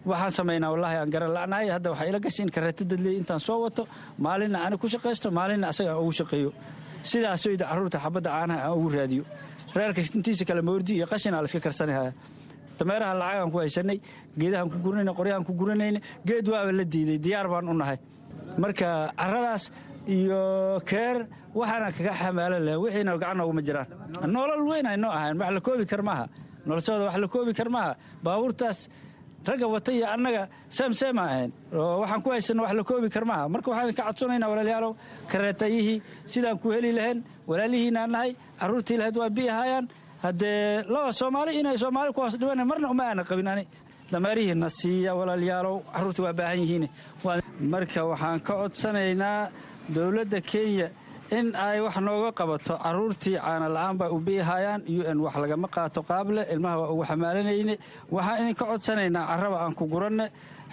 Waxaan 0.07 0.31
samaynaa 0.39 0.71
wallaahi 0.73 0.97
aan 1.03 1.11
garan 1.15 1.33
la'nahay. 1.37 1.69
Hadda 1.75 1.91
waxaa 1.93 2.09
ila 2.11 2.19
gashay 2.25 2.45
in 2.47 2.51
kareeto 2.55 2.85
dadleey 2.91 3.17
intaan 3.21 3.41
soo 3.41 3.59
wato. 3.65 3.83
Maalinna 4.19 4.59
ani 4.67 4.77
ku 4.79 4.87
shaqaysto 4.89 5.29
maalinna 5.39 5.69
asaga 5.73 5.91
aan 5.93 6.01
ugu 6.03 6.13
shaqeeyo. 6.21 6.51
Sidaasoyda 7.11 7.65
carruurta 7.71 7.99
xabadda 8.05 8.31
caanaha 8.31 8.61
aan 8.67 8.75
ugu 8.79 8.89
raadiyo. 8.97 9.25
Reerka 9.75 10.01
intiisa 10.19 10.45
kale 10.49 10.63
moordi 10.63 10.93
iyo 10.99 11.07
qashinaa 11.07 11.41
la 11.43 11.49
iska 11.51 11.61
karsanaya 11.67 12.13
dameeraha 12.79 13.15
lacagaan 13.21 13.51
ku 13.53 13.59
haysanay 13.63 13.99
geedahaan 14.39 14.69
ku 14.73 14.79
guranayna 14.85 15.13
qoryahaan 15.19 15.45
ku 15.49 15.53
guranayna 15.61 16.01
geed 16.29 16.47
waaba 16.53 16.73
la 16.79 16.85
diiday. 16.93 17.19
Diyaar 17.25 17.47
baan 17.53 17.69
u 17.69 17.75
nahay. 17.75 17.99
Marka 18.63 18.89
carradaas 19.21 19.65
iyo 20.17 20.41
keer 20.91 21.27
waxaana 21.59 21.89
kaga 21.97 22.13
xamaalan 22.21 22.63
laha 22.67 22.79
wixiina 22.85 23.13
gacan 23.23 23.37
nooguma 23.41 23.63
jiraan 23.67 23.89
nolol 24.35 24.63
weyn 24.71 24.87
ay 24.93 24.97
noo 25.03 25.11
ahayn 25.19 25.37
wax 25.41 25.51
la 25.57 25.61
koobi 25.67 25.85
kar 25.93 26.03
maaha. 26.09 26.25
Noloshooda 26.67 27.05
wax 27.09 27.17
la 27.23 27.29
koobi 27.35 27.53
kar 27.59 27.69
baabuurtaas 28.25 28.79
ragga 29.49 29.67
wata 29.75 29.91
iyo 29.97 30.07
annaga 30.15 30.43
seemseema 30.77 31.23
ahayn. 31.31 31.51
Oo 31.75 32.01
waxaan 32.03 32.21
ku 32.25 32.29
haysanno 32.35 32.63
wax 32.67 32.73
la 32.79 32.83
koobi 32.91 33.09
kar 33.15 33.25
marka 33.25 33.69
waxaan 33.71 33.95
ka 33.99 34.03
codsanaynaa 34.09 34.49
walaalayaalow 34.53 34.93
kareetayihii 35.31 35.99
sidaan 36.33 36.59
ku 36.63 36.67
heli 36.75 36.91
lahayn 36.99 37.19
walaalihiinaan 37.51 38.11
nahay 38.15 38.31
carruurtii 38.61 38.97
lahayd 39.01 39.17
waa 39.23 39.31
bi 39.37 39.45
ahaayaan. 39.49 39.87
Haddee 40.25 40.83
laba 40.95 41.13
soomaali 41.13 41.51
inay 41.61 41.77
soomaali 41.83 42.11
kuwaas 42.17 42.35
dhiban 42.41 42.61
marna 42.71 42.89
uma 42.91 43.05
aana 43.11 43.23
qabin 43.31 43.49
ani. 43.53 43.65
Dameerihiina 44.13 44.69
siiya 44.79 45.15
walaalayaalow 45.19 45.77
carruurta 45.95 46.21
waa 46.27 46.33
baahan 46.39 46.59
yihiin. 46.63 46.85
Marka 47.73 48.01
waxaan 48.11 48.41
ka 48.47 48.53
codsanaynaa 48.61 49.49
dowladda 49.95 50.41
kenya 50.51 50.89
in 51.31 51.55
ay 51.57 51.81
wax 51.81 51.97
nooga 52.07 52.31
qabato 52.33 52.75
carruurtii 52.85 53.37
caana 53.39 53.69
la'aan 53.69 53.97
baa 53.99 54.11
u 54.11 54.19
biihayaan 54.27 54.83
u 54.89 55.03
n 55.15 55.19
wax 55.25 55.35
lagama 55.43 55.69
qaato 55.69 56.01
qaable 56.03 56.43
ilmaha 56.53 56.77
waa 56.81 56.91
ugu 56.93 57.05
xamaalanayne 57.11 57.75
waxaan 58.11 58.39
idinka 58.43 58.65
codsanaynaa 58.71 59.27
carraba 59.31 59.57
aan 59.65 59.75
ku 59.75 59.85
guranne 59.87 60.27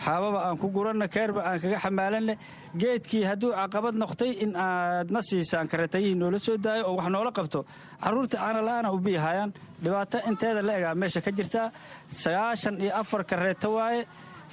xaababa 0.04 0.39
aan 0.47 0.58
ku 0.62 0.68
guranne 0.76 1.08
keerba 1.08 1.41
aan 1.49 1.60
kaga 1.62 1.78
xamaalanne. 1.86 2.34
Geedkii 2.82 3.24
hadduu 3.30 3.51
caqabad 3.54 3.95
noqtay 4.01 4.32
in 4.43 4.56
aad 4.56 5.12
na 5.12 5.22
siisaan 5.22 5.68
kareetayihii 5.72 6.16
noola 6.22 6.39
soo 6.39 6.58
daayo 6.58 6.84
oo 6.89 6.95
wax 6.97 7.08
noola 7.10 7.32
qabto 7.38 7.60
carruurta 8.04 8.38
caana 8.38 8.62
la'aana 8.68 8.89
u 8.93 8.97
biihayaan 9.06 9.51
dhibaato 9.84 10.18
inteeda 10.30 10.62
la 10.68 10.74
egaa 10.80 10.95
meesha 11.01 11.22
ka 11.22 11.32
jirtaa 11.38 11.68
sagaashan 12.10 12.76
iyo 12.82 12.91
afar 13.01 13.24
kareeto 13.26 13.70
waaye. 13.78 14.06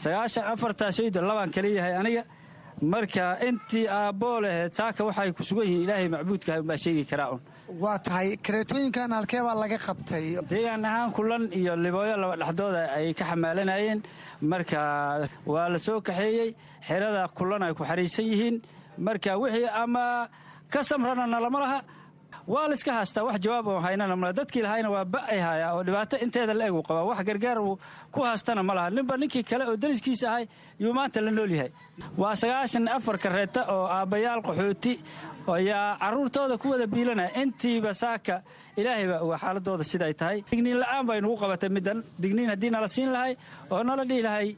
Sagaashan 0.02 0.44
afartaasoyda 0.52 1.20
labaan 1.20 1.50
kala 1.54 1.68
yahay 1.68 1.94
aniga 2.00 2.22
marka 2.82 3.36
intii 3.48 3.86
aabboo 3.88 4.40
laheed 4.40 4.72
saaka 4.72 5.04
waxay 5.04 5.32
ku 5.32 5.42
sugan 5.42 5.64
yihiin 5.66 5.82
ilaahay 5.84 6.08
macbuudkaah 6.14 6.60
umbaa 6.62 6.76
sheegi 6.84 7.04
karaa 7.10 7.30
un 7.34 7.40
waa 7.82 7.98
tahay 7.98 8.36
kareetooyinkan 8.36 9.12
halkee 9.12 9.42
baa 9.46 9.54
laga 9.62 9.78
qabtay? 9.86 10.24
Deegaan 10.50 10.84
ahaan 10.84 11.10
kulan 11.12 11.44
iyo 11.52 11.76
libooyo 11.76 12.16
laba 12.16 12.36
dhexdooda 12.40 12.82
ay 12.96 13.14
ka 13.14 13.24
xamaalanayeen 13.30 14.00
marka 14.42 14.80
waa 15.46 15.68
la 15.72 15.78
soo 15.78 16.00
kaxeeyey 16.00 16.54
xerada 16.88 17.28
kulan 17.36 17.62
ay 17.62 17.74
ku 17.74 17.84
xariisan 17.84 18.24
yihiin. 18.32 18.56
Marka 18.98 19.36
wixii 19.38 19.68
ama 19.82 20.28
ka 20.72 20.80
samranana 20.82 21.38
lama 21.40 21.58
laha 21.64 21.78
waa 22.52 22.66
la 22.70 22.74
iska 22.78 22.92
haastaa 22.96 23.24
wax 23.26 23.36
jawaab 23.44 23.66
oo 23.72 23.80
haynana 23.84 24.16
mala. 24.20 24.32
Dadkii 24.38 24.62
lahayna 24.66 24.88
waa 24.94 25.04
ba'ay 25.14 25.38
haayaa 25.46 25.70
oo 25.76 25.82
dhibaato 25.86 26.16
inteeda 26.24 26.54
la 26.58 26.64
egu 26.70 26.80
qabaa 26.88 27.04
wax 27.10 27.18
gargaar 27.28 27.58
uu 27.66 27.76
ku 28.14 28.20
haastana 28.26 28.62
ma 28.68 28.74
laha. 28.74 28.90
Ninba 28.96 29.14
ninkii 29.20 29.42
kale 29.50 29.64
oo 29.70 29.76
dariskiisa 29.82 30.26
ahay 30.30 30.44
yuu 30.82 30.92
maanta 30.98 31.20
la 31.20 31.30
nool 31.30 31.50
yahay. 31.56 31.70
Waa 32.20 32.34
sagaashan 32.40 32.88
afar 32.96 33.16
kareeta 33.24 33.60
oo 33.74 33.84
aabbayaal 33.96 34.40
qaxooti 34.42 34.92
ayaa 35.56 35.98
carruurtooda 36.02 36.58
ku 36.62 36.66
wada 36.72 36.86
biilanaya 36.86 37.30
intiiba 37.42 37.92
saaka 38.02 38.42
ilaahay 38.76 39.06
baa 39.10 39.20
oga 39.24 39.36
xaaladooda 39.42 39.84
siday 39.84 40.14
tahay. 40.20 40.38
Digniin 40.50 40.78
la'aan 40.82 41.04
bay 41.08 41.20
nugu 41.20 41.36
qabatay 41.42 41.68
middan. 41.76 41.98
Digniin 42.22 42.48
haddii 42.52 42.70
nala 42.74 42.88
siin 42.88 43.10
lahay 43.14 43.32
oo 43.70 43.82
nala 43.82 44.04
dhihi 44.08 44.22
lahay 44.26 44.48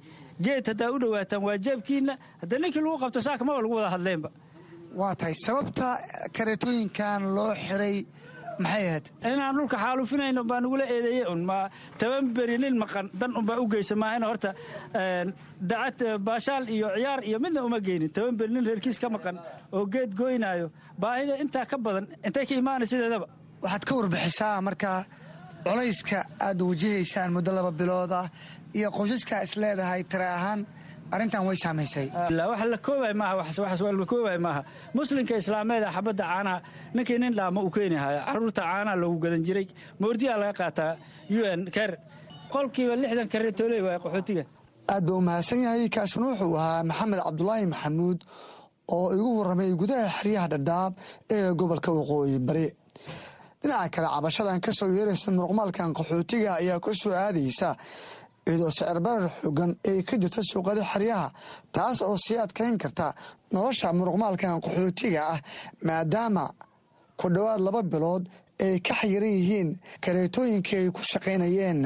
geed 0.44 0.64
haddaa 0.70 0.90
u 0.94 0.98
dhowaataan 1.02 1.42
waa 1.46 1.56
jeebkiinna. 1.66 2.14
Hadda 2.40 2.56
ninkii 2.62 2.80
lagu 2.84 2.98
qabto 3.02 3.20
saaka 3.26 3.42
maba 3.44 3.60
lagu 3.64 3.74
wada 3.78 3.90
hadleenba 3.94 4.30
waa 5.00 5.14
tahay 5.20 5.34
sababta 5.44 5.86
kareetooyinkan 6.36 7.20
loo 7.36 7.52
xiray 7.66 7.96
maxay 8.62 8.84
ahayd? 8.88 9.06
Inaan 9.32 9.54
dhulka 9.58 9.76
xaalufinayno 9.84 10.42
baa 10.50 10.60
nagula 10.64 10.84
eedeeyey 10.94 11.24
un. 11.32 11.40
Ma 11.50 11.58
toban 12.00 12.24
beri 12.36 12.56
nin 12.58 12.76
maqan 12.82 13.06
dan 13.20 13.30
unbaa 13.40 13.58
u 13.62 13.66
geysa. 13.72 13.94
Maahana 14.02 14.26
horta 14.30 14.50
dacad 15.70 15.98
baashaal 16.26 16.64
iyo 16.68 16.88
ciyaar 16.96 17.20
iyo 17.28 17.38
midna 17.44 17.60
uma 17.68 17.78
geynin. 17.86 18.10
Toban 18.16 18.36
beri 18.38 18.52
nin 18.54 18.64
reerkiis 18.68 18.98
ka 19.02 19.08
maqan 19.08 19.36
oo 19.72 19.84
geed 19.92 20.10
goynaayo 20.20 20.70
baahida 21.02 21.34
intaa 21.42 21.64
ka 21.70 21.76
badan 21.78 22.06
intay 22.26 22.44
ka 22.48 22.54
imaana 22.54 22.84
sideedaba. 22.90 23.26
Waxaad 23.64 23.84
ka 23.88 23.92
warbixisaa 23.98 24.60
markaa 24.68 24.98
colayska 25.66 26.18
aad 26.46 26.60
wajahaysaan 26.70 27.30
muddo 27.36 27.50
laba 27.58 27.70
bilood 27.80 28.12
ah 28.20 28.26
iyo 28.78 28.88
qoysaskaa 28.98 29.42
is 29.46 29.54
leedahay 29.62 30.02
tare 30.12 30.26
ahaan 30.38 30.60
arrintan 31.14 31.42
way 31.48 31.56
saamaysay. 31.64 32.06
Maaha 34.44 34.62
muslimka 34.94 35.34
islaameed 35.42 35.84
xabadda 35.96 36.24
caanaha 36.30 36.58
ninkii 36.94 37.18
nin 37.22 37.34
dhaama 37.38 37.60
uu 37.66 37.70
keeni 37.70 37.96
haya 38.04 38.20
carruurta 38.28 38.62
caanaha 38.62 38.96
loogu 39.02 39.18
gadan 39.24 39.42
jiray. 39.46 39.66
Moordiyaa 40.00 40.36
laga 40.42 40.52
qaataa 40.60 40.92
u 41.30 41.40
n 41.58 41.70
ker. 41.76 41.90
Boqolkiiba 42.52 42.94
lixdan 43.02 43.28
kareetooley 43.32 43.80
waay 43.86 43.98
qaxootiga 44.04 44.44
aad 44.92 45.04
buu 45.08 45.16
u 45.16 45.20
mahadsan 45.28 45.60
yahay 45.64 45.88
kaasina 45.94 46.26
wuxuu 46.30 46.56
ahaa 46.60 46.82
maxamed 46.90 47.20
cabdulaahi 47.26 47.66
maxamuud 47.72 48.18
oo 48.96 49.06
igu 49.16 49.30
warramay 49.38 49.70
gudaha 49.82 50.08
xeryaha 50.18 50.46
dhadhaab 50.52 50.92
ee 51.36 51.52
gobolka 51.60 51.90
waqooyi 51.98 52.38
bari. 52.48 52.66
Dhinaca 53.62 53.88
kale 53.94 54.08
cabashadan 54.14 54.60
ka 54.64 54.70
soo 54.78 54.88
yeeraysa 54.96 55.30
muruqmaalkan 55.36 55.94
qaxootiga 55.98 56.50
ayaa 56.60 56.78
ku 56.84 56.90
soo 57.02 57.12
aadaysa 57.24 57.68
iyadoo 58.48 58.70
sicir 58.76 58.98
barar 59.06 59.30
xoogan 59.42 59.70
ay 59.88 59.98
ka 60.08 60.14
jirto 60.22 60.40
suuqada 60.50 60.82
xeryaha 60.92 61.28
taas 61.74 61.98
oo 62.02 62.16
sii 62.24 62.38
adkayn 62.44 62.76
karta 62.82 63.06
nolosha 63.54 63.92
muruqmaalkan 63.98 64.60
qaxootiga 64.64 65.20
ah 65.34 65.38
maadaama 65.86 66.44
ku 67.20 67.26
dhowaad 67.34 67.60
laba 67.66 67.82
bilood 67.92 68.24
ay 68.64 68.74
ka 68.86 68.92
xayiran 69.00 69.34
yihiin 69.38 69.68
kareetooyinkii 70.04 70.78
ay 70.82 70.88
ku 70.96 71.00
shaqaynayeen 71.12 71.80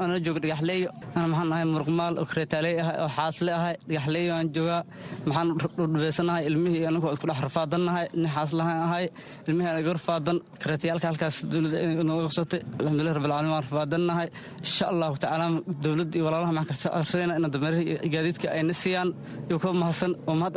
ana 0.00 0.14
jooga 0.24 0.40
dhagaxleeyo 0.44 0.90
ana 1.16 1.26
maxaan 1.32 1.52
ahay 1.54 1.64
muruqmaal 1.74 2.14
oo 2.20 2.26
kareetaaley 2.30 2.74
ahay 2.82 2.96
oo 3.04 3.08
xaasle 3.16 3.50
ahay 3.58 3.74
dhagaxleeyo 3.88 4.32
aan 4.38 4.48
joogaa. 4.54 4.82
Maxaan 5.28 5.48
dhudhubeysanahay 5.58 6.42
ilmihii 6.50 6.84
anagoo 6.90 7.12
isku 7.14 7.26
dhex 7.30 7.40
rafaadannahay 7.48 8.06
nin 8.20 8.28
xaaslahaan 8.36 8.80
ahay. 8.86 9.04
Ilmihii 9.48 9.70
anaga 9.74 9.92
rafaadan 9.98 10.36
kareetayaalka 10.62 11.06
halkaas 11.10 11.36
dowladda 11.52 11.78
nooga 12.08 12.22
qabsatay. 12.26 12.60
Alxamdulilah 12.78 13.14
rabbilcaalamiin 13.16 13.52
waan 13.54 13.64
rafaadannahay 13.68 14.28
insha 14.64 14.84
allahu 14.92 15.14
tacaala 15.22 15.46
dowladda 15.84 16.14
iyo 16.18 16.24
walaalaha 16.28 16.52
maxaan 16.58 16.90
ka 16.92 16.96
codsayna 16.98 17.32
ina 17.38 17.48
dameeraha 17.54 17.82
iyo 17.90 17.96
gaadiidka 18.14 18.46
ayna 18.56 18.72
siiyaan. 18.82 19.08
Iyo 19.48 19.56
kuwa 19.62 19.72
mahadsan 19.82 20.12
oo 20.28 20.34
mahad 20.40 20.54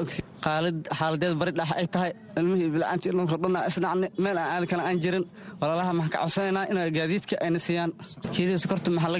xaaladeed 1.00 1.34
bari 1.42 1.52
dhax 1.60 1.72
ay 1.82 1.88
tahay. 1.94 2.12
Ilmihii 2.40 2.70
bilcaantii 2.74 3.12
dhanko 3.18 3.36
dhan 3.44 3.56
isnacni 3.70 4.08
meel 4.24 4.38
aan 4.42 4.50
aali 4.56 4.66
kale 4.72 4.84
aan 4.90 4.98
jirin. 5.04 5.26
Walaalaha 5.62 5.92
maxaan 6.00 6.12
ka 6.14 6.18
codsanaynaa 6.24 6.66
ina 6.72 6.82
gaadiidka 6.98 7.36
ayna 7.46 7.60
siiyaan. 7.68 7.92
Kiilihii 8.34 8.60
sokorta 8.64 8.90
maxaa 8.96 9.12
la 9.16 9.20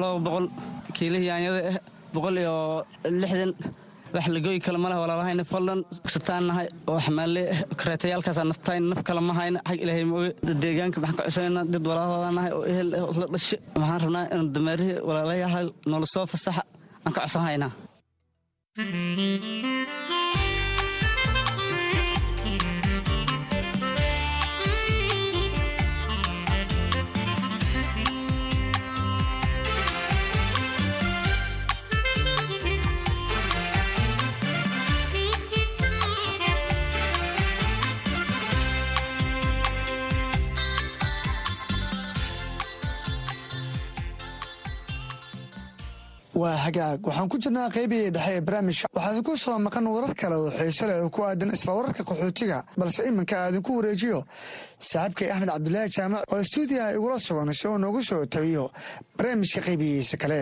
laba 0.00 0.18
boqol 0.26 0.46
kiilihii 0.96 1.28
yaanyada 1.30 1.60
ah 1.72 1.76
boqol 2.14 2.36
iyo 2.42 2.54
lixdan. 3.20 3.52
Wax 4.14 4.26
lagooyi 4.34 4.60
kale 4.66 4.78
maleh 4.84 4.96
walaalahayna 5.02 5.44
fadlan 5.52 5.80
sataan 6.12 6.44
nahay 6.48 6.66
oo 6.90 6.98
xamaalee 7.06 7.44
ah 7.54 7.60
kareetayaalkaasa 7.80 8.42
naftayn 8.50 8.84
naf 8.90 9.00
kale 9.08 9.20
ma 9.28 9.32
hayna 9.38 9.58
xag 9.68 9.78
ilaahay 9.84 10.04
mooge 10.12 10.30
dad 10.46 10.56
deegaanka 10.62 10.98
maxaan 11.02 11.16
ka 11.18 11.22
codsanaynaa 11.26 11.64
dad 11.72 11.84
walaalahooda 11.90 12.30
nahay 12.38 12.52
oo 12.58 12.64
ehel 12.72 12.88
oo 13.02 13.10
isla 13.12 13.26
dhashe. 13.34 13.56
Waxaan 13.80 14.00
rabnaa 14.04 14.24
in 14.34 14.40
dameerihii 14.54 14.96
walaalayaha 15.08 15.58
noola 15.90 16.06
soo 16.14 16.26
fasaxa 16.32 16.62
aan 17.04 17.12
ka 17.16 17.20
codsan 17.24 17.42
haynaa 17.48 17.72
waa 46.40 46.56
hagaag 46.64 47.00
waxaan 47.08 47.28
ku 47.32 47.36
jirnaa 47.44 47.68
qaybihii 47.76 48.10
dhexe 48.16 48.32
ee 48.36 48.40
barnaamijka 48.46 48.86
waxaa 48.96 49.12
idinku 49.12 49.34
soo 49.44 49.58
maqan 49.66 49.86
warar 49.94 50.14
kale 50.20 50.36
oo 50.42 50.50
xiise 50.58 50.84
oo 51.04 51.10
ku 51.14 51.20
aadan 51.28 51.50
isla 51.56 51.72
wararka 51.78 52.02
qaxootiga 52.08 52.58
balse 52.80 53.00
iminka 53.08 53.34
aadinku 53.44 53.70
wareejiyo. 53.78 54.18
Saaxiibkay 54.90 55.28
axmed 55.32 55.48
cabdulaahi 55.54 55.90
jaamac 55.96 56.22
oo 56.34 56.42
stuudiyaha 56.50 56.90
igula 56.98 57.16
sugan 57.26 57.52
si 57.58 57.64
uu 57.68 57.78
noogu 57.84 58.00
soo 58.10 58.22
tabiyo 58.34 58.64
barnaamijka 59.16 59.60
qaybihiisa 59.66 60.16
kale. 60.22 60.40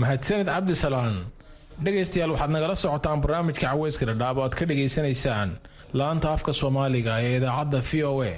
Mahadsanid 0.00 0.46
cabdisalaan 0.54 1.14
dhegaystayaal 1.84 2.30
waxaad 2.34 2.50
nagala 2.56 2.74
socotaan 2.84 3.20
barnaamijka 3.24 3.62
caweyska 3.70 4.04
dhadhaab 4.10 4.36
oo 4.38 4.44
aad 4.46 4.54
ka 4.58 4.64
dhegaysanaysaan 4.70 5.50
laanta 5.98 6.26
afka 6.36 6.52
soomaaliga 6.60 7.12
ee 7.26 7.36
idaacadda 7.38 7.78
v 7.88 7.92
o 8.10 8.12
a 8.30 8.34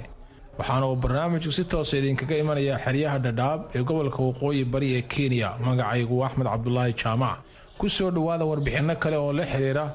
waxaana 0.59 0.85
uu 0.91 0.95
barnaamijku 1.03 1.51
si 1.57 1.63
toosa 1.71 1.97
idinkaga 1.99 2.35
imanayaa 2.43 2.77
xeryaha 2.85 3.17
dhadhaab 3.25 3.59
ee 3.75 3.81
gobolka 3.89 4.19
waqooyi 4.27 4.63
bari 4.73 4.87
ee 4.97 5.01
kenya 5.13 5.49
magacaygu 5.65 6.15
axmed 6.27 6.47
cabdulaahi 6.53 6.93
jaamac. 7.01 7.37
Ku 7.79 7.85
soo 7.95 8.09
dhowaada 8.15 8.45
warbixinno 8.51 8.95
kale 9.03 9.17
oo 9.17 9.31
la 9.39 9.43
xiriira 9.51 9.85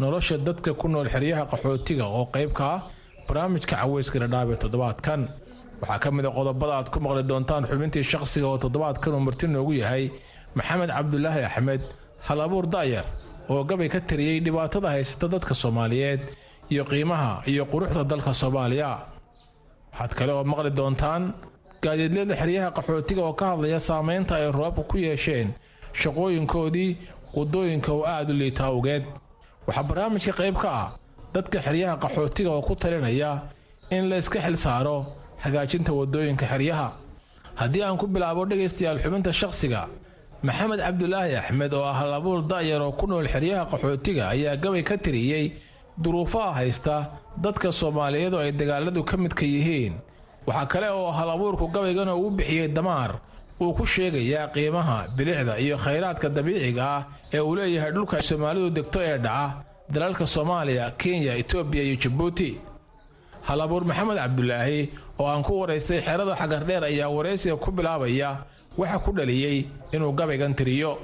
nolosha 0.00 0.36
dadka 0.46 0.70
ku 0.80 0.86
nool 0.88 1.08
xeryaha 1.14 1.42
qaxootiga 1.52 2.04
oo 2.16 2.24
qayb 2.34 2.50
ka 2.58 2.64
ah 2.74 2.80
barnaamijka 3.28 3.74
caweyska 3.80 4.18
dhadhaab 4.22 4.48
ee 4.54 4.58
toddobaadkan. 4.62 5.20
Waxaa 5.80 5.98
ka 6.02 6.08
mid 6.16 6.24
a 6.26 6.30
qodobada 6.36 6.72
aad 6.78 6.88
ku 6.94 6.98
maqli 7.04 7.22
doontaan 7.30 7.64
xubintii 7.70 8.04
shaqsiga 8.12 8.46
oo 8.52 8.58
toddobaadkan 8.64 9.14
uu 9.16 9.20
marti 9.26 9.46
noogu 9.48 9.72
yahay. 9.82 10.04
Maxamed 10.54 10.90
cabdulaahi 10.96 11.42
axmed 11.48 11.82
hal 12.26 12.40
abuur 12.46 12.66
daayar 12.74 13.04
oo 13.50 13.64
gabay 13.68 13.88
ka 13.94 14.00
tariyey 14.08 14.38
dhibaatada 14.46 14.88
haysata 14.94 15.26
dadka 15.34 15.52
soomaaliyeed 15.62 16.20
iyo 16.72 16.82
qiimaha 16.90 17.42
iyo 17.50 17.64
quruxda 17.72 18.04
dalka 18.12 18.32
soomaaliya 18.42 18.90
waxaad 19.92 20.12
kale 20.18 20.32
oo 20.32 20.44
maqli 20.50 20.70
doontaan 20.78 21.22
gaadiidlada 21.82 22.34
xeryaha 22.40 22.68
qaxootiga 22.76 23.22
oo 23.28 23.32
ka 23.40 23.44
hadlaya 23.52 23.78
saameynta 23.88 24.34
ay 24.36 24.46
roobka 24.58 24.82
ku 24.90 24.96
yeesheen 25.06 25.48
shaqooyinkoodii 26.00 26.90
waddooyinka 27.36 27.90
oo 27.92 28.04
aad 28.14 28.28
u 28.30 28.34
liita 28.40 28.64
awgeed. 28.70 29.04
Waxaa 29.66 29.82
barnaamijka 29.88 30.32
qayb 30.40 30.56
ka 30.62 30.68
ah 30.82 30.88
dadka 31.34 31.58
xeryaha 31.66 31.94
qaxootiga 32.02 32.50
oo 32.56 32.62
ku 32.68 32.74
talinaya 32.82 33.32
in 33.96 34.08
la 34.10 34.16
iska 34.22 34.38
xil 34.44 34.56
saaro 34.64 34.98
hagaajinta 35.44 35.92
waddooyinka 35.98 36.46
xeryaha. 36.52 36.88
Haddii 37.60 37.82
aan 37.84 37.96
ku 38.00 38.06
bilaabo 38.12 38.42
dhegaystayaal 38.50 38.98
xubinta 39.02 39.32
shaqsiga 39.40 39.82
maxamed 40.46 40.80
cabdulaahi 40.86 41.36
axmed 41.40 41.72
oo 41.74 41.84
ah 41.90 41.94
halabuur 42.00 42.40
da'yar 42.52 42.80
oo 42.82 42.92
ku 42.98 43.06
nool 43.06 43.26
xeryaha 43.34 43.64
qaxootiga 43.70 44.24
ayaa 44.34 44.56
gabay 44.62 44.82
ka 44.88 44.96
tiriyey 45.04 45.46
duruufaha 45.98 46.52
haysta 46.52 47.10
dadka 47.36 47.72
soomaaliyeed 47.72 48.34
oo 48.34 48.40
ay 48.40 48.52
dagaaladu 48.52 49.04
ka 49.04 49.16
midka 49.16 49.44
yihiin. 49.46 49.94
Waxaa 50.46 50.66
kale 50.66 50.88
oo 50.90 51.10
hal 51.10 51.30
abuurku 51.30 51.68
gabaygana 51.68 52.14
uu 52.16 52.30
bixiyey 52.30 52.68
damaar. 52.68 53.20
Uu 53.60 53.72
ku 53.74 53.86
sheegayaa 53.86 54.48
qiimaha 54.54 55.06
bilicda 55.16 55.58
iyo 55.58 55.76
khayraadka 55.78 56.28
dabiiciga 56.28 56.82
ah 56.96 57.02
ee 57.32 57.40
uu 57.40 57.54
leeyahay 57.56 57.92
dhulka 57.92 58.22
soomaalidu 58.22 58.70
degto 58.70 58.98
ee 59.02 59.18
dhaca 59.18 59.62
dalalka 59.92 60.26
soomaaliya 60.26 60.90
kenya 60.98 61.36
etoobiya 61.38 61.82
iyo 61.84 61.96
jabuuti 62.02 62.58
hal 63.46 63.60
abuur 63.60 63.84
maxamed 63.84 64.18
cabdulaahi 64.18 64.80
oo 65.18 65.26
aan 65.26 65.42
ku 65.46 65.60
waraystay 65.60 66.00
xerada 66.00 66.34
xagardheer 66.34 66.84
ayaa 66.84 67.08
waraysiga 67.16 67.56
ku 67.56 67.70
bilaabaya 67.70 68.30
waxa 68.78 68.98
ku 68.98 69.12
dhaliyey 69.12 69.68
inuu 69.92 70.12
gabaygan 70.12 70.54
tiriyo. 70.54 70.98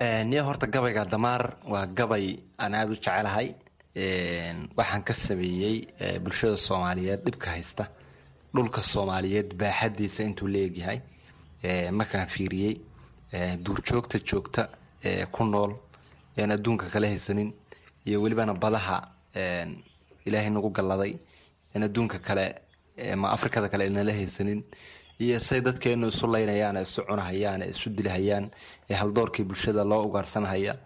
Niyo 0.00 0.42
horta 0.44 0.66
gabayga 0.66 1.04
damaar 1.04 1.54
waa 1.68 1.86
gabay 1.86 2.40
aan 2.58 2.74
aada 2.74 2.90
u 2.92 2.96
jecelahay 2.96 3.54
waxaan 3.96 5.02
ka 5.04 5.12
sameeyey 5.14 5.86
bulshada 6.22 6.56
soomaaliyeed 6.56 7.24
dhibka 7.24 7.50
haysta. 7.50 7.88
Dhulka 8.54 8.82
soomaaliyeed 8.82 9.54
baaxadiisa 9.58 10.22
intuu 10.24 10.48
la 10.48 10.58
egyahay. 10.58 11.00
Markaan 11.92 12.26
fiiriyey 12.28 12.80
duurjoogta 13.64 14.18
joogta 14.24 14.68
ku 15.32 15.44
nool 15.44 15.72
een 16.36 16.50
adduunka 16.52 16.86
kala 16.92 17.06
haysanin 17.06 17.52
iyo 18.06 18.22
welibana 18.22 18.54
badaha 18.54 18.96
ilaahay 20.26 20.50
nagu 20.50 20.70
galladay 20.70 21.18
in 21.74 21.82
adduunka 21.82 22.18
kale 22.18 22.54
ma 23.16 23.28
afrikada 23.32 23.68
kale 23.68 23.86
inala 23.86 24.12
haysanin 24.12 24.62
iyo 25.20 25.38
say 25.38 25.60
dadkeenu 25.60 26.08
isu 26.08 26.26
laynayaan 26.26 26.76
isu 26.82 27.02
cunahayaan 27.08 27.62
isu 27.62 27.90
dilahayaan 27.90 28.50
ee 28.90 28.94
haldoorkii 28.94 29.44
bulshada 29.44 29.84
loo 29.84 30.04
ugaarsanahaya 30.08 30.76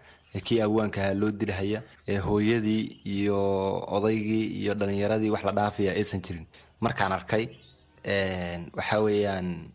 kii 0.43 0.61
awaankaha 0.61 1.13
loo 1.13 1.31
dilahaya 1.31 1.81
ee 2.07 2.17
hooyadii 2.17 2.83
iyo 3.05 3.39
odaygii 3.87 4.45
iyo 4.61 4.73
dhalinyaradii 4.73 5.29
wax 5.29 5.43
la 5.43 5.51
dhaafaya 5.51 5.91
aysan 5.93 6.21
jirin. 6.21 6.45
Markaan 6.81 7.11
arkay 7.11 7.47
waxaa 8.77 8.99
weeyaan 9.01 9.69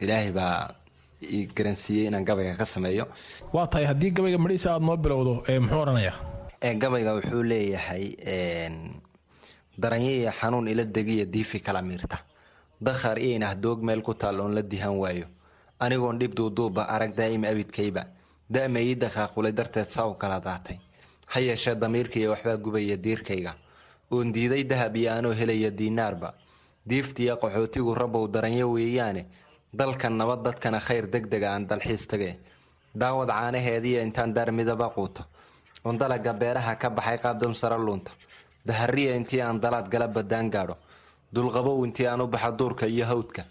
ilaahay 0.00 0.32
baa 0.32 0.74
garansiiyey 1.56 2.06
inaan 2.08 2.24
gabayga 2.24 2.54
ka 2.56 2.64
sameeyo. 2.64 3.06
Waa 3.52 3.66
tahay 3.66 3.86
haddii 3.86 4.10
gabayga 4.10 4.38
madhiisa 4.38 4.72
aada 4.72 4.86
noo 4.86 4.96
bilowdo 4.96 5.32
muxuu 5.60 5.80
odhanaya 5.82 6.12
gabayga 6.82 7.14
wuxuu 7.14 7.42
leeyahay 7.42 8.04
daranya 9.78 10.10
iyo 10.10 10.30
xanuun 10.40 10.68
ila 10.68 10.84
degiya 10.84 11.24
diifi 11.24 11.60
kala 11.60 11.82
miirta. 11.82 12.18
Dakhar 12.80 13.18
iinah 13.18 13.54
doog 13.54 13.82
meel 13.82 14.02
ku 14.02 14.14
taal 14.14 14.40
oon 14.40 14.54
la 14.54 14.62
dihan 14.62 14.94
waayo. 14.98 15.26
Anigoon 15.80 16.18
dhib 16.18 16.34
duuduuba 16.34 16.88
arag 16.88 17.14
daa'ima 17.16 17.48
abidkayba 17.48 18.02
da'ma 18.50 18.80
ii 18.80 18.94
darteed 18.96 19.84
saa 19.86 20.06
u 20.06 20.14
kala 20.14 20.40
daatay. 20.40 20.78
Ha 21.32 21.40
yeeshee 21.40 21.74
damiirkaiyo 21.74 22.30
waxbaa 22.30 22.56
gubaya 22.56 22.96
diirkayga. 22.96 23.54
Oon 24.10 24.32
diiday 24.32 24.64
dahab 24.64 24.96
iyo 24.96 25.12
anoo 25.12 25.32
helaya 25.32 25.70
diinaarba. 25.70 26.34
Diiftiya 26.88 27.36
qaxootigu 27.36 27.94
rabow 27.94 28.26
daranyo 28.28 28.70
weeyaane. 28.72 29.26
Dalkan 29.72 30.16
nabad 30.16 30.42
dadkana 30.44 30.80
khayr 30.80 31.06
degdega 31.12 31.52
aan 31.52 31.66
dalxiis 31.66 32.06
tage 32.08 32.38
daawad 32.94 33.28
caanaheediiyo 33.28 34.00
intaan 34.02 34.32
daar 34.32 34.50
midaba 34.52 34.88
quuto. 34.90 35.22
Oon 35.84 35.98
dalaga 35.98 36.32
beeraha 36.32 36.76
ka 36.76 36.88
baxay 36.90 37.18
qaabdam 37.18 37.54
sara 37.54 37.76
luunta. 37.76 38.12
Dahariya 38.66 39.14
intii 39.16 39.40
aan 39.42 39.60
dalaad 39.60 39.88
gala 39.90 40.08
badaan 40.08 40.50
gaadho. 40.50 40.76
Dulqabow 41.32 41.84
intii 41.84 42.06
aan 42.06 42.20
u 42.20 42.26
baxa 42.26 42.50
duurka 42.52 42.86
iyo 42.86 43.04
hawdka. 43.06 43.44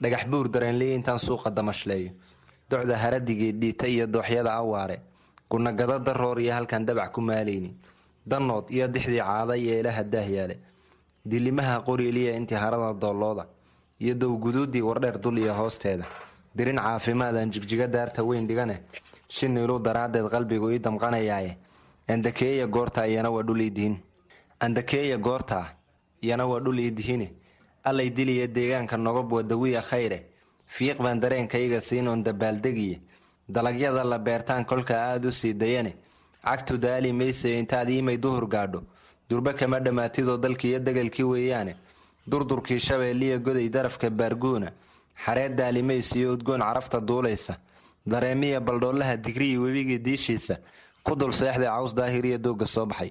Dhagax 0.00 0.24
buur 0.30 0.48
dareenliya 0.48 0.94
intaan 0.94 1.18
suuqa 1.18 1.50
damashleeyo 1.50 2.10
docda 2.70 2.96
haradigii 2.96 3.52
dhiita 3.52 3.86
iyo 3.88 4.06
dooxyada 4.06 4.52
awaare 4.52 5.00
gunagado 5.50 5.98
daroor 5.98 6.40
iyo 6.40 6.52
halkaan 6.54 6.86
dabac 6.86 7.12
ku 7.12 7.20
maalayni 7.20 7.74
danood 8.26 8.70
iyo 8.70 8.88
dixdii 8.88 9.18
caada 9.22 9.56
iyo 9.56 9.80
ilaha 9.80 10.02
daahyaale 10.04 10.56
dilimaha 11.24 11.80
qoriiliya 11.86 12.36
intii 12.36 12.54
harada 12.58 12.92
doolooda 12.94 13.46
iyo 14.00 14.14
dowguduudii 14.14 14.82
wardheer 14.82 15.18
dul 15.20 15.38
iyo 15.38 15.54
hoosteeda 15.54 16.04
dirin 16.56 16.76
caafimaadaan 16.76 17.50
jigjiga 17.50 17.86
daarta 17.86 18.22
weyn 18.24 18.46
dhigane 18.48 18.76
shiniilu 19.28 19.78
daraaddeed 19.78 20.26
qalbigu 20.30 20.70
ii 20.72 20.78
damqanayaaye 20.78 21.56
andakeeya 22.08 22.66
goorta 22.66 23.06
iyana 23.06 23.30
waa 23.30 23.42
dhul 23.42 23.60
idihin 23.60 23.96
andakeeya 24.60 25.16
goortaa 25.18 25.66
iyana 26.22 26.46
waa 26.46 26.60
dhul 26.60 26.78
iidihine 26.78 27.30
allay 27.84 28.10
diliya 28.10 28.46
deegaanka 28.46 28.96
nogob 28.96 29.32
wadawiya 29.32 29.82
khayre 29.82 30.18
fiiq 30.66 30.98
baan 31.02 31.20
dareenkayga 31.20 31.80
siinoon 31.80 32.22
dabaaldegiye 32.24 33.00
dalagyada 33.48 34.04
la 34.04 34.18
beertaan 34.18 34.64
kolka 34.64 34.94
aada 34.94 35.28
u 35.28 35.32
sii 35.32 35.52
dayane 35.54 35.92
cagtu 36.44 36.78
daali 36.78 37.12
mayse 37.12 37.58
intaad 37.58 37.88
iimay 37.90 38.16
duhur 38.18 38.46
gaadho. 38.48 38.82
Durbe 39.30 39.52
kama 39.58 39.80
dhammaatidoo 39.80 40.36
dalkiiyo 40.38 40.78
degalkii 40.78 41.24
weeyaane. 41.24 41.74
Durdurkii 42.30 42.78
shabeeliya 42.80 43.38
goday 43.38 43.68
darafka 43.68 44.10
baarguuna. 44.10 44.70
Xareed 45.24 45.56
daalimaysiyo 45.58 46.32
udgoon 46.32 46.60
carafta 46.60 47.00
duulaysa. 47.00 47.56
Dareemiya 48.06 48.60
baldhoolaha 48.60 49.16
digriyi 49.16 49.58
webigii 49.58 49.98
diishiisa. 49.98 50.56
Ku 51.02 51.16
dul 51.16 51.32
seexday 51.32 51.66
caws 51.66 51.94
daahiriya 51.94 52.38
doogga 52.38 52.66
soo 52.66 52.86
baxay. 52.86 53.10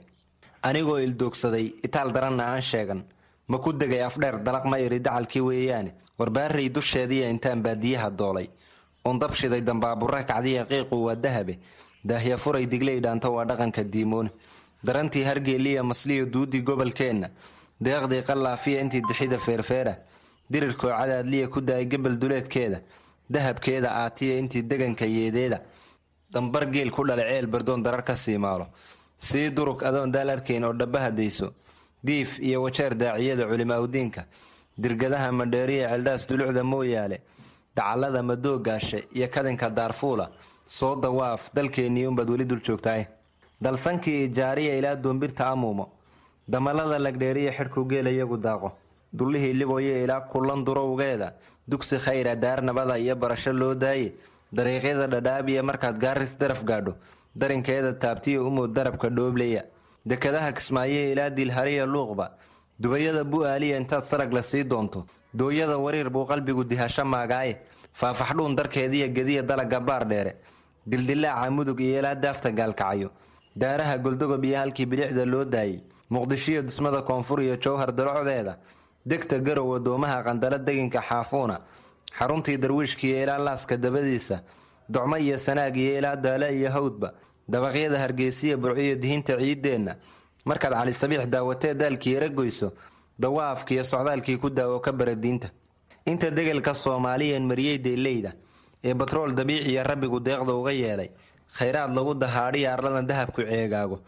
Anigoo 0.63 0.97
ildoogsaday 0.99 1.73
itaal 1.83 2.11
daranna 2.13 2.43
aan 2.53 2.61
sheegan 2.61 3.03
ma 3.47 3.57
ku 3.59 3.71
degay 3.73 4.01
afdheer 4.01 4.39
dalaq 4.43 4.65
ma 4.65 4.77
iri 4.79 4.99
dacalkii 4.99 5.41
weeyaane 5.41 5.91
warbaaray 6.19 6.69
dusheediya 6.69 7.29
intaan 7.29 7.61
baadiyaha 7.61 8.09
doolay. 8.09 8.49
Uun 9.05 9.19
dabshiday 9.19 9.61
dambaabura 9.61 10.23
kacdiya 10.23 10.65
qiiqu 10.65 10.95
waa 11.05 11.15
dahabe. 11.15 11.59
Daahya 12.03 12.37
furay 12.37 12.65
digley 12.67 12.99
dhaanto 13.01 13.33
waa 13.33 13.45
dhaqanka 13.45 13.83
diimoone 13.83 14.29
darantii 14.83 15.23
hargeeliya 15.23 15.83
masliyo 15.83 16.25
duudii 16.25 16.61
gobolkeenna. 16.63 17.29
Deeqdii 17.81 18.21
qallaafiya 18.23 18.81
intii 18.81 19.01
dixida 19.07 19.37
feerfeera. 19.37 19.95
Dirirkoo 20.49 20.89
cadaadliya 20.89 21.47
ku 21.49 21.61
daayay 21.61 21.85
gebel 21.87 22.17
duleedkeeda. 22.17 22.81
Dahabkeeda 23.29 23.89
aatiya 23.91 24.37
intii 24.37 24.61
deganka 24.63 25.05
yeedeeda. 25.05 25.59
Dambar 26.33 26.65
geel 26.71 26.91
ku 26.91 27.03
dhalay 27.05 27.25
ceel 27.29 27.47
bardoon 27.47 27.83
darar 27.83 28.03
ka 28.03 28.15
sii 28.15 28.37
maalo 28.37 28.67
sii 29.17 29.49
durug 29.51 29.83
adoon 29.83 30.11
daal 30.11 30.29
arkayn 30.29 30.63
oo 30.63 30.73
dhabbaha 30.73 31.11
dayso 31.11 31.53
diif 32.07 32.39
iyo 32.39 32.61
wajeer 32.63 32.93
daaciyada 32.95 33.43
culimaaudiinka 33.49 34.21
dirgadaha 34.77 35.31
madheeriya 35.31 35.89
celdhaas 35.91 36.27
dulucda 36.29 36.63
mooyaale 36.63 37.17
dacallada 37.75 38.21
madoogaashe 38.23 38.99
iyo 39.17 39.27
kadinka 39.35 39.69
daarfuula 39.69 40.29
soo 40.67 40.95
dawaaf 40.95 41.49
dalkeennii 41.55 42.07
unbaad 42.07 42.29
weli 42.29 42.45
dul 42.45 42.61
joogtaay 42.67 43.05
dalsankii 43.61 44.23
ijaariya 44.25 44.77
ilaa 44.79 44.95
doombirta 44.95 45.47
amuumo. 45.47 45.85
Damalada 46.47 46.99
lagdheeriya 46.99 47.51
xidhku 47.57 47.87
iyagu 47.91 48.37
daaqo. 48.37 48.71
Dullihii 49.13 49.53
liboye 49.53 50.03
ilaa 50.03 50.21
kullan 50.31 50.63
durowgeeda 50.65 51.33
dugsi 51.67 51.97
khayra 51.97 52.35
daar 52.35 52.61
nabada 52.61 52.97
iyo 52.99 53.15
barasho 53.15 53.53
loo 53.53 53.73
daaye. 53.73 54.13
Dariiqyada 54.53 55.07
dhadhaabiya 55.07 55.63
markaad 55.63 55.97
gaaris 55.99 56.37
daraf 56.37 56.63
gaadho. 56.63 56.93
Darinkeeda 57.35 57.93
taabtiya 57.93 58.41
umood 58.43 58.73
darabka 58.75 59.09
dhoobleya 59.09 59.63
dekadaha 60.05 60.51
kismaaye 60.53 61.11
ilaa 61.11 61.29
dilhariya 61.29 61.85
luuqba. 61.85 62.31
Dubayada 62.79 63.23
bu-aaliya 63.23 63.77
intaad 63.77 64.03
sarag 64.03 64.33
la 64.33 64.41
sii 64.43 64.63
doonto. 64.63 65.05
Dooyada 65.33 65.77
wariir 65.77 66.09
buu 66.09 66.25
qalbigu 66.25 66.63
dihasho 66.63 67.05
maagaaye. 67.05 67.57
Faafaxdhuun 67.93 68.55
darkeediya 68.55 69.07
gediya 69.07 69.41
dalaga 69.43 69.79
baar 69.79 70.05
dheere. 70.07 70.35
Dildilaaca 70.87 71.49
mudug 71.51 71.79
iyo 71.81 71.99
ilaa 71.99 72.15
daafta 72.15 72.51
gaalkacayo 72.51 73.09
daaraha 73.55 73.97
goldogob 73.97 74.43
iyo 74.45 74.57
halkii 74.57 74.85
bilicda 74.85 75.25
loo 75.25 75.45
daayey. 75.45 75.81
Muqdishiyo 76.11 76.61
dusmada 76.61 77.01
koonfur 77.01 77.41
iyo 77.41 77.55
jowhar 77.57 77.91
dalcodeeda 77.95 78.57
degta 79.05 79.39
garow 79.39 79.69
wadoomaha 79.71 80.23
qandalo 80.23 80.57
deginka 80.57 81.01
xaafuuna. 81.01 81.59
Xaruntii 82.17 82.57
darwiishkiiyo 82.57 83.23
ilaa 83.23 83.37
laaska 83.37 83.77
dabadiisa. 83.77 84.41
Docmo 84.89 85.17
iyo 85.17 85.37
sanaag 85.37 85.75
iyo 85.77 85.97
ilaa 85.97 86.15
daale 86.15 86.51
iyo 86.57 86.69
hawdba 86.71 87.13
dabaqyada 87.49 87.97
hargeysiya 87.99 88.57
burciyo 88.57 88.95
dihinta 88.95 89.37
ciideenna 89.37 89.95
markaad 90.45 90.73
cali 90.73 90.93
sabiix 90.93 91.27
daawatee 91.27 91.73
daalkii 91.73 92.13
yara 92.13 92.29
goyso 92.29 92.71
dawaafkiiyo 93.19 93.83
socdaalkii 93.83 94.37
ku 94.37 94.49
daawo 94.49 94.79
ka 94.79 94.91
bara 94.91 95.15
diinta. 95.15 95.49
Inta 96.05 96.29
degelka 96.31 96.73
soomaaliyan 96.73 97.43
mariyey 97.47 97.77
deyleyda 97.79 98.31
ee 98.83 98.93
batrool 98.93 99.33
dabiiciya 99.33 99.83
rabbigu 99.83 100.19
deeqda 100.19 100.53
uga 100.53 100.71
yeelay 100.71 101.09
khayraad 101.57 101.95
lagu 101.95 102.13
dahaadhiya 102.13 102.73
arladan 102.73 103.07
dahabku 103.07 103.41
ceegaago 103.41 103.99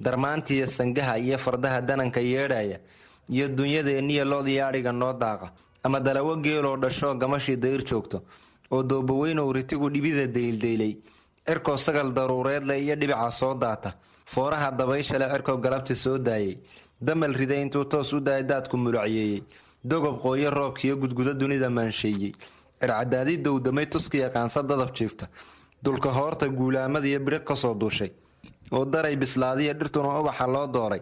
darmaantiiyo 0.00 0.66
sangaha 0.66 1.18
iyo 1.18 1.38
fardaha 1.38 1.80
dananka 1.80 2.20
yeedhaya 2.20 2.78
iyo 3.30 3.48
dunyadeenniya 3.48 4.24
loodiyo 4.24 4.66
adhiga 4.66 4.92
noo 4.92 5.12
daaqa. 5.12 5.52
Ama 5.84 6.00
dalawo 6.00 6.36
geeloo 6.36 6.76
dhashoo 6.76 7.14
gamashii 7.14 7.56
dayr 7.56 7.84
joogto 7.84 8.22
oo 8.70 8.82
doobaweynow 8.82 9.52
ritigu 9.52 9.90
dhibida 9.90 10.26
dayildaylay 10.26 10.96
cirkoo 11.46 11.76
sagal 11.76 12.12
daruureedle 12.12 12.74
iyo 12.80 12.96
dhibica 12.96 13.30
soo 13.30 13.54
daata. 13.54 13.94
Fooraha 14.26 14.70
dabayshale 14.70 15.26
cirkoo 15.32 15.56
galabti 15.58 15.94
soo 15.96 16.18
daayay. 16.18 16.58
Damal 17.00 17.32
riday 17.34 17.62
intuu 17.62 17.84
toos 17.84 18.12
u 18.12 18.20
daaya 18.20 18.42
daadku 18.42 18.76
mulacyeeyey 18.76 19.42
dogob 19.84 20.20
qooyo 20.22 20.50
roobkiiyo 20.50 20.96
gudgudo 20.96 21.34
dunida 21.34 21.68
maansheeyey. 21.70 22.32
Circadaadi 22.80 23.36
dowdamay 23.44 23.86
tuskiya 23.86 24.30
qaansa 24.30 24.62
dadab 24.62 24.94
jiifta. 24.94 25.28
Dulka 25.82 26.10
hoorta 26.12 26.48
guulaamadiyo 26.48 27.20
bidhiq 27.20 27.44
ka 27.44 27.54
soo 27.56 27.74
duushay. 27.74 28.10
Oo 28.72 28.84
daray 28.84 29.16
bislaadiya 29.16 29.74
dhirtuna 29.74 30.20
ubaxa 30.20 30.46
loo 30.46 30.66
dooray. 30.66 31.00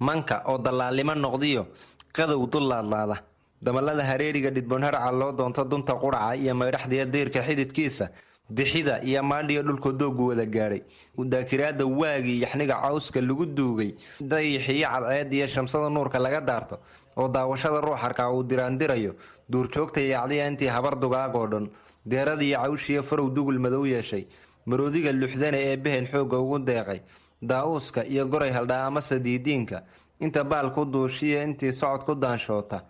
Manka 0.00 0.42
oo 0.46 0.58
dallaalnimo 0.58 1.14
noqdiyo 1.14 1.66
qadow 2.12 2.46
dul 2.46 2.68
laadlaada. 2.68 3.16
Damalada 3.62 4.02
hareeriga 4.04 4.50
dhidboonharca 4.50 5.12
loo 5.12 5.32
doonto 5.32 5.64
dunta 5.64 5.94
quraca 5.94 6.34
iyo 6.36 6.54
maydhaxdiya 6.54 7.04
diirka 7.06 7.42
xididkiisa 7.42 8.08
dixida 8.50 9.00
iyo 9.02 9.22
maadhiyo 9.22 9.62
dhulka 9.62 9.92
doogu 9.92 10.26
wada 10.28 10.44
gaadhay 10.46 10.82
daakiraada 11.18 11.86
waagii 11.86 12.40
yaxniga 12.42 12.74
cawska 12.82 13.20
lagu 13.20 13.46
duugay 13.46 13.94
dayixiyo 14.20 14.88
cadceed 14.88 15.32
iyo 15.32 15.46
shamsada 15.46 15.88
nuurka 15.88 16.18
laga 16.18 16.40
daarto 16.40 16.78
oo 17.16 17.28
daawashada 17.28 17.80
ruuxarka 17.80 18.30
uu 18.32 18.42
diraandirayo 18.42 19.14
duurjoogta 19.48 20.00
yaacdiya 20.00 20.46
intii 20.50 20.66
habar 20.68 20.94
dugaagoo 21.00 21.46
dhan 21.46 21.70
deeradiiyo 22.06 22.58
cawshiyo 22.58 23.02
farow 23.02 23.30
dugul 23.30 23.58
madow 23.58 23.86
yeeshay 23.86 24.26
maroodiga 24.66 25.12
luxdane 25.12 25.58
ee 25.70 25.76
behen 25.76 26.06
xoogga 26.06 26.38
ugu 26.38 26.58
deeqay 26.58 27.00
daa-uuska 27.42 28.04
iyo 28.04 28.26
goray 28.26 28.50
haldhaa 28.50 28.86
amase 28.86 29.18
diidiinka 29.20 29.82
inta 30.20 30.44
baal 30.44 30.70
ku 30.74 30.84
duushiya 30.84 31.42
intii 31.44 31.72
socod 31.72 32.04
ku 32.04 32.14
daanshoota 32.14 32.82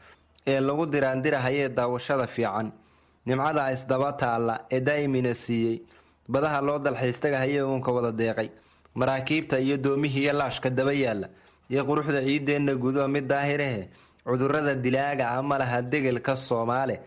ee 0.47 0.61
lagu 0.61 0.87
diraandirahayee 0.87 1.69
daawashada 1.69 2.27
fiican 2.27 2.73
nimcada 3.27 3.73
isdaba 3.73 4.13
taalla 4.13 4.55
ee 4.71 4.81
daa'imina 4.81 5.35
siiyey. 5.35 5.83
Badaha 6.29 6.61
loo 6.63 6.79
dalxiistagahayee 6.79 7.63
uunka 7.63 7.93
wada 7.93 8.13
deeqay. 8.13 8.49
Maraakiibta 8.95 9.59
iyo 9.61 9.77
doomihiiyo 9.77 10.33
laashka 10.33 10.71
daba 10.71 10.93
yaalla. 10.93 11.29
Iyo 11.71 11.85
quruxda 11.85 12.21
ciideenna 12.27 12.75
gudo 12.75 13.09
mid 13.09 13.27
daahirahe 13.29 13.89
cudurrada 14.25 14.75
dilaaga 14.75 15.25
ah 15.31 15.43
ma 15.43 15.59
laha 15.59 15.83
degelka 15.83 16.37
soomaale. 16.37 17.01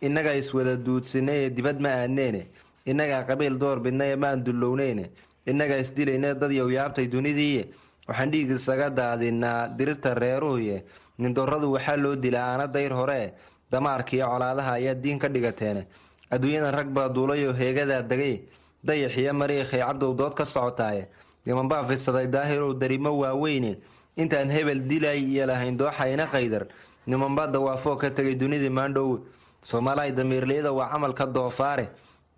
Innaga 0.00 0.34
iswada 0.34 0.76
duudsinay 0.76 1.38
ee 1.46 1.50
dibad 1.50 1.80
ma 1.80 1.88
aadneene. 1.88 2.46
Innagaa 2.86 3.22
qabiil 3.28 3.58
door 3.58 3.80
bidnaye 3.80 4.16
maan 4.16 4.44
dullowneene. 4.44 5.10
Innaga 5.46 5.76
isdilayne 5.78 6.34
dad 6.40 6.52
yowyaabtay 6.52 7.06
dunidiiye. 7.08 7.64
Waxaan 8.08 8.30
dhiig 8.32 8.50
isaga 8.50 8.90
daadinaa 8.90 9.68
dirirta 9.68 10.14
reeruhuye. 10.14 10.84
Nindoradu 11.18 11.72
waxaa 11.72 11.96
loo 11.96 12.16
dilaa 12.16 12.46
aana 12.54 12.66
dayr 12.66 12.92
horee 12.92 13.32
damaarkiiyo 13.72 14.26
colaadaha 14.26 14.72
ayaa 14.78 14.94
diin 14.94 15.18
ka 15.18 15.28
dhigateene 15.28 15.86
adduunyadan 16.30 16.74
rag 16.74 16.88
baa 16.92 17.08
duulayoo 17.08 17.52
heegadaa 17.52 18.02
degay. 18.02 18.42
Dayaxiyo 18.84 19.32
mariikhay 19.32 19.80
cabdow 19.80 20.14
dood 20.14 20.34
ka 20.34 20.44
socotaaye 20.44 21.08
nimanbaa 21.46 21.84
fidsaday 21.88 22.26
daahirow 22.26 22.74
darimo 22.74 23.10
waaweyne 23.18 23.78
intaan 24.16 24.50
hebel 24.50 24.80
dilay 24.88 25.20
iyo 25.22 25.46
lahayn 25.46 25.76
dooxayna 25.78 26.26
qaydar 26.26 26.66
nimanbaa 27.06 27.46
dawaafoo 27.46 27.96
ka 27.96 28.10
tegay 28.10 28.34
dunidii 28.34 28.68
maandhowe 28.70 29.20
soomaalahay 29.62 30.12
damiirliyada 30.12 30.72
waa 30.72 30.90
camalka 30.90 31.26
doofaare. 31.26 31.88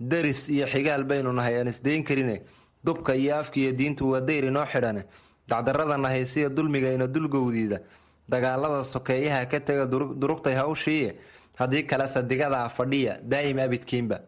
Daris 0.01 0.49
iyo 0.49 0.67
xigaal 0.67 1.05
baynu 1.05 1.33
nahay 1.33 1.57
aan 1.61 1.69
isdayn 1.69 2.05
karine 2.05 2.43
dubka 2.85 3.15
iyo 3.17 3.37
afkiiyo 3.41 3.73
diintu 3.73 4.11
waa 4.11 4.21
dayr 4.21 4.45
inoo 4.45 4.67
xidhane 4.67 5.05
dacdarada 5.49 5.97
nahaysiya 5.97 6.49
dulmigayna 6.49 7.07
dulgowdiida 7.07 7.81
dagaalada 8.29 8.85
sokeeyaha 8.85 9.47
ka 9.51 9.59
tega 9.61 9.85
durugtay 10.21 10.55
hawshiiye 10.55 11.11
haddii 11.59 11.83
kale 11.87 12.07
sadigadaa 12.09 12.69
fadhiya 12.69 13.19
daa'im 13.31 13.59
abidkiinba. 13.59 14.19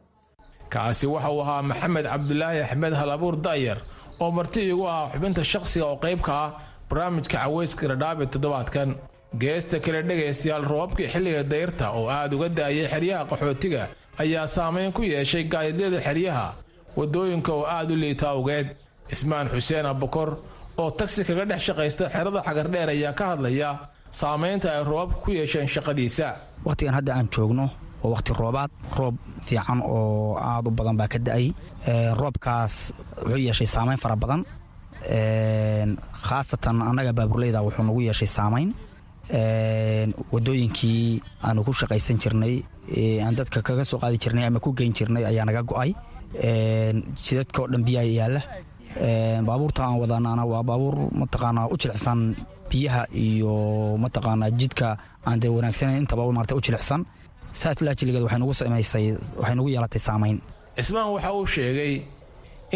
Kaasi 0.68 1.06
waxa 1.06 1.30
uu 1.30 1.40
ahaa 1.42 1.62
maxamed 1.62 2.04
cabdulaahi 2.04 2.60
axmed 2.66 2.92
halabuur 3.00 3.36
da'yar 3.46 3.78
oo 4.20 4.30
marti 4.30 4.60
iigu 4.60 4.86
ah 4.88 5.08
xubinta 5.12 5.44
shaqsiga 5.44 5.86
oo 5.86 5.96
qayb 6.04 6.20
ka 6.26 6.32
ah 6.44 6.50
barnaamijka 6.90 7.38
caweyska 7.38 7.88
radhaabe 7.88 8.26
toddobaadkan. 8.26 8.96
Geesta 9.40 9.80
kale 9.80 10.02
dhegaystayaal 10.08 10.64
roobabkii 10.70 11.08
xilliga 11.12 11.42
dayrta 11.52 11.90
oo 11.98 12.08
aad 12.08 12.32
uga 12.34 12.48
da'ayay 12.48 12.86
xeryaha 12.92 13.24
qaxootiga 13.30 13.82
ayaa 14.22 14.46
saamayn 14.46 14.92
ku 14.92 15.02
yeeshay 15.02 15.44
gaadidyada 15.52 15.98
xeryaha 16.06 16.54
waddooyinka 16.96 17.52
oo 17.52 17.64
aad 17.76 17.90
u 17.90 17.96
liita 17.96 18.28
awgeed. 18.34 18.68
Cismaan 19.08 19.48
xuseen 19.48 19.86
abukor 19.86 20.30
oo 20.80 20.90
tagsi 20.98 21.20
kaga 21.28 21.44
dhex 21.50 21.60
shaqaysta 21.68 22.04
xerada 22.14 22.40
xagardheer 22.46 22.88
ayaa 22.94 23.12
ka 23.18 23.24
hadlaya 23.32 23.70
saamaynta 24.20 24.68
ay 24.76 24.82
roobabka 24.90 25.16
ku 25.24 25.30
yeesheen 25.38 25.68
shaqadiisa. 25.74 26.26
Wakhtigan 26.66 26.94
hadda 26.98 27.12
aan 27.16 27.28
joogno 27.34 27.66
waa 28.02 28.10
wakhti 28.14 28.32
roobaad. 28.40 28.70
Roob 28.98 29.16
fiican 29.46 29.80
oo 29.82 30.36
aad 30.50 30.66
u 30.68 30.70
badan 30.78 30.96
baa 31.00 31.08
ka 31.12 31.18
da'ay. 31.18 31.46
Roobkaas 32.20 32.74
wuxuu 33.24 33.40
yeeshay 33.46 33.66
saamayn 33.74 33.98
fara 34.02 34.16
badan. 34.22 34.40
Khaasatan 36.26 36.76
annaga 36.88 37.12
baaburleyda 37.18 37.60
wuxuu 37.66 37.84
nagu 37.88 38.00
yeeshay 38.08 38.28
saamayn. 38.36 38.68
Wadooyinkii 40.32 41.22
aanu 41.46 41.64
ku 41.64 41.72
shaqaysan 41.72 42.18
jirnay 42.22 42.54
aan 43.24 43.34
dadka 43.38 43.62
kaga 43.62 43.84
soo 43.84 43.98
qaadi 44.02 44.18
jirnay 44.22 44.44
ama 44.46 44.60
ku 44.60 44.72
geyn 44.78 44.92
jirnay 44.92 45.24
ayaa 45.30 45.44
naga 45.48 45.62
go'ay. 45.62 45.90
Jidadkao 47.24 47.66
dhan 47.72 47.82
biyaha 47.86 48.06
yaalla 48.18 48.40
baabuurta 49.48 49.80
aan 49.84 49.98
wadanaana 50.00 50.44
waa 50.52 50.62
baabuur 50.68 50.94
mataqaanaa 51.20 51.66
u 51.72 51.76
jilicsan 51.82 52.20
biyaha 52.70 53.02
iyo 53.24 53.54
mataqaanaa 54.04 54.50
jidka 54.60 54.88
aan 55.26 55.40
dee 55.42 55.48
wanaagsanayn. 55.56 55.98
Intaba 56.02 56.32
maarta 56.32 56.54
u 56.56 56.60
jilicsan 56.60 57.00
saas 57.52 57.80
laajiligeed 57.80 58.22
waxay 58.26 58.38
nugu 58.42 58.54
samaysay 58.60 59.06
waxay 59.40 59.54
nugu 59.58 59.68
yeelatay 59.74 60.00
saamayn. 60.08 60.36
Cismaan 60.76 61.12
waxa 61.14 61.30
uu 61.38 61.46
sheegay 61.54 61.92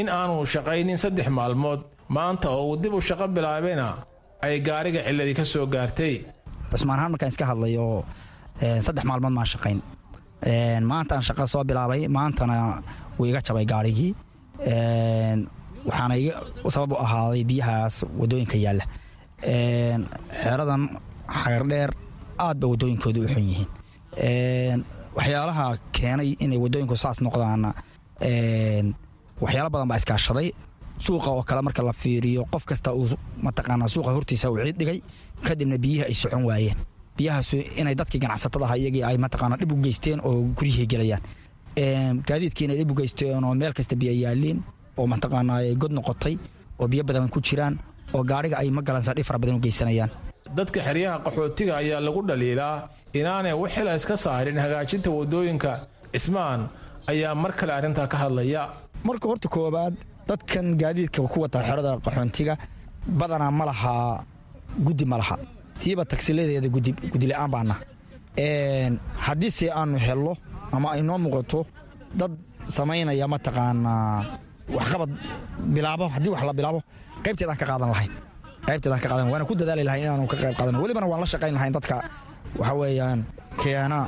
in 0.01 0.09
aanu 0.09 0.45
shaqaynin 0.53 0.97
saddex 1.03 1.29
maalmood 1.39 1.81
maanta 2.09 2.49
oo 2.51 2.65
uu 2.71 2.77
dib 2.83 2.95
u 2.95 3.01
shaqo 3.09 3.27
bilaabayna 3.37 3.87
ay 4.45 4.61
gaariga 4.67 5.01
cilladii 5.07 5.35
ka 5.39 5.45
soo 5.45 5.67
gaartay. 5.75 6.15
Cusmaan 6.71 6.99
ahaan 6.99 7.11
markaan 7.13 7.31
iska 7.33 7.45
hadlayo 7.51 7.87
saddex 8.87 9.05
maalmood 9.11 9.33
maan 9.39 9.49
shaqayn. 9.53 9.79
Maantaan 10.91 11.23
shaqo 11.29 11.45
soo 11.53 11.65
bilaabay 11.69 12.09
maantana 12.17 12.57
wuu 13.19 13.27
iga 13.31 13.41
jabay 13.47 13.65
gaarigii 13.73 14.13
waxaana 15.89 16.15
sabab 16.75 16.93
u 16.93 16.97
ahaaday 17.05 17.43
biyahaas 17.51 17.97
waddooyinka 18.21 18.57
yaalla. 18.65 18.85
Xeeradan 20.43 20.83
xagardheer 21.43 21.91
aad 22.39 22.57
ba 22.61 22.67
wadooyinkooda 22.73 23.21
u 23.21 23.29
xun 23.35 23.45
yihiin. 23.51 23.69
Waxyaalaha 25.17 25.65
keenay 25.97 26.31
inay 26.45 26.59
wadooyinku 26.65 26.97
saas 26.97 27.19
noqdaanna 27.25 27.71
waxyaalo 29.43 29.71
badan 29.75 29.89
baa 29.91 29.99
iskaashaday. 30.01 30.49
Suuqa 31.01 31.31
oo 31.33 31.43
kale 31.43 31.63
marka 31.63 31.83
la 31.83 31.93
fiiriyo 31.93 32.45
qof 32.53 32.65
kasta 32.69 32.93
uu 32.93 33.09
mataqaanaa 33.43 33.89
suuqa 33.89 34.11
hortiisa 34.13 34.51
uu 34.51 34.59
ciid 34.65 34.77
dhigay 34.79 34.99
kadibna 35.47 35.79
biyihii 35.79 36.05
ay 36.09 36.15
socon 36.15 36.45
waayeen. 36.45 36.77
Biyahaas 37.17 37.53
inay 37.81 37.95
dadkii 37.95 38.21
ganacsatada 38.21 38.65
aha 38.67 38.77
iyagii 38.77 39.03
ay 39.09 39.17
mataqaanaa 39.25 39.57
dhib 39.61 39.73
u 39.73 39.77
geysteen 39.85 40.21
oo 40.25 40.35
guryihii 40.57 40.87
gelayaan. 40.93 41.23
Gaadiidkii 42.29 42.65
inay 42.67 42.77
dhib 42.81 42.91
u 42.91 42.95
geysteen 43.01 43.45
oo 43.45 43.55
meel 43.55 43.73
kasta 43.73 43.97
biyo 43.97 44.13
yaalliin 44.13 44.61
oo 45.01 45.07
mataqaanaa 45.13 45.59
ay 45.65 45.75
god 45.83 45.93
noqotay 45.99 46.35
oo 46.81 46.87
biyo 46.93 47.03
badan 47.09 47.29
ku 47.35 47.41
jiraan 47.49 47.75
oo 48.15 48.23
gaariga 48.31 48.57
ay 48.63 48.69
ma 48.77 48.83
galansa 48.89 49.15
dhib 49.17 49.27
fara 49.29 49.39
badan 49.43 49.57
u 49.59 49.61
geysanayaan. 49.65 50.11
Dadka 50.59 50.79
xeryaha 50.87 51.17
qaxootiga 51.27 51.73
ayaa 51.83 52.01
lagu 52.07 52.21
dhaliilaa 52.29 52.77
inaanay 53.19 53.55
waxila 53.63 53.95
iska 53.99 54.17
saarin 54.25 54.59
hagaajinta 54.65 55.09
waddooyinka. 55.19 55.73
Cismaan 56.13 56.61
ayaa 57.13 57.35
mar 57.43 57.53
kale 57.59 57.73
arrintaa 57.79 58.07
ka 58.13 58.17
hadlaya. 58.23 58.63
Marka 59.07 59.27
horta 59.31 59.49
koobaad 59.55 59.95
dadkan 60.29 60.67
gaadiidka 60.81 61.23
ku 61.33 61.39
wata 61.45 61.59
xerada 61.69 61.91
qaxoontiga 62.05 62.55
badanaa 63.21 63.51
ma 63.59 63.65
laha 63.71 63.95
guddi 64.87 65.05
ma 65.11 65.17
laha. 65.23 65.37
Siiba 65.79 66.03
tagsiladeeda 66.11 66.69
gudila'aan 67.15 67.51
baana. 67.55 67.75
Haddiise 69.27 69.67
aanu 69.79 69.99
hello 70.07 70.33
ama 70.75 70.89
ay 70.95 71.03
noo 71.03 71.19
muuqato 71.25 71.61
dad 72.21 72.33
samaynaya 72.77 73.27
mataqaanaa 73.35 74.25
waxqabad 74.77 75.11
bilaabo 75.75 76.05
haddii 76.15 76.31
wax 76.35 76.43
la 76.49 76.53
bilaabo 76.59 76.81
qaybteedaan 77.25 77.59
ka 77.61 77.67
qaadan 77.71 77.89
lahayn 77.95 78.13
qaybteedaan 78.69 79.01
ka 79.05 79.09
qaadan 79.13 79.27
waana 79.33 79.45
ku 79.49 79.55
dadaali 79.61 79.85
lahayn 79.89 80.03
inaanu 80.05 80.27
ka 80.33 80.37
qayb 80.43 80.55
qaadan. 80.59 80.75
Welibana 80.83 81.07
waan 81.11 81.21
la 81.21 81.27
shaqayn 81.27 81.55
lahayn 81.59 81.73
dadka. 81.77 81.97
Waxa 82.59 82.75
weeyaan 82.81 83.21
keena 83.63 83.99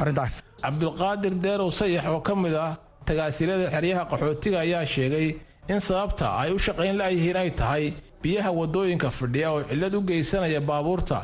arrintaas. 0.00 0.34
Cabdulqaadir 0.62 1.34
deerow 1.44 1.70
sayax 1.70 2.04
oo 2.06 2.20
ka 2.20 2.34
mid 2.34 2.54
ah 2.54 2.76
tagaasilada 3.06 3.66
xeryaha 3.74 4.02
qaxootiga 4.10 4.58
ayaa 4.66 4.84
sheegay 4.94 5.26
in 5.72 5.80
sababta 5.80 6.26
ay 6.42 6.50
u 6.52 6.58
shaqayn 6.58 6.94
la'yihiin 7.00 7.36
ay 7.36 7.50
tahay 7.60 7.84
biyaha 8.22 8.50
waddooyinka 8.58 9.08
fadhiya 9.10 9.48
oo 9.54 9.60
cillad 9.70 9.94
u 9.94 10.00
geysanaya 10.08 10.60
baabuurta 10.60 11.18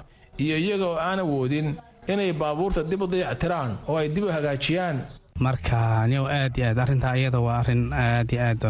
iyo 0.44 0.56
iyaga 0.64 0.86
oo 0.92 0.96
aan 1.08 1.18
awoodin 1.24 1.68
inay 2.12 2.32
baabuurta 2.32 2.80
dib 2.90 3.02
u 3.02 3.06
dayactiraan 3.06 3.70
oo 3.88 3.96
ay 4.00 4.08
dib 4.14 4.24
u 4.24 4.28
hagaajiyaan 4.36 4.96
marka 5.40 6.06
niyow 6.06 6.26
aad 6.30 6.54
iyo 6.58 6.66
aad. 6.70 6.78
Arrintaa 6.78 7.16
iyada 7.18 7.40
waa 7.42 7.58
arrin 7.58 7.90
aad 7.92 8.30
iyo 8.32 8.40
aad 8.46 8.62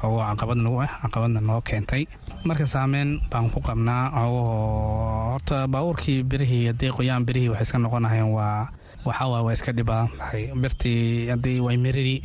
xogo 0.00 0.18
caqabad 0.20 0.58
nagu 0.60 0.78
ah 0.84 0.92
caqabadna 1.02 1.40
noo 1.40 1.60
keentay. 1.64 2.04
Marka 2.44 2.66
saameyn 2.68 3.20
baan 3.32 3.48
ku 3.50 3.60
qabnaa 3.64 4.12
xogahoo 4.12 5.32
horta 5.32 5.56
baabuurkii 5.72 6.22
birihii 6.30 6.66
haddii 6.68 6.92
qoyaan 6.96 7.24
birihii 7.24 7.48
waxay 7.48 7.62
iska 7.64 7.78
noqonahayeen 7.78 8.28
waa 8.36 8.68
waxawaa 9.06 9.42
waa 9.46 9.52
iska 9.56 9.72
dhib 9.72 9.86
badan 9.88 10.08
tahay 10.18 10.52
birtii 10.62 11.28
haddii 11.32 11.60
way 11.64 11.76
miriri 11.84 12.16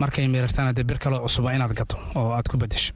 markay 0.00 0.26
mirirtana 0.28 0.72
dee 0.76 0.82
bir 0.84 0.98
kaloo 0.98 1.22
cusuba 1.24 1.54
inaad 1.54 1.72
gato 1.78 1.96
oo 2.18 2.30
aad 2.34 2.46
ku 2.50 2.56
bedesho 2.58 2.94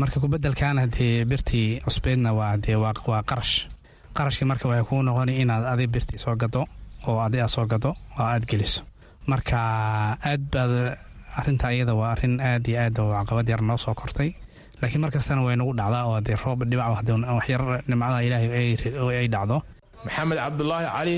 marka 0.00 0.16
kubedelkaana 0.20 0.86
dee 0.96 1.24
birtii 1.30 1.80
cusbeedna 1.84 2.32
waa 2.32 2.56
dee 2.56 2.76
waa 2.76 3.22
qarash. 3.28 3.68
Qarashkii 4.16 4.48
marka 4.48 4.64
waxay 4.68 4.84
kuu 4.88 5.02
noqoni 5.02 5.40
inaad 5.44 5.64
adi 5.72 5.86
birtii 5.86 6.18
soo 6.18 6.36
gado 6.40 6.64
oo 7.06 7.20
adi 7.20 7.40
aad 7.40 7.48
soo 7.52 7.66
gado 7.66 7.90
oo 8.18 8.24
aad 8.32 8.46
geliso 8.48 8.82
marka 9.26 9.58
aad 10.24 10.42
baad 10.52 10.72
arrinta 11.38 11.72
iyada 11.72 11.94
waa 11.94 12.12
arrin 12.14 12.40
aad 12.40 12.66
iyo 12.68 12.78
aad 12.80 12.98
oo 12.98 13.12
caqabad 13.18 13.48
yar 13.48 13.62
noo 13.62 13.76
soo 13.76 13.94
kortay. 13.94 14.34
Laakiin 14.82 15.00
mar 15.00 15.10
kastana 15.10 15.42
way 15.44 15.56
nagu 15.56 15.72
dhacdaa 15.76 16.04
oo 16.08 16.20
dee 16.20 16.36
roob 16.44 16.64
dhibac 16.70 16.88
waxyar 17.38 17.62
nimcadaha 17.88 18.22
ilaahay 18.22 18.76
ay 19.20 19.28
dhacdo. 19.28 19.62
Maxamed 20.04 20.38
cabdulaahi 20.38 20.86
cali 20.96 21.16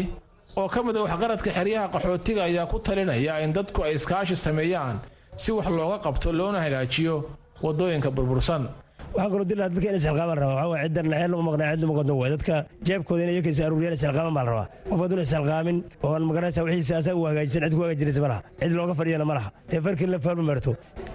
oo 0.57 0.68
ka 0.68 0.82
mid 0.82 0.96
a 0.96 1.00
waxqaradka 1.05 1.50
xeryaha 1.57 1.86
qaxootiga 1.94 2.42
ayaa 2.44 2.66
ku 2.66 2.78
talinaya 2.78 3.40
in 3.44 3.53
dadku 3.53 3.82
ay 3.86 3.94
iskaashi 3.94 4.36
sameeyaan 4.36 4.96
si 5.36 5.53
wax 5.53 5.66
looga 5.68 5.98
qabto 6.05 6.32
loona 6.32 6.59
hagaajiyo 6.61 7.16
waddooyinka 7.64 8.11
burbursan 8.11 8.68
waxaan 9.14 9.30
kaloo 9.32 9.44
dilaa 9.50 9.68
dadka 9.72 9.88
inay 9.90 10.00
silqaaman 10.06 10.36
rabaa 10.42 10.56
waxaa 10.56 10.70
waye 10.72 10.84
ciddan 10.88 11.06
xeel 11.12 11.32
uma 11.34 11.42
maqnaa 11.50 11.72
cid 11.74 11.84
uma 11.84 11.94
qodon 11.98 12.16
waay 12.20 12.30
dadka 12.34 12.54
jeebkooda 12.86 13.22
inay 13.24 13.36
yakaysa 13.40 13.62
aruuriyaan 13.66 13.96
silqaaman 14.02 14.34
baa 14.36 14.44
la 14.46 14.50
rabaa. 14.52 14.68
Qof 14.90 15.00
hadduna 15.02 15.24
silqaamin 15.32 15.76
oon 16.02 16.22
maganaysa 16.30 16.60
wixiisa 16.66 16.94
asaga 17.00 17.16
u 17.20 17.24
hagaajisan 17.28 17.62
cid 17.64 17.74
ku 17.76 17.82
hagaajinaysa 17.84 18.20
ma 18.24 18.28
laha. 18.32 18.40
Cid 18.60 18.72
looga 18.78 18.94
fadhiyana 19.00 19.24
ma 19.30 19.34
laha. 19.38 19.48
Dee 19.70 19.80
farkii 19.84 20.06
la 20.14 20.18
faalma 20.24 20.42
marto 20.50 20.72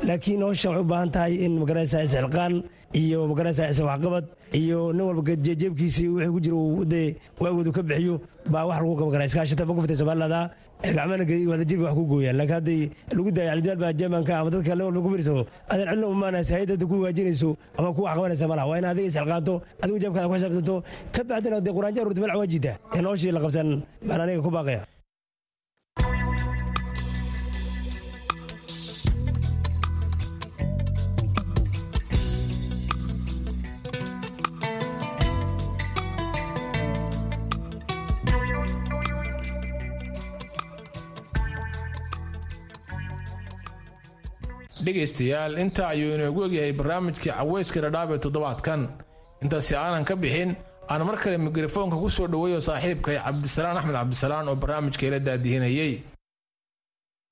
laakiin 0.08 0.42
hawshan 0.46 0.72
waxay 0.72 0.84
u 0.86 0.90
baahan 0.92 1.10
tahay 1.16 1.34
in 1.46 1.54
maganaysa 1.62 1.98
isxilqaan 2.06 2.54
iyo 3.02 3.20
maganaysa 3.32 3.64
is 3.72 3.80
waxqabad 3.90 4.26
iyo 4.62 4.80
nin 4.94 5.04
walba 5.10 5.34
jeebkiisii 5.62 6.08
wixii 6.08 6.32
ku 6.36 6.40
jira 6.46 6.86
dee 6.94 7.16
waagoodu 7.42 7.72
ka 7.78 7.82
bixiyo 7.90 8.16
baa 8.54 8.66
wax 8.70 8.80
lagu 8.82 8.96
qaban 9.00 9.12
karaa 9.16 9.28
iskaashata 9.30 9.64
ma 9.68 9.74
ku 9.76 9.82
fitay 9.84 9.98
wadajirka 10.84 11.84
wax 11.84 11.94
ku 11.96 12.04
gooyaan 12.06 12.38
laakiin 12.38 12.54
hadday 12.56 12.90
lagu 13.12 13.32
daaya 13.32 13.52
aljaal 13.56 13.78
baa 13.78 13.94
jeemanka 13.94 14.34
ama 14.40 14.50
dadka 14.54 14.76
nin 14.76 14.86
walba 14.86 15.02
ku 15.02 15.10
fiirsado 15.14 15.44
adan 15.70 15.88
cidna 15.90 16.08
umaanaysa 16.08 16.54
hayadada 16.56 16.86
ku 16.86 16.94
hagaajinayso 17.02 17.50
ama 17.78 17.94
ku 17.94 18.02
wax 18.04 18.16
qabanaysa 18.18 18.48
ma 18.48 18.56
laha. 18.56 18.68
Waa 18.70 18.78
in 18.78 18.86
adiga 18.86 19.08
isxilqaanto 19.10 19.54
adigu 19.82 19.98
jeebkaada 20.00 20.28
ku 20.30 20.34
xisaabtanto 20.36 20.76
ka 21.16 21.22
bacdina 21.24 21.62
dee 21.62 21.74
quraanjo 21.78 22.00
ururta 22.02 22.20
meel 22.22 22.32
cawaajida 22.36 22.74
in 22.98 23.06
hawshii 23.06 23.32
la 23.32 23.40
qabsan 23.46 23.68
baan 24.08 24.22
aniga 24.22 24.42
ku 24.42 24.50
baaqaya 24.52 24.82
dhegaystayaal. 44.88 45.52
Intaa 45.64 45.90
ayuu 45.94 46.12
inoogu 46.18 46.42
egyahay 46.48 46.74
barnaamijkii 46.80 47.32
caweyska 47.38 47.80
dhadhaab 47.86 48.10
ee 48.16 48.20
toddobaadkan. 48.26 48.82
Intaasi 49.44 49.74
aanan 49.84 50.06
ka 50.10 50.16
bixin 50.24 50.52
aan 50.92 51.02
mar 51.08 51.18
kale 51.22 51.38
mikrofoonka 51.48 51.98
ku 52.04 52.10
soo 52.16 52.28
dhoweeyo 52.34 52.60
saaxiibkay 52.68 53.18
cabdisalaan 53.26 53.78
axmed 53.80 53.96
cabdisalaan 54.00 54.48
oo 54.50 54.56
barnaamijka 54.64 55.04
ila 55.10 55.20
daadihinayey 55.28 55.94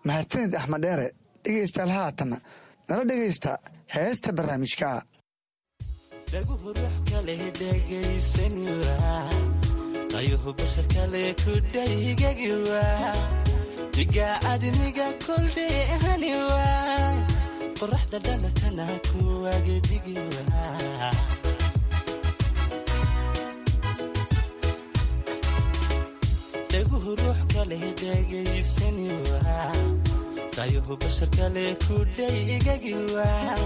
mahadsanid 0.07 0.53
axmed 0.59 0.81
dheere 0.85 1.07
dhegaystayaal 1.43 1.91
haatanna 1.97 2.37
nala 2.89 3.03
dhegaysta 3.09 3.51
heesta 3.95 4.29
barnaamijka. 4.37 4.89
Dhaguhu 6.31 6.69
ruux 6.77 6.91
qoraxda 17.85 18.17
dhalatana 18.25 18.85
kuwagidhigiwa 19.07 20.41
dhaguhu 26.71 27.11
ruux 27.21 27.39
kale 27.53 27.77
dhegaysani 28.01 29.07
waa 29.29 29.73
dayuhu 30.57 30.93
bashar 31.01 31.29
kale 31.37 31.65
kudhay 31.85 32.37
igagi 32.55 32.95
waa 33.15 33.59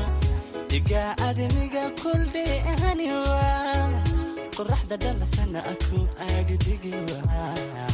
dhiga 0.70 1.04
adimiga 1.28 1.84
kuldhay 2.02 2.54
ahani 2.74 3.08
waa 3.26 3.88
qoraxda 4.58 4.96
dhalatana 5.04 5.60
aku 5.74 6.00
agdhigi 6.30 6.94
waa 7.10 7.88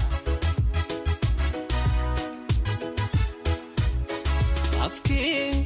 afkii 4.86 5.65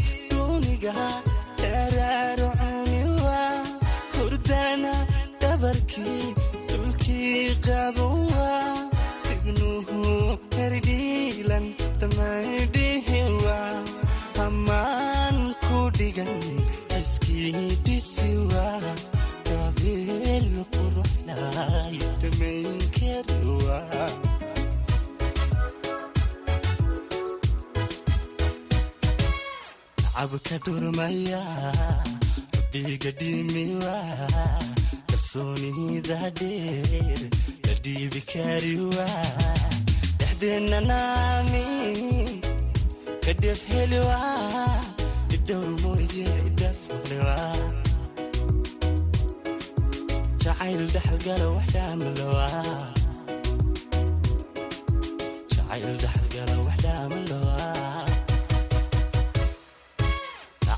duuniga 0.81 0.93
dharaarcuni 1.61 3.01
waa 3.25 3.63
hurdana 4.15 4.93
dhabarkii 5.41 6.33
dhulkii 6.69 7.55
qaban 7.67 8.17
waa 8.39 8.89
ibnuhu 9.33 10.01
herdhiilan 10.57 11.65
dhammaydhihi 12.01 13.21
waa 13.45 13.83
ammaan 14.45 15.37
ku 15.67 15.79
dhigan 15.99 16.33
xiskii 16.93 17.69
dhisi 17.85 18.31
waa 18.53 18.95
gabeel 19.49 20.49
quruxlay 20.73 21.97
dhammayn 22.21 22.81
kari 30.21 30.29
waa 30.29 30.29
cabka 30.29 30.57
dhurmaya 30.65 31.41
rabbiga 32.53 33.11
dhimiwa 33.19 33.95
kalsoonida 35.09 36.19
dheer 36.39 37.19
la 37.65 37.73
dhiibi 37.83 38.21
kariwa 38.31 39.07
dhexdeenna 40.19 40.79
naami 40.89 41.65
ka 43.23 43.31
dheef 43.41 43.61
heliwa 43.71 44.19
idhowr 45.35 45.69
mooye 45.83 46.27
idhaflewa 46.49 47.37
jacayl 50.43 50.81
dhaxalgala 50.93 51.45
wax 56.65 56.79
dhaamalowa 56.85 57.59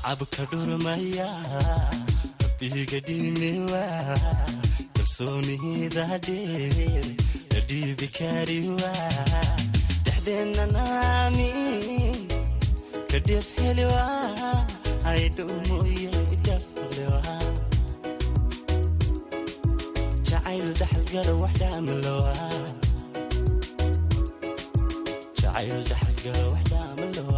jacayl 0.04 0.28
dhaxalgala 0.40 0.44
wax 0.44 0.44
dhaamalowa 0.44 0.44
cabka 0.44 0.44
dhurmaya 0.52 1.28
rabbiga 2.42 2.98
dhimiwa 3.06 3.84
kalsoonida 4.94 6.04
dheer 6.26 7.06
la 7.52 7.60
dhiibi 7.68 8.08
kariwa 8.18 8.92
dhexdeenna 10.04 10.64
naami 10.76 11.50
ka 13.10 13.18
dheef 13.28 13.48
heliwa 13.60 14.02
aydhow 15.12 15.50
mooye 15.68 16.12
idhaflewa 16.36 17.22
jacayl 20.28 20.68
dhaxalgala 20.80 21.32
wax 21.42 21.54
dhaamalowa 21.62 22.34
jacayl 25.40 25.78
dhaxalgala 25.90 26.44
wax 26.52 26.64
dhaamalowa 26.72 27.33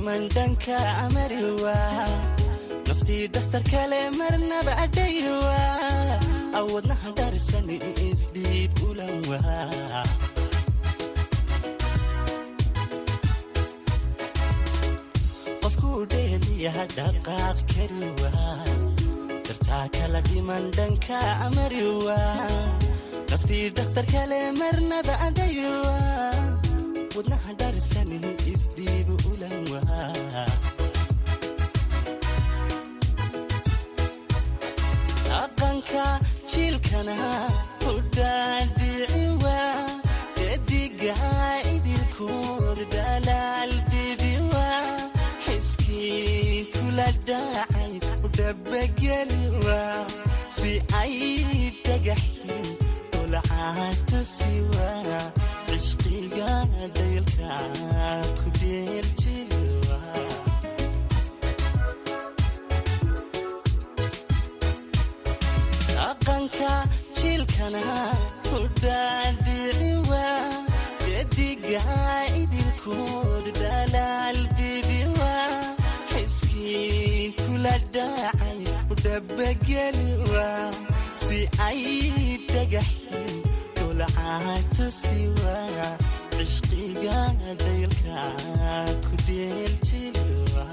dhiman 0.00 0.22
dhanka 0.34 0.76
amari 1.04 1.40
waa 1.60 2.08
naftii 2.88 3.24
dhakhtar 3.34 3.62
kale 3.72 4.00
marnaba 4.18 4.72
adhayi 4.84 5.28
waa 5.44 6.16
awoodnaha 6.60 7.08
dharisani 7.18 7.76
isdhiib 8.08 8.72
ulan 8.88 9.14
waa 9.30 10.04
qofkuu 15.62 16.00
dheeliyaha 16.12 16.84
dhaqaaqi 16.96 17.64
kari 17.72 18.08
waa 18.22 18.56
dartaa 19.46 19.86
kala 19.96 20.20
dhiman 20.28 20.64
dhanka 20.76 21.18
amari 21.46 21.82
waa 22.06 22.48
naftii 23.30 23.66
dhakhtar 23.76 24.06
kale 24.12 24.40
marnaba 24.60 25.14
adhayiwa 25.26 25.94
wadnaha 27.16 27.52
dharisani 27.60 28.18
isdhiibu 28.52 29.14
ulan 29.32 29.56
dhaqanka 35.28 36.04
jiilkana 36.50 37.16
u 37.90 37.94
dhaadhici 38.16 39.24
waa 39.44 39.74
dediga 40.38 41.16
idilkood 41.74 42.78
dhalaal 42.94 43.72
bibi 43.90 44.32
waa 44.52 44.88
xiskii 45.44 46.64
kula 46.74 47.08
dhacay 47.28 47.92
u 48.24 48.32
dhabageli 48.38 49.42
waa 49.66 49.98
si 50.56 50.72
ay 51.02 51.14
dhagaxin 51.86 52.66
lcaatasiwa 53.32 54.88
cishqiga 55.80 56.50
dhaylka 56.94 57.52
ku 58.38 58.46
dheeljiliwa 58.60 59.98
dhaqanka 65.94 66.72
jiilkana 67.18 67.84
ku 68.48 68.58
dhaadhiciwa 68.82 70.24
dediga 71.04 71.84
idilkood 72.42 73.46
dhalaal 73.62 74.38
bibiwa 74.56 75.34
xiskii 76.12 77.34
kula 77.40 77.74
dhacay 77.96 78.60
u 78.92 78.94
dhabageliwa 79.04 80.48
si 81.24 81.38
ay 81.68 81.82
dhagaxin 82.52 83.34
dulcaatasiwa 84.00 85.56
cishqiga 86.36 87.18
dhaylka 87.60 88.20
ku 89.04 89.12
dheeljiliwa 89.26 90.64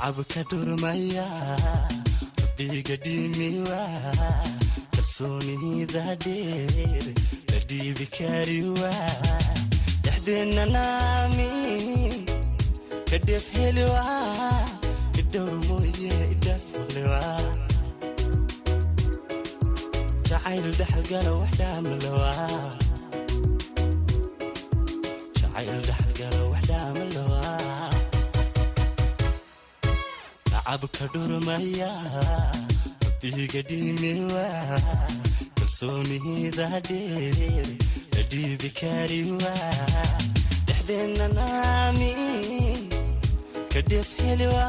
cabka 0.00 0.42
dhurmaya 0.50 1.26
rabbiga 2.40 2.96
dhimiwa 3.04 3.82
kalsoonida 4.94 6.04
dheer 6.24 7.04
la 7.50 7.58
dhiibi 7.68 8.06
kariwa 8.16 8.92
dhexdeenna 10.04 10.64
naami 10.74 11.50
ka 13.10 13.16
dheef 13.26 13.46
heliwa 13.56 14.04
idhowr 15.28 15.54
mooye 15.68 16.14
wax 21.40 21.52
dhaamalowa 21.60 22.32
jacayl 25.38 25.78
dhaxalgala 25.88 26.40
wax 26.52 26.62
dhaamalowa 26.70 27.42
cabka 30.68 31.04
dhurmaya 31.12 31.92
iga 33.28 33.60
dhimiwa 33.70 34.46
kalsoonida 35.56 36.66
dheer 36.88 37.66
la 38.14 38.22
dhiibi 38.32 38.70
kariwa 38.80 39.54
dhexdeenna 40.66 41.26
naami 41.38 42.12
ka 43.72 43.80
dhef 43.90 44.08
heliwa 44.24 44.66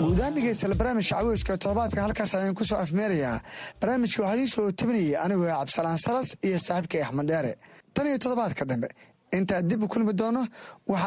guudaan 0.00 0.34
dhegeystayaal 0.36 0.76
barnaamijka 0.80 1.16
caweyska 1.20 1.56
toddobaadka 1.62 2.00
halkaas 2.06 2.34
ayaan 2.34 2.54
ku 2.58 2.64
soo 2.64 2.78
afmeerayaa 2.84 3.40
barnaamijka 3.80 4.22
waxaa 4.22 4.34
idiin 4.36 4.48
soo 4.54 4.66
tabinayay 4.80 5.16
anigoo 5.24 5.48
cabdisalaan 5.52 5.98
salas 6.06 6.28
iyo 6.48 6.58
saaxiibkay 6.66 7.02
axmed 7.06 7.26
dheere 7.30 7.52
tan 7.94 8.06
iyo 8.06 8.18
toddobaadka 8.24 8.64
dambe 8.70 8.88
intaa 9.38 9.60
dib 9.70 9.82
u 9.84 9.88
kulmi 9.88 10.12
doono 10.20 10.42